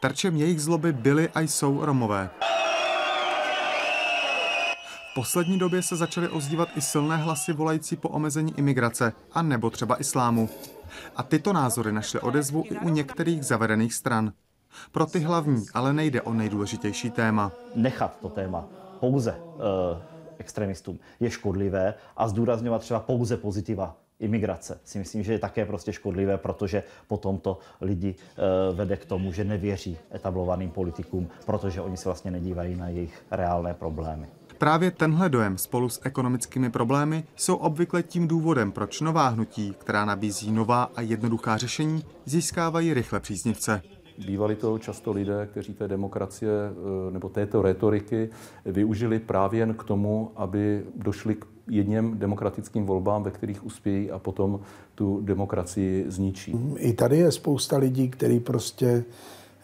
Terčem 0.00 0.36
jejich 0.36 0.60
zloby 0.60 0.92
byly 0.92 1.28
a 1.28 1.40
jsou 1.40 1.84
Romové. 1.84 2.30
V 5.10 5.14
poslední 5.14 5.58
době 5.58 5.82
se 5.82 5.96
začaly 5.96 6.28
ozdívat 6.28 6.68
i 6.76 6.80
silné 6.80 7.16
hlasy 7.16 7.52
volající 7.52 7.96
po 7.96 8.08
omezení 8.08 8.54
imigrace 8.58 9.12
a 9.32 9.42
nebo 9.42 9.70
třeba 9.70 10.00
islámu. 10.00 10.48
A 11.16 11.22
tyto 11.22 11.52
názory 11.52 11.92
našly 11.92 12.20
odezvu 12.20 12.64
i 12.70 12.78
u 12.78 12.88
některých 12.88 13.44
zavedených 13.44 13.94
stran. 13.94 14.32
Pro 14.92 15.06
ty 15.06 15.20
hlavní 15.20 15.66
ale 15.74 15.92
nejde 15.92 16.22
o 16.22 16.32
nejdůležitější 16.32 17.10
téma. 17.10 17.52
Nechat 17.74 18.16
to 18.20 18.28
téma 18.28 18.64
pouze 19.00 19.34
uh, 19.40 19.62
extremistům 20.38 20.98
je 21.20 21.30
škodlivé 21.30 21.94
a 22.16 22.28
zdůrazňovat 22.28 22.80
třeba 22.80 23.00
pouze 23.00 23.36
pozitiva 23.36 23.96
imigrace 24.24 24.80
si 24.84 24.98
myslím, 24.98 25.22
že 25.22 25.32
je 25.32 25.38
také 25.38 25.66
prostě 25.66 25.92
škodlivé, 25.92 26.38
protože 26.38 26.82
potom 27.08 27.38
to 27.38 27.58
lidi 27.80 28.14
uh, 28.14 28.76
vede 28.76 28.96
k 28.96 29.04
tomu, 29.04 29.32
že 29.32 29.44
nevěří 29.44 29.98
etablovaným 30.14 30.70
politikům, 30.70 31.28
protože 31.46 31.80
oni 31.80 31.96
se 31.96 32.08
vlastně 32.08 32.30
nedívají 32.30 32.76
na 32.76 32.88
jejich 32.88 33.24
reálné 33.30 33.74
problémy. 33.74 34.26
Právě 34.58 34.90
tenhle 34.90 35.28
dojem 35.28 35.58
spolu 35.58 35.88
s 35.88 36.00
ekonomickými 36.04 36.70
problémy 36.70 37.24
jsou 37.36 37.56
obvykle 37.56 38.02
tím 38.02 38.28
důvodem, 38.28 38.72
proč 38.72 39.00
nová 39.00 39.28
hnutí, 39.28 39.74
která 39.78 40.04
nabízí 40.04 40.52
nová 40.52 40.90
a 40.96 41.00
jednoduchá 41.00 41.56
řešení, 41.56 42.04
získávají 42.24 42.94
rychle 42.94 43.20
příznivce. 43.20 43.82
Bývali 44.18 44.56
to 44.56 44.78
často 44.78 45.12
lidé, 45.12 45.48
kteří 45.50 45.74
té 45.74 45.88
demokracie 45.88 46.50
eh, 46.50 47.10
nebo 47.10 47.28
této 47.28 47.62
retoriky 47.62 48.30
využili 48.66 49.18
právě 49.18 49.60
jen 49.60 49.74
k 49.74 49.84
tomu, 49.84 50.30
aby 50.36 50.82
došli 50.96 51.34
k 51.34 51.46
jedním 51.68 52.18
demokratickým 52.18 52.86
volbám, 52.86 53.22
ve 53.22 53.30
kterých 53.30 53.64
uspějí 53.64 54.10
a 54.10 54.18
potom 54.18 54.60
tu 54.94 55.20
demokracii 55.20 56.04
zničí. 56.08 56.56
I 56.76 56.92
tady 56.92 57.16
je 57.16 57.32
spousta 57.32 57.76
lidí, 57.76 58.08
kteří 58.08 58.40
prostě 58.40 59.04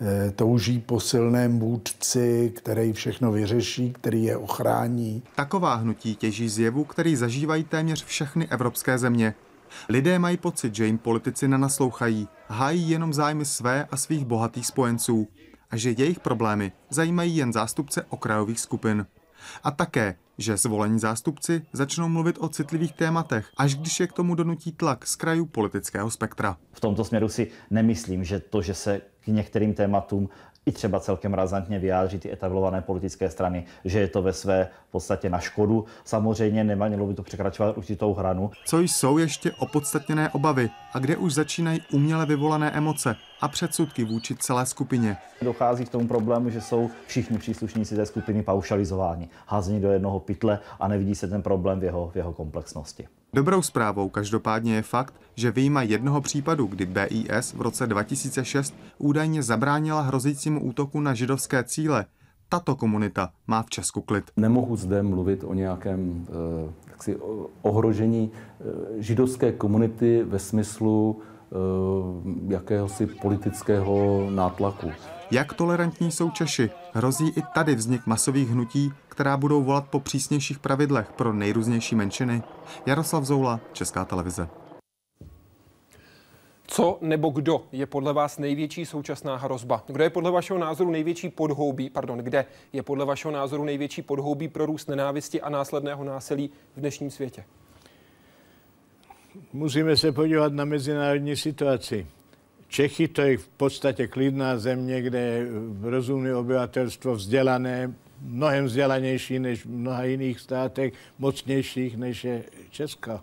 eh, 0.01 0.30
touží 0.30 0.80
po 0.80 1.01
silném 1.01 1.59
vůdci, 1.59 2.53
který 2.57 2.92
všechno 2.92 3.32
vyřeší, 3.32 3.92
který 3.92 4.24
je 4.24 4.36
ochrání. 4.36 5.22
Taková 5.36 5.74
hnutí 5.74 6.16
těží 6.16 6.48
zjevu, 6.48 6.84
který 6.84 7.16
zažívají 7.16 7.64
téměř 7.64 8.05
všechny 8.05 8.48
evropské 8.51 8.98
země. 8.98 9.34
Lidé 9.89 10.18
mají 10.18 10.37
pocit, 10.37 10.75
že 10.75 10.87
jim 10.87 10.99
politici 10.99 11.49
nenaslouchají, 11.49 12.29
hájí 12.49 12.91
jenom 12.91 13.12
zájmy 13.12 13.45
své 13.45 13.85
a 13.91 13.97
svých 13.97 14.25
bohatých 14.25 14.66
spojenců 14.66 15.29
a 15.71 15.77
že 15.77 15.95
jejich 15.99 16.21
problémy 16.21 16.73
zajímají 16.91 17.37
jen 17.37 17.53
zástupce 17.53 18.03
okrajových 18.09 18.61
skupin. 18.61 19.07
A 19.64 19.71
také, 19.71 20.14
že 20.39 20.57
zvolení 20.57 20.99
zástupci 20.99 21.62
začnou 21.73 22.09
mluvit 22.09 22.37
o 22.41 22.49
citlivých 22.49 22.93
tématech, 22.93 23.51
až 23.57 23.75
když 23.75 24.01
je 24.01 24.07
k 24.07 24.12
tomu 24.12 24.35
donutí 24.35 24.73
tlak 24.73 25.07
z 25.07 25.16
krajů 25.16 25.47
politického 25.47 26.11
spektra. 26.11 26.57
V 26.73 26.81
tomto 26.81 27.05
směru 27.05 27.29
si 27.29 27.51
nemyslím, 27.71 28.25
že 28.25 28.41
to, 28.41 28.62
že 28.62 28.75
se 28.75 29.01
k 29.25 29.27
některým 29.27 29.75
tématům 29.75 30.29
i 30.66 30.72
třeba 30.72 31.00
celkem 31.00 31.34
razantně 31.34 31.78
vyjádří 31.78 32.18
ty 32.18 32.32
etablované 32.32 32.82
politické 32.82 33.30
strany, 33.30 33.64
že 33.84 34.00
je 34.00 34.08
to 34.08 34.22
ve 34.22 34.32
své 34.32 34.68
podstatě 34.90 35.30
na 35.30 35.38
škodu. 35.38 35.84
Samozřejmě 36.04 36.64
nemělo 36.64 37.06
by 37.06 37.14
to 37.14 37.22
překračovat 37.22 37.78
určitou 37.78 38.14
hranu. 38.14 38.50
Co 38.66 38.80
jsou 38.80 39.18
ještě 39.18 39.52
opodstatněné 39.52 40.30
obavy 40.30 40.70
a 40.92 40.98
kde 40.98 41.16
už 41.16 41.34
začínají 41.34 41.80
uměle 41.92 42.26
vyvolané 42.26 42.70
emoce 42.70 43.16
a 43.40 43.48
předsudky 43.48 44.04
vůči 44.04 44.36
celé 44.36 44.66
skupině. 44.66 45.16
Dochází 45.42 45.84
k 45.84 45.88
tomu 45.88 46.08
problému, 46.08 46.50
že 46.50 46.61
jsou 46.61 46.90
všichni 47.06 47.38
příslušníci 47.38 47.96
té 47.96 48.06
skupiny 48.06 48.42
paušalizováni, 48.42 49.28
házení 49.46 49.80
do 49.80 49.90
jednoho 49.90 50.20
pytle 50.20 50.58
a 50.80 50.88
nevidí 50.88 51.14
se 51.14 51.28
ten 51.28 51.42
problém 51.42 51.80
v 51.80 51.84
jeho, 51.84 52.11
v 52.11 52.16
jeho 52.16 52.32
komplexnosti. 52.32 53.08
Dobrou 53.33 53.62
zprávou 53.62 54.09
každopádně 54.09 54.74
je 54.74 54.83
fakt, 54.83 55.14
že 55.37 55.51
vyjma 55.51 55.83
jednoho 55.83 56.20
případu, 56.20 56.66
kdy 56.66 56.87
BIS 56.87 57.55
v 57.55 57.61
roce 57.61 57.87
2006 57.87 58.74
údajně 58.99 59.43
zabránila 59.43 60.01
hrozícímu 60.01 60.64
útoku 60.64 61.01
na 61.01 61.14
židovské 61.14 61.64
cíle, 61.64 62.07
tato 62.49 62.76
komunita 62.76 63.31
má 63.47 63.62
v 63.62 63.70
Česku 63.70 64.01
klid. 64.01 64.24
Nemohu 64.37 64.76
zde 64.76 65.03
mluvit 65.03 65.45
o 65.45 65.55
nějakém 65.55 66.26
eh, 66.28 66.72
jaksi, 66.89 67.16
ohrožení 67.62 68.31
eh, 68.35 68.64
židovské 69.03 69.53
komunity 69.53 70.22
ve 70.24 70.39
smyslu 70.39 71.20
jakéhosi 72.48 73.07
politického 73.07 74.26
nátlaku. 74.30 74.92
Jak 75.30 75.55
tolerantní 75.55 76.12
jsou 76.12 76.30
Češi? 76.30 76.70
Hrozí 76.92 77.28
i 77.28 77.42
tady 77.55 77.74
vznik 77.74 78.07
masových 78.07 78.48
hnutí, 78.48 78.92
která 79.09 79.36
budou 79.36 79.62
volat 79.62 79.88
po 79.90 80.01
přísnějších 80.01 80.59
pravidlech 80.59 81.12
pro 81.12 81.32
nejrůznější 81.32 81.94
menšiny? 81.94 82.42
Jaroslav 82.86 83.24
Zoula, 83.24 83.61
Česká 83.72 84.05
televize. 84.05 84.48
Co 86.66 86.98
nebo 87.01 87.30
kdo 87.30 87.62
je 87.72 87.86
podle 87.86 88.12
vás 88.12 88.38
největší 88.38 88.86
současná 88.86 89.36
hrozba? 89.36 89.84
Kdo 89.86 90.05
je 90.05 90.11
podle 90.11 90.30
vašeho 90.30 90.59
názoru 90.59 90.90
největší 90.90 91.28
podhoubí, 91.28 91.90
pardon, 91.90 92.18
kde 92.18 92.44
je 92.72 92.82
podle 92.82 93.05
vašeho 93.05 93.32
názoru 93.32 93.64
největší 93.64 94.03
podhoubí 94.03 94.48
pro 94.48 94.66
růst 94.66 94.88
nenávisti 94.88 95.40
a 95.40 95.48
následného 95.48 96.05
násilí 96.05 96.51
v 96.76 96.80
dnešním 96.80 97.11
světě? 97.11 97.44
Musíme 99.53 99.97
se 99.97 100.12
podívat 100.12 100.53
na 100.53 100.64
mezinárodní 100.64 101.37
situaci. 101.37 102.07
Čechy 102.68 103.09
to 103.09 103.22
je 103.22 103.37
v 103.37 103.49
podstatě 103.49 104.07
klidná 104.07 104.59
země, 104.59 105.03
kde 105.03 105.18
je 105.18 105.47
rozumné 105.83 106.35
obyvatelstvo 106.35 107.14
vzdělané, 107.14 107.95
mnohem 108.20 108.64
vzdělanější 108.64 109.39
než 109.39 109.64
v 109.64 109.68
mnoha 109.70 110.05
jiných 110.05 110.41
státech, 110.41 110.93
mocnějších 111.18 111.97
než 111.97 112.24
je 112.24 112.45
Česko. 112.70 113.20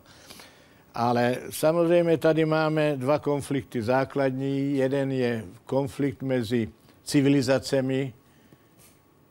Ale 0.93 1.37
samozřejmě 1.49 2.17
tady 2.17 2.45
máme 2.45 2.97
dva 2.97 3.19
konflikty 3.19 3.81
základní. 3.81 4.77
Jeden 4.77 5.11
je 5.11 5.45
konflikt 5.65 6.21
mezi 6.21 6.69
civilizacemi 7.03 8.13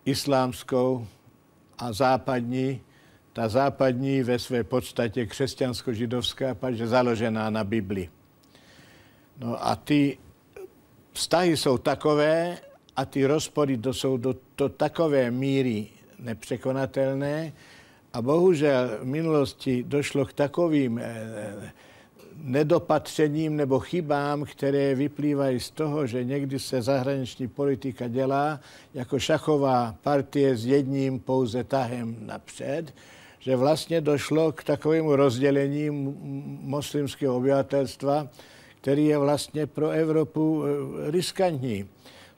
islámskou 0.04 1.06
a 1.78 1.92
západní. 1.92 2.80
Ta 3.36 3.48
západní 3.48 4.22
ve 4.22 4.38
své 4.38 4.64
podstatě 4.64 5.26
křesťansko-židovská, 5.26 6.54
protože 6.54 6.86
založená 6.86 7.50
na 7.50 7.64
Bibli. 7.64 8.08
No 9.38 9.66
a 9.66 9.76
ty 9.76 10.18
vztahy 11.12 11.56
jsou 11.56 11.78
takové 11.78 12.58
a 12.96 13.04
ty 13.04 13.26
rozpory 13.26 13.78
to 13.78 13.94
jsou 13.94 14.16
do, 14.16 14.34
do 14.56 14.68
takové 14.68 15.30
míry 15.30 15.86
nepřekonatelné, 16.18 17.52
a 18.12 18.22
bohužel 18.22 18.88
v 19.00 19.04
minulosti 19.04 19.82
došlo 19.82 20.24
k 20.24 20.32
takovým 20.32 20.98
eh, 20.98 21.72
nedopatřením 22.36 23.56
nebo 23.56 23.80
chybám, 23.80 24.44
které 24.44 24.94
vyplývají 24.94 25.60
z 25.60 25.70
toho, 25.70 26.06
že 26.06 26.24
někdy 26.24 26.58
se 26.58 26.82
zahraniční 26.82 27.48
politika 27.48 28.08
dělá 28.08 28.60
jako 28.94 29.18
šachová 29.18 29.94
partie 30.02 30.56
s 30.56 30.66
jedním 30.66 31.20
pouze 31.20 31.64
tahem 31.64 32.16
napřed, 32.20 32.94
že 33.46 33.56
vlastně 33.56 34.00
došlo 34.00 34.52
k 34.52 34.64
takovému 34.64 35.16
rozdělení 35.16 35.90
muslimského 36.60 37.36
obyvatelstva, 37.36 38.28
který 38.80 39.06
je 39.06 39.18
vlastně 39.18 39.66
pro 39.66 39.90
Evropu 39.90 40.64
eh, 40.64 40.68
riskantní. 41.10 41.88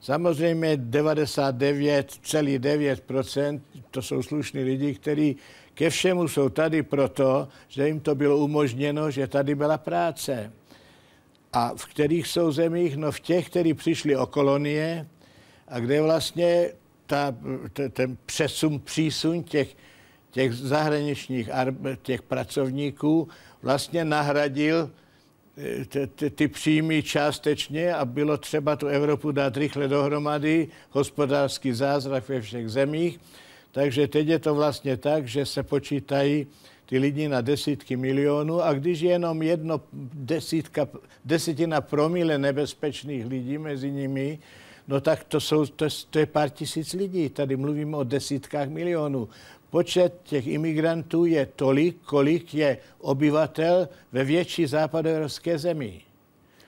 Samozřejmě 0.01 0.77
99,9% 0.77 3.61
to 3.91 4.01
jsou 4.01 4.23
slušní 4.23 4.63
lidi, 4.63 4.93
kteří 4.93 5.35
ke 5.73 5.89
všemu 5.89 6.27
jsou 6.27 6.49
tady 6.49 6.83
proto, 6.83 7.47
že 7.67 7.87
jim 7.87 7.99
to 7.99 8.15
bylo 8.15 8.37
umožněno, 8.37 9.11
že 9.11 9.27
tady 9.27 9.55
byla 9.55 9.77
práce. 9.77 10.51
A 11.53 11.73
v 11.75 11.85
kterých 11.85 12.27
jsou 12.27 12.51
zemích? 12.51 12.97
No 12.97 13.11
v 13.11 13.19
těch, 13.19 13.49
kteří 13.49 13.73
přišli 13.73 14.15
o 14.15 14.25
kolonie 14.25 15.07
a 15.67 15.79
kde 15.79 16.01
vlastně 16.01 16.71
ta, 17.05 17.35
ten 17.93 18.17
přesun, 18.25 18.79
přísun 18.79 19.43
těch, 19.43 19.75
těch 20.31 20.53
zahraničních 20.53 21.49
těch 22.01 22.21
pracovníků 22.21 23.27
vlastně 23.61 24.05
nahradil 24.05 24.89
ty, 25.89 26.07
ty, 26.07 26.29
ty 26.29 26.47
příjmy 26.47 27.03
částečně 27.03 27.93
a 27.93 28.05
bylo 28.05 28.37
třeba 28.37 28.75
tu 28.75 28.87
Evropu 28.87 29.31
dát 29.31 29.57
rychle 29.57 29.87
dohromady, 29.87 30.67
hospodářský 30.89 31.73
zázrak 31.73 32.29
ve 32.29 32.41
všech 32.41 32.69
zemích. 32.69 33.19
Takže 33.71 34.07
teď 34.07 34.27
je 34.27 34.39
to 34.39 34.55
vlastně 34.55 34.97
tak, 34.97 35.27
že 35.27 35.45
se 35.45 35.63
počítají 35.63 36.47
ty 36.85 36.97
lidi 36.97 37.27
na 37.27 37.41
desítky 37.41 37.97
milionů 37.97 38.61
a 38.61 38.73
když 38.73 38.99
je 38.99 39.11
jenom 39.11 39.41
jedno 39.41 39.81
desítka, 40.13 40.87
desetina 41.25 41.81
promile 41.81 42.37
nebezpečných 42.37 43.25
lidí 43.25 43.57
mezi 43.57 43.91
nimi, 43.91 44.39
no 44.87 45.01
tak 45.01 45.23
to, 45.23 45.39
jsou, 45.39 45.65
to, 45.65 45.85
to 46.09 46.19
je 46.19 46.25
pár 46.25 46.49
tisíc 46.49 46.93
lidí. 46.93 47.29
Tady 47.29 47.55
mluvíme 47.55 47.97
o 47.97 48.03
desítkách 48.03 48.69
milionů 48.69 49.29
počet 49.69 50.19
těch 50.23 50.47
imigrantů 50.47 51.25
je 51.25 51.45
tolik, 51.45 51.97
kolik 52.05 52.53
je 52.53 52.77
obyvatel 52.99 53.89
ve 54.11 54.23
větší 54.23 54.65
západoevropské 54.65 55.57
zemi. 55.57 56.01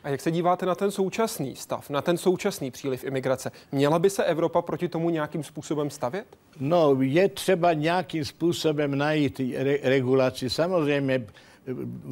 A 0.03 0.09
jak 0.09 0.21
se 0.21 0.31
díváte 0.31 0.65
na 0.65 0.75
ten 0.75 0.91
současný 0.91 1.55
stav, 1.55 1.89
na 1.89 2.01
ten 2.01 2.17
současný 2.17 2.71
příliv 2.71 3.03
imigrace? 3.03 3.51
Měla 3.71 3.99
by 3.99 4.09
se 4.09 4.23
Evropa 4.23 4.61
proti 4.61 4.87
tomu 4.87 5.09
nějakým 5.09 5.43
způsobem 5.43 5.89
stavět? 5.89 6.25
No, 6.59 6.97
je 7.01 7.29
třeba 7.29 7.73
nějakým 7.73 8.25
způsobem 8.25 8.97
najít 8.97 9.41
re- 9.57 9.77
regulaci. 9.83 10.49
Samozřejmě 10.49 11.27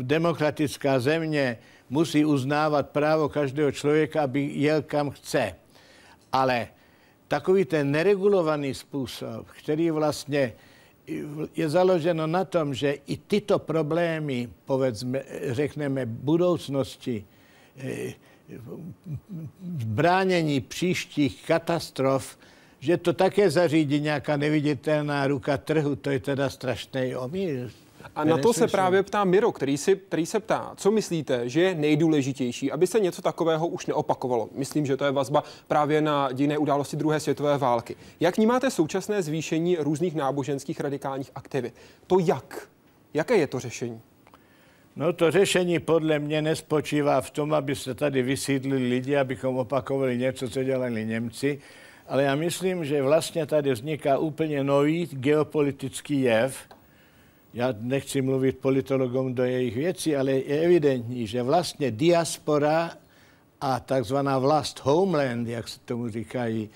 demokratická 0.02 1.00
země 1.00 1.58
musí 1.90 2.26
uznávat 2.26 2.90
právo 2.90 3.30
každého 3.30 3.72
člověka, 3.72 4.24
aby 4.24 4.50
jel 4.54 4.82
kam 4.82 5.10
chce. 5.10 5.56
Ale 6.32 6.68
takový 7.28 7.66
ten 7.66 7.92
neregulovaný 7.92 8.74
způsob, 8.74 9.48
který 9.64 9.92
vlastně 9.92 10.54
je 11.56 11.70
založeno 11.70 12.28
na 12.28 12.46
tom, 12.46 12.74
že 12.74 12.98
i 13.08 13.18
tyto 13.18 13.60
problémy, 13.60 14.50
povedzme, 14.66 15.24
řekneme, 15.52 16.06
budoucnosti, 16.06 17.26
eh, 17.78 18.14
bránění 19.86 20.62
příštích 20.62 21.46
katastrof, 21.48 22.38
že 22.80 22.98
to 22.98 23.14
také 23.14 23.50
zařídí 23.50 24.00
nějaká 24.00 24.38
neviditelná 24.38 25.28
ruka 25.28 25.58
trhu, 25.58 25.96
to 25.96 26.10
je 26.10 26.20
teda 26.20 26.50
strašný 26.50 27.16
omyl. 27.16 27.70
A 28.20 28.24
na 28.24 28.38
to 28.38 28.54
se 28.54 28.68
právě 28.68 29.04
ptá 29.04 29.24
Miro, 29.24 29.52
který, 29.52 29.78
si, 29.78 29.96
který 29.96 30.26
se 30.26 30.40
ptá, 30.40 30.74
co 30.76 30.92
myslíte, 30.92 31.50
že 31.50 31.62
je 31.62 31.76
nejdůležitější, 31.76 32.72
aby 32.72 32.88
se 32.88 33.00
něco 33.00 33.22
takového 33.22 33.68
už 33.68 33.86
neopakovalo. 33.86 34.50
Myslím, 34.56 34.86
že 34.86 34.98
to 34.98 35.06
je 35.06 35.12
vazba 35.12 35.44
právě 35.68 36.02
na 36.02 36.32
dějné 36.32 36.58
události 36.58 36.98
druhé 36.98 37.20
světové 37.20 37.58
války. 37.58 37.96
Jak 38.20 38.38
vnímáte 38.38 38.72
současné 38.72 39.22
zvýšení 39.22 39.78
různých 39.80 40.16
náboženských 40.16 40.80
radikálních 40.80 41.32
aktivit? 41.36 41.74
To 42.08 42.20
jak? 42.20 42.70
Jaké 43.14 43.38
je 43.38 43.48
to 43.48 43.60
řešení? 43.60 44.02
No 44.96 45.14
to 45.14 45.32
řešení 45.32 45.80
podle 45.80 46.20
mě 46.20 46.42
nespočívá 46.42 47.22
v 47.22 47.32
tom, 47.32 47.54
aby 47.54 47.76
se 47.76 47.96
tady 47.96 48.22
vysídlili 48.22 48.90
lidi, 48.90 49.16
abychom 49.16 49.58
opakovali 49.58 50.18
něco, 50.18 50.50
co 50.50 50.64
dělali 50.64 51.06
Němci, 51.06 51.60
ale 52.08 52.24
já 52.24 52.36
myslím, 52.36 52.86
že 52.86 53.02
vlastně 53.02 53.46
tady 53.46 53.72
vzniká 53.72 54.18
úplně 54.18 54.64
nový 54.64 55.10
geopolitický 55.12 56.22
jev, 56.22 56.58
já 57.54 57.74
nechci 57.80 58.22
mluvit 58.22 58.58
politologům 58.58 59.36
do 59.36 59.44
jejich 59.44 59.76
věcí, 59.76 60.16
ale 60.16 60.32
je 60.32 60.62
evidentní, 60.62 61.28
že 61.28 61.44
vlastně 61.44 61.92
diaspora 61.92 62.92
a 63.62 63.80
takzvaná 63.80 64.40
vlast 64.40 64.80
homeland, 64.80 65.48
jak 65.48 65.68
se 65.68 65.80
tomu 65.80 66.10
říkají, 66.10 66.70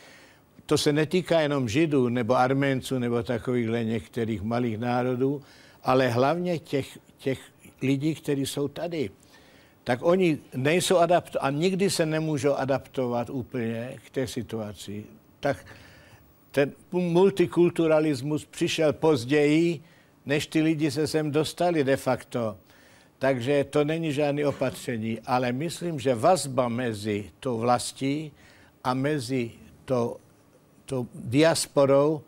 to 0.66 0.78
se 0.78 0.94
netýká 0.94 1.42
jenom 1.42 1.70
Židů 1.70 2.10
nebo 2.10 2.36
Arménců 2.36 3.00
nebo 3.00 3.24
takovýchhle 3.24 3.84
některých 3.84 4.42
malých 4.42 4.78
národů, 4.78 5.42
ale 5.84 6.10
hlavně 6.10 6.60
těch, 6.60 7.00
těch 7.18 7.40
lidí, 7.82 8.16
kteří 8.16 8.46
jsou 8.46 8.68
tady. 8.68 9.10
Tak 9.84 10.00
oni 10.02 10.38
nejsou 10.56 10.98
adaptovat 10.98 11.46
a 11.46 11.50
nikdy 11.50 11.90
se 11.90 12.06
nemůžou 12.06 12.54
adaptovat 12.54 13.30
úplně 13.30 13.98
k 14.06 14.10
té 14.10 14.28
situaci. 14.28 15.04
Tak 15.40 15.66
ten 16.52 16.72
multikulturalismus 16.92 18.46
přišel 18.46 18.94
později, 18.94 19.82
než 20.26 20.48
ty 20.48 20.62
lidi 20.62 20.92
se 20.92 21.08
sem 21.08 21.32
dostali 21.32 21.84
de 21.84 21.98
facto. 21.98 22.58
Takže 23.20 23.64
to 23.64 23.84
není 23.84 24.14
žádné 24.14 24.48
opatření, 24.48 25.20
ale 25.26 25.52
myslím, 25.52 26.00
že 26.00 26.16
vazba 26.16 26.70
mezi 26.70 27.32
tou 27.40 27.58
vlastí 27.58 28.32
a 28.84 28.94
mezi 28.94 29.52
to, 29.86 30.18
to 30.86 31.08
diasporou 31.16 32.22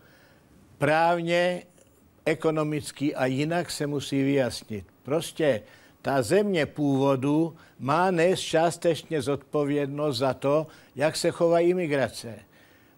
právně, 0.77 1.63
ekonomicky 2.25 3.15
a 3.15 3.25
jinak 3.25 3.71
se 3.71 3.87
musí 3.87 4.23
vyjasnit. 4.23 4.85
Prostě 5.03 5.61
ta 6.01 6.21
země 6.21 6.65
původu 6.65 7.55
má 7.79 8.11
nést 8.11 8.41
částečně 8.41 9.21
zodpovědnost 9.21 10.17
za 10.17 10.33
to, 10.33 10.67
jak 10.95 11.15
se 11.15 11.31
chová 11.31 11.59
imigrace. 11.59 12.39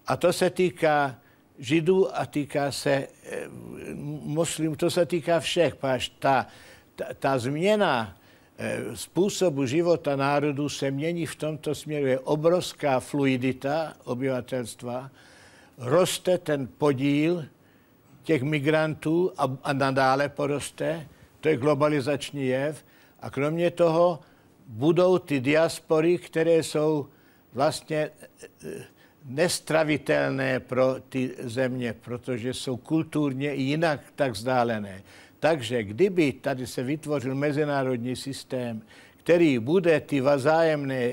A 0.06 0.16
to 0.16 0.32
se 0.32 0.50
týká 0.50 1.16
Židů 1.58 2.16
a 2.16 2.26
týká 2.26 2.72
se 2.72 2.90
eh, 2.92 3.48
muslimů, 4.22 4.76
to 4.76 4.90
se 4.90 5.06
týká 5.06 5.40
všech, 5.40 5.76
páš 5.76 6.08
ta, 6.08 6.46
ta, 6.94 7.04
ta 7.18 7.38
změna 7.38 8.16
eh, 8.58 8.82
způsobu 8.94 9.66
života 9.66 10.16
národů 10.16 10.68
se 10.68 10.90
mění 10.90 11.26
v 11.26 11.36
tomto 11.36 11.74
směru. 11.74 12.06
Je 12.06 12.18
obrovská 12.18 13.00
fluidita 13.00 13.94
obyvatelstva, 14.04 15.10
roste 15.78 16.38
ten 16.38 16.68
podíl 16.78 17.44
těch 18.22 18.42
migrantů 18.42 19.32
a, 19.38 19.56
a 19.62 19.72
nadále 19.72 20.28
poroste, 20.28 21.08
to 21.40 21.48
je 21.48 21.56
globalizační 21.56 22.46
jev. 22.46 22.84
A 23.20 23.30
kromě 23.30 23.70
toho 23.70 24.20
budou 24.66 25.18
ty 25.18 25.40
diaspory, 25.40 26.18
které 26.18 26.62
jsou 26.62 27.08
vlastně 27.52 28.10
eh, 28.64 28.97
nestravitelné 29.28 30.60
pro 30.60 30.96
ty 31.08 31.34
země, 31.38 31.94
protože 32.00 32.54
jsou 32.54 32.76
kulturně 32.76 33.54
jinak 33.54 34.00
tak 34.16 34.32
vzdálené. 34.32 35.02
Takže 35.40 35.82
kdyby 35.82 36.32
tady 36.32 36.66
se 36.66 36.82
vytvořil 36.82 37.34
mezinárodní 37.34 38.16
systém, 38.16 38.82
který 39.16 39.58
bude 39.58 40.00
ty 40.00 40.20
vzájemné 40.20 41.12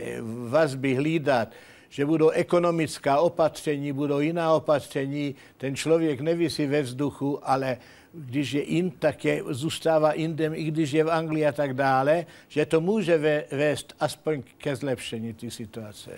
vazby 0.49 0.95
hlídat, 0.95 1.51
že 1.89 2.05
budou 2.05 2.29
ekonomická 2.29 3.19
opatření, 3.19 3.91
budou 3.91 4.19
jiná 4.19 4.53
opatření, 4.53 5.35
ten 5.57 5.75
člověk 5.75 6.21
nevisí 6.21 6.65
ve 6.65 6.81
vzduchu, 6.81 7.39
ale 7.49 7.77
když 8.13 8.51
je 8.51 8.61
in, 8.61 8.91
tak 8.91 9.25
je, 9.25 9.43
zůstává 9.49 10.11
indem, 10.11 10.53
i 10.55 10.63
když 10.63 10.91
je 10.91 11.03
v 11.03 11.11
Anglii 11.11 11.45
a 11.45 11.51
tak 11.51 11.73
dále, 11.73 12.25
že 12.47 12.65
to 12.65 12.81
může 12.81 13.45
vést 13.51 13.95
aspoň 13.99 14.43
ke 14.57 14.75
zlepšení 14.75 15.33
té 15.33 15.51
situace. 15.51 16.11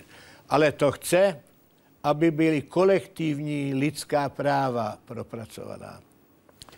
Ale 0.48 0.72
to 0.72 0.92
chce 0.92 1.40
aby 2.04 2.30
byly 2.30 2.62
kolektivní 2.62 3.74
lidská 3.74 4.28
práva 4.28 4.98
propracovaná. 5.04 6.00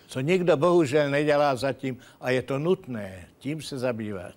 Co 0.06 0.20
nikdo 0.20 0.56
bohužel 0.56 1.10
nedělá 1.10 1.56
zatím 1.56 1.98
a 2.20 2.30
je 2.30 2.42
to 2.42 2.58
nutné 2.58 3.28
tím 3.38 3.62
se 3.62 3.78
zabývat. 3.78 4.34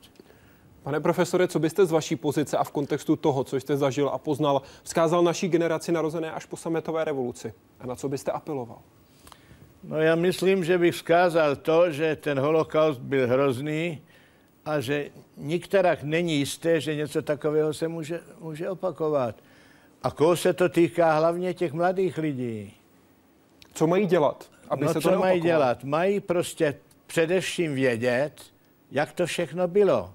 Pane 0.83 0.99
profesore, 0.99 1.47
co 1.47 1.59
byste 1.59 1.85
z 1.85 1.91
vaší 1.91 2.15
pozice 2.15 2.57
a 2.57 2.63
v 2.63 2.71
kontextu 2.71 3.15
toho, 3.15 3.43
co 3.43 3.57
jste 3.57 3.77
zažil 3.77 4.09
a 4.09 4.17
poznal, 4.17 4.61
vzkázal 4.83 5.23
naší 5.23 5.47
generaci 5.47 5.91
narozené 5.91 6.31
až 6.31 6.45
po 6.45 6.57
sametové 6.57 7.03
revoluci? 7.03 7.53
A 7.79 7.87
na 7.87 7.95
co 7.95 8.09
byste 8.09 8.31
apeloval? 8.31 8.79
No 9.83 9.97
já 9.97 10.15
myslím, 10.15 10.63
že 10.63 10.77
bych 10.77 10.93
vzkázal 10.93 11.55
to, 11.55 11.91
že 11.91 12.15
ten 12.15 12.39
holokaust 12.39 12.99
byl 12.99 13.27
hrozný 13.27 14.01
a 14.65 14.79
že 14.79 15.09
nikterak 15.37 16.03
není 16.03 16.37
jisté, 16.37 16.81
že 16.81 16.95
něco 16.95 17.21
takového 17.21 17.73
se 17.73 17.87
může, 17.87 18.21
může 18.39 18.69
opakovat. 18.69 19.35
A 20.03 20.11
koho 20.11 20.35
se 20.35 20.53
to 20.53 20.69
týká? 20.69 21.13
Hlavně 21.13 21.53
těch 21.53 21.73
mladých 21.73 22.17
lidí. 22.17 22.73
Co 23.73 23.87
mají 23.87 24.05
dělat, 24.05 24.51
aby 24.69 24.85
no, 24.85 24.87
se 24.87 24.93
to 24.93 25.01
co 25.01 25.19
mají 25.19 25.41
dělat? 25.41 25.83
Mají 25.83 26.19
prostě 26.19 26.75
především 27.07 27.75
vědět, 27.75 28.41
jak 28.91 29.11
to 29.11 29.25
všechno 29.25 29.67
bylo. 29.67 30.13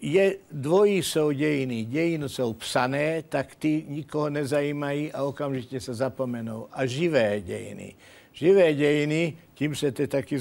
je, 0.00 0.36
dvojí 0.52 1.02
jsou 1.02 1.30
dějiny. 1.30 1.84
Dějiny 1.84 2.28
jsou 2.28 2.52
psané, 2.52 3.22
tak 3.22 3.54
ty 3.54 3.84
nikoho 3.88 4.30
nezajímají 4.30 5.12
a 5.12 5.22
okamžitě 5.22 5.80
se 5.80 5.94
zapomenou. 5.94 6.68
A 6.72 6.86
živé 6.86 7.40
dějiny. 7.40 7.94
Živé 8.32 8.74
dějiny, 8.74 9.36
tím 9.54 9.74
se 9.74 9.92
teď 9.92 10.10
taky 10.10 10.38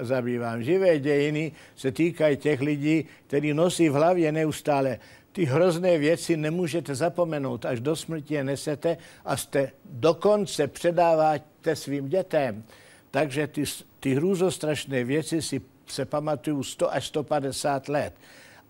zabývám. 0.00 0.62
Živé 0.62 0.98
dějiny 0.98 1.52
se 1.76 1.92
týkají 1.92 2.36
těch 2.36 2.60
lidí, 2.60 3.04
kteří 3.26 3.54
nosí 3.54 3.88
v 3.88 3.92
hlavě 3.92 4.32
neustále 4.32 4.98
ty 5.32 5.44
hrozné 5.44 5.98
věci 5.98 6.36
nemůžete 6.36 6.94
zapomenout, 6.94 7.64
až 7.64 7.80
do 7.80 7.96
smrti 7.96 8.34
je 8.34 8.44
nesete 8.44 8.96
a 9.24 9.36
jste 9.36 9.72
dokonce 9.84 10.66
předáváte 10.66 11.76
svým 11.76 12.08
dětem. 12.08 12.64
Takže 13.10 13.46
ty, 13.46 13.64
ty 14.00 14.14
hrůzostrašné 14.14 15.04
věci 15.04 15.42
si 15.42 15.60
se 15.86 16.04
pamatuju 16.04 16.62
100 16.62 16.92
až 16.92 17.06
150 17.06 17.88
let. 17.88 18.14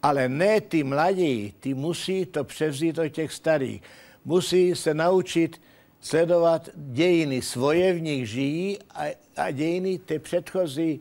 Ale 0.03 0.29
ne 0.29 0.61
ty 0.61 0.85
mladí, 0.85 1.55
ty 1.61 1.75
musí 1.75 2.27
to 2.27 2.45
převzít 2.45 2.99
od 2.99 3.09
těch 3.09 3.33
starých. 3.33 3.83
Musí 4.25 4.75
se 4.75 4.95
naučit 4.95 5.61
sledovat 6.01 6.69
dějiny 6.75 7.43
svoje, 7.43 7.93
v 7.93 8.01
nich 8.01 8.29
žijí 8.29 8.79
a, 8.95 9.05
a 9.37 9.51
dějiny 9.51 9.99
té 9.99 10.19
předchozí 10.19 11.01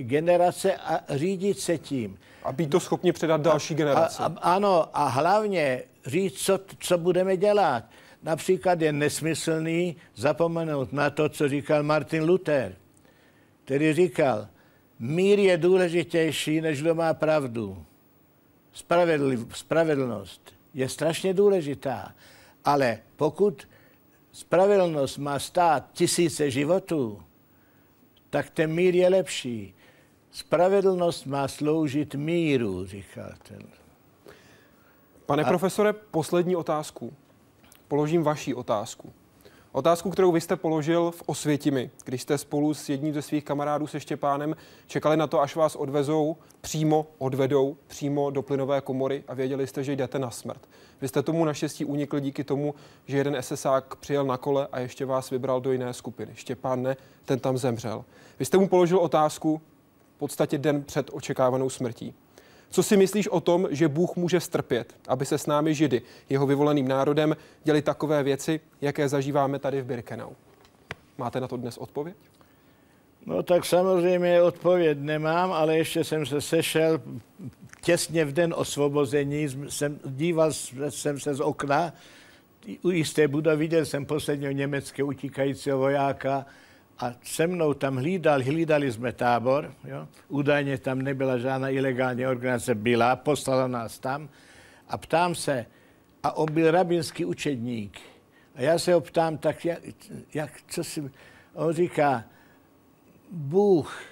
generace 0.00 0.74
a 0.76 1.16
řídit 1.16 1.58
se 1.58 1.78
tím. 1.78 2.18
A 2.42 2.52
být 2.52 2.70
to 2.70 2.80
schopni 2.80 3.12
předat 3.12 3.40
další 3.40 3.74
generaci. 3.74 4.22
A, 4.22 4.26
a, 4.26 4.54
ano, 4.54 4.88
a 4.92 5.08
hlavně 5.08 5.82
říct, 6.06 6.38
co, 6.38 6.60
co 6.78 6.98
budeme 6.98 7.36
dělat. 7.36 7.84
Například 8.22 8.80
je 8.80 8.92
nesmyslný 8.92 9.96
zapomenout 10.14 10.92
na 10.92 11.10
to, 11.10 11.28
co 11.28 11.48
říkal 11.48 11.82
Martin 11.82 12.24
Luther, 12.24 12.74
který 13.64 13.92
říkal, 13.92 14.48
mír 14.98 15.38
je 15.38 15.56
důležitější, 15.56 16.60
než 16.60 16.82
kdo 16.82 16.94
má 16.94 17.14
pravdu. 17.14 17.84
Spravedliv, 18.72 19.40
spravedlnost 19.54 20.54
je 20.74 20.88
strašně 20.88 21.34
důležitá, 21.34 22.12
ale 22.64 22.98
pokud 23.16 23.68
spravedlnost 24.32 25.18
má 25.18 25.38
stát 25.38 25.88
tisíce 25.92 26.50
životů, 26.50 27.22
tak 28.30 28.50
ten 28.50 28.74
mír 28.74 28.94
je 28.94 29.08
lepší. 29.08 29.74
Spravedlnost 30.30 31.26
má 31.26 31.48
sloužit 31.48 32.14
míru, 32.14 32.86
říká 32.86 33.34
ten. 33.42 33.62
Pane 35.26 35.42
A... 35.42 35.48
profesore, 35.48 35.92
poslední 35.92 36.56
otázku. 36.56 37.12
Položím 37.88 38.22
vaši 38.22 38.54
otázku. 38.54 39.12
Otázku, 39.72 40.10
kterou 40.10 40.32
vy 40.32 40.40
jste 40.40 40.56
položil 40.56 41.10
v 41.10 41.22
Osvětimi, 41.26 41.90
když 42.04 42.22
jste 42.22 42.38
spolu 42.38 42.74
s 42.74 42.88
jedním 42.88 43.14
ze 43.14 43.22
svých 43.22 43.44
kamarádů 43.44 43.86
se 43.86 44.00
Štěpánem 44.00 44.56
čekali 44.86 45.16
na 45.16 45.26
to, 45.26 45.40
až 45.40 45.56
vás 45.56 45.76
odvezou, 45.76 46.36
přímo 46.60 47.06
odvedou, 47.18 47.76
přímo 47.86 48.30
do 48.30 48.42
plynové 48.42 48.80
komory 48.80 49.24
a 49.28 49.34
věděli 49.34 49.66
jste, 49.66 49.84
že 49.84 49.92
jdete 49.92 50.18
na 50.18 50.30
smrt. 50.30 50.68
Vy 51.00 51.08
jste 51.08 51.22
tomu 51.22 51.44
naštěstí 51.44 51.84
unikl 51.84 52.20
díky 52.20 52.44
tomu, 52.44 52.74
že 53.06 53.16
jeden 53.16 53.36
SSák 53.40 53.96
přijel 53.96 54.24
na 54.24 54.36
kole 54.36 54.68
a 54.72 54.80
ještě 54.80 55.04
vás 55.04 55.30
vybral 55.30 55.60
do 55.60 55.72
jiné 55.72 55.94
skupiny. 55.94 56.32
Štěpán 56.34 56.82
ne, 56.82 56.96
ten 57.24 57.38
tam 57.38 57.58
zemřel. 57.58 58.04
Vy 58.38 58.44
jste 58.44 58.58
mu 58.58 58.68
položil 58.68 58.98
otázku, 58.98 59.60
v 60.16 60.18
podstatě 60.18 60.58
den 60.58 60.82
před 60.82 61.10
očekávanou 61.12 61.70
smrtí. 61.70 62.14
Co 62.70 62.82
si 62.82 62.96
myslíš 62.96 63.28
o 63.28 63.40
tom, 63.40 63.68
že 63.70 63.88
Bůh 63.88 64.16
může 64.16 64.40
strpět, 64.40 64.94
aby 65.08 65.26
se 65.26 65.38
s 65.38 65.46
námi 65.46 65.74
Židy, 65.74 66.02
jeho 66.28 66.46
vyvoleným 66.46 66.88
národem, 66.88 67.36
děli 67.64 67.82
takové 67.82 68.22
věci, 68.22 68.60
jaké 68.80 69.08
zažíváme 69.08 69.58
tady 69.58 69.80
v 69.80 69.84
Birkenau? 69.84 70.30
Máte 71.18 71.40
na 71.40 71.48
to 71.48 71.56
dnes 71.56 71.78
odpověď? 71.78 72.16
No 73.26 73.42
tak 73.42 73.64
samozřejmě 73.64 74.42
odpověď 74.42 74.98
nemám, 75.00 75.52
ale 75.52 75.76
ještě 75.76 76.04
jsem 76.04 76.26
se 76.26 76.40
sešel 76.40 77.00
těsně 77.82 78.24
v 78.24 78.32
den 78.32 78.54
osvobození, 78.56 79.48
jsem, 79.68 80.00
díval 80.04 80.52
jsem 80.88 81.20
se 81.20 81.34
z 81.34 81.40
okna, 81.40 81.92
u 82.82 82.90
jisté 82.90 83.28
budovy 83.28 83.56
viděl 83.56 83.84
jsem 83.84 84.06
posledního 84.06 84.52
německého 84.52 85.08
utíkajícího 85.08 85.78
vojáka, 85.78 86.46
a 86.98 87.14
se 87.22 87.46
mnou 87.46 87.74
tam 87.74 87.96
hlídal, 87.96 88.42
hlídali 88.42 88.92
jsme 88.92 89.12
tábor, 89.12 89.74
jo? 89.84 90.08
údajně 90.28 90.78
tam 90.78 91.02
nebyla 91.02 91.38
žádná 91.38 91.68
ilegální 91.68 92.26
organizace, 92.26 92.74
byla, 92.74 93.16
poslala 93.16 93.66
nás 93.66 93.98
tam 93.98 94.28
a 94.88 94.98
ptám 94.98 95.34
se, 95.34 95.66
a 96.22 96.36
on 96.36 96.52
byl 96.52 96.70
rabinský 96.70 97.24
učedník. 97.24 97.98
A 98.54 98.62
já 98.62 98.78
se 98.78 98.94
ho 98.94 99.00
ptám, 99.00 99.38
tak 99.38 99.64
jak, 99.64 99.78
jak 100.34 100.50
co 100.68 100.84
si... 100.84 101.10
On 101.54 101.72
říká, 101.72 102.24
Bůh 103.30 104.02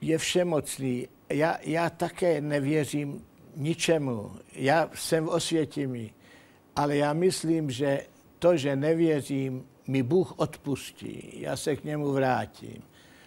je 0.00 0.18
všemocný. 0.18 1.08
Já, 1.28 1.58
já 1.62 1.90
také 1.90 2.40
nevěřím 2.40 3.24
ničemu. 3.56 4.32
Já 4.52 4.90
jsem 4.94 5.24
v 5.24 5.28
osvětimi, 5.28 6.14
ale 6.76 6.96
já 6.96 7.12
myslím, 7.12 7.70
že 7.70 8.06
to, 8.38 8.56
že 8.56 8.76
nevěřím, 8.76 9.66
mi 9.86 10.02
Bůh 10.02 10.38
odpustí, 10.38 11.40
já 11.40 11.56
se 11.56 11.76
k 11.76 11.84
němu 11.84 12.12
vrátím. 12.12 12.82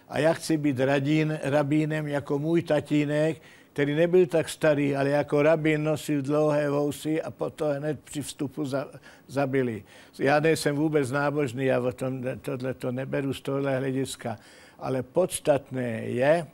A 0.10 0.20
já 0.20 0.34
chci 0.34 0.58
být 0.58 0.80
radín, 0.80 1.39
rabínem 1.43 2.08
jako 2.08 2.39
můj 2.39 2.62
tatínek, 2.62 3.41
který 3.74 3.95
nebyl 3.95 4.26
tak 4.26 4.49
starý, 4.49 4.95
ale 4.95 5.10
jako 5.10 5.41
rabín 5.41 5.84
nosil 5.84 6.22
dlouhé 6.22 6.70
vousy 6.70 7.22
a 7.22 7.32
potom 7.32 7.72
hned 7.72 7.99
při 7.99 8.22
vstupu 8.22 8.66
za, 8.66 8.88
zabili. 9.28 9.84
Já 10.20 10.39
nejsem 10.39 10.76
vůbec 10.76 11.12
nábožný, 11.12 11.66
já 11.66 11.80
o 11.80 11.91
tom, 11.91 12.24
tohle 12.41 12.74
to 12.74 12.91
neberu 12.91 13.34
z 13.34 13.41
tohle 13.41 13.78
hlediska, 13.78 14.38
ale 14.80 15.03
podstatné 15.03 16.01
je 16.01 16.47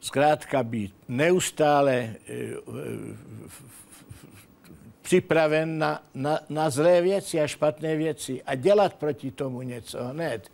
zkrátka 0.00 0.62
být 0.62 0.94
neustále 1.08 2.14
eh, 2.28 2.34
připraven 5.06 5.78
na, 5.78 6.02
na, 6.14 6.40
na 6.48 6.70
zlé 6.70 7.00
věci 7.00 7.40
a 7.40 7.46
špatné 7.46 7.96
věci 7.96 8.42
a 8.42 8.54
dělat 8.54 8.94
proti 8.94 9.30
tomu 9.30 9.62
něco 9.62 10.04
hned. 10.04 10.50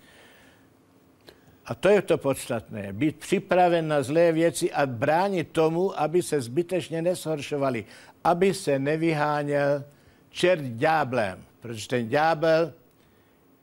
A 1.65 1.75
to 1.75 1.89
je 1.89 2.03
to 2.03 2.19
podstatné. 2.19 2.93
Být 2.93 3.17
připraven 3.17 3.89
na 3.89 4.03
zlé 4.03 4.33
věci 4.33 4.73
a 4.73 4.87
bránit 4.87 5.49
tomu, 5.53 6.01
aby 6.01 6.23
se 6.23 6.41
zbytečně 6.41 7.03
neshoršovali. 7.03 7.85
Aby 8.25 8.55
se 8.55 8.79
nevyháněl 8.79 9.85
čert 10.31 10.63
ďáblem. 10.63 11.45
Protože 11.61 11.89
ten 11.89 12.09
ďábel 12.09 12.73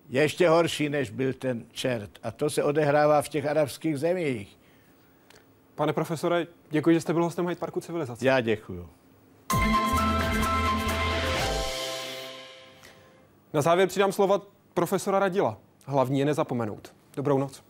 je 0.09 0.21
ještě 0.21 0.49
horší, 0.49 0.89
než 0.89 1.09
byl 1.09 1.33
ten 1.33 1.65
čert. 1.71 2.09
A 2.23 2.31
to 2.31 2.49
se 2.49 2.63
odehrává 2.63 3.21
v 3.21 3.29
těch 3.29 3.45
arabských 3.45 3.97
zemích. 3.97 4.57
Pane 5.75 5.93
profesore, 5.93 6.47
děkuji, 6.69 6.95
že 6.95 7.01
jste 7.01 7.13
byl 7.13 7.23
hostem 7.23 7.47
Hyde 7.47 7.59
Parku 7.59 7.79
civilizace. 7.81 8.25
Já 8.25 8.41
děkuji. 8.41 8.98
Na 13.53 13.61
závěr 13.61 13.87
přidám 13.87 14.11
slova 14.11 14.41
profesora 14.73 15.19
Radila. 15.19 15.57
Hlavní 15.85 16.19
je 16.19 16.25
nezapomenout. 16.25 16.93
Dobrou 17.15 17.37
noc. 17.37 17.63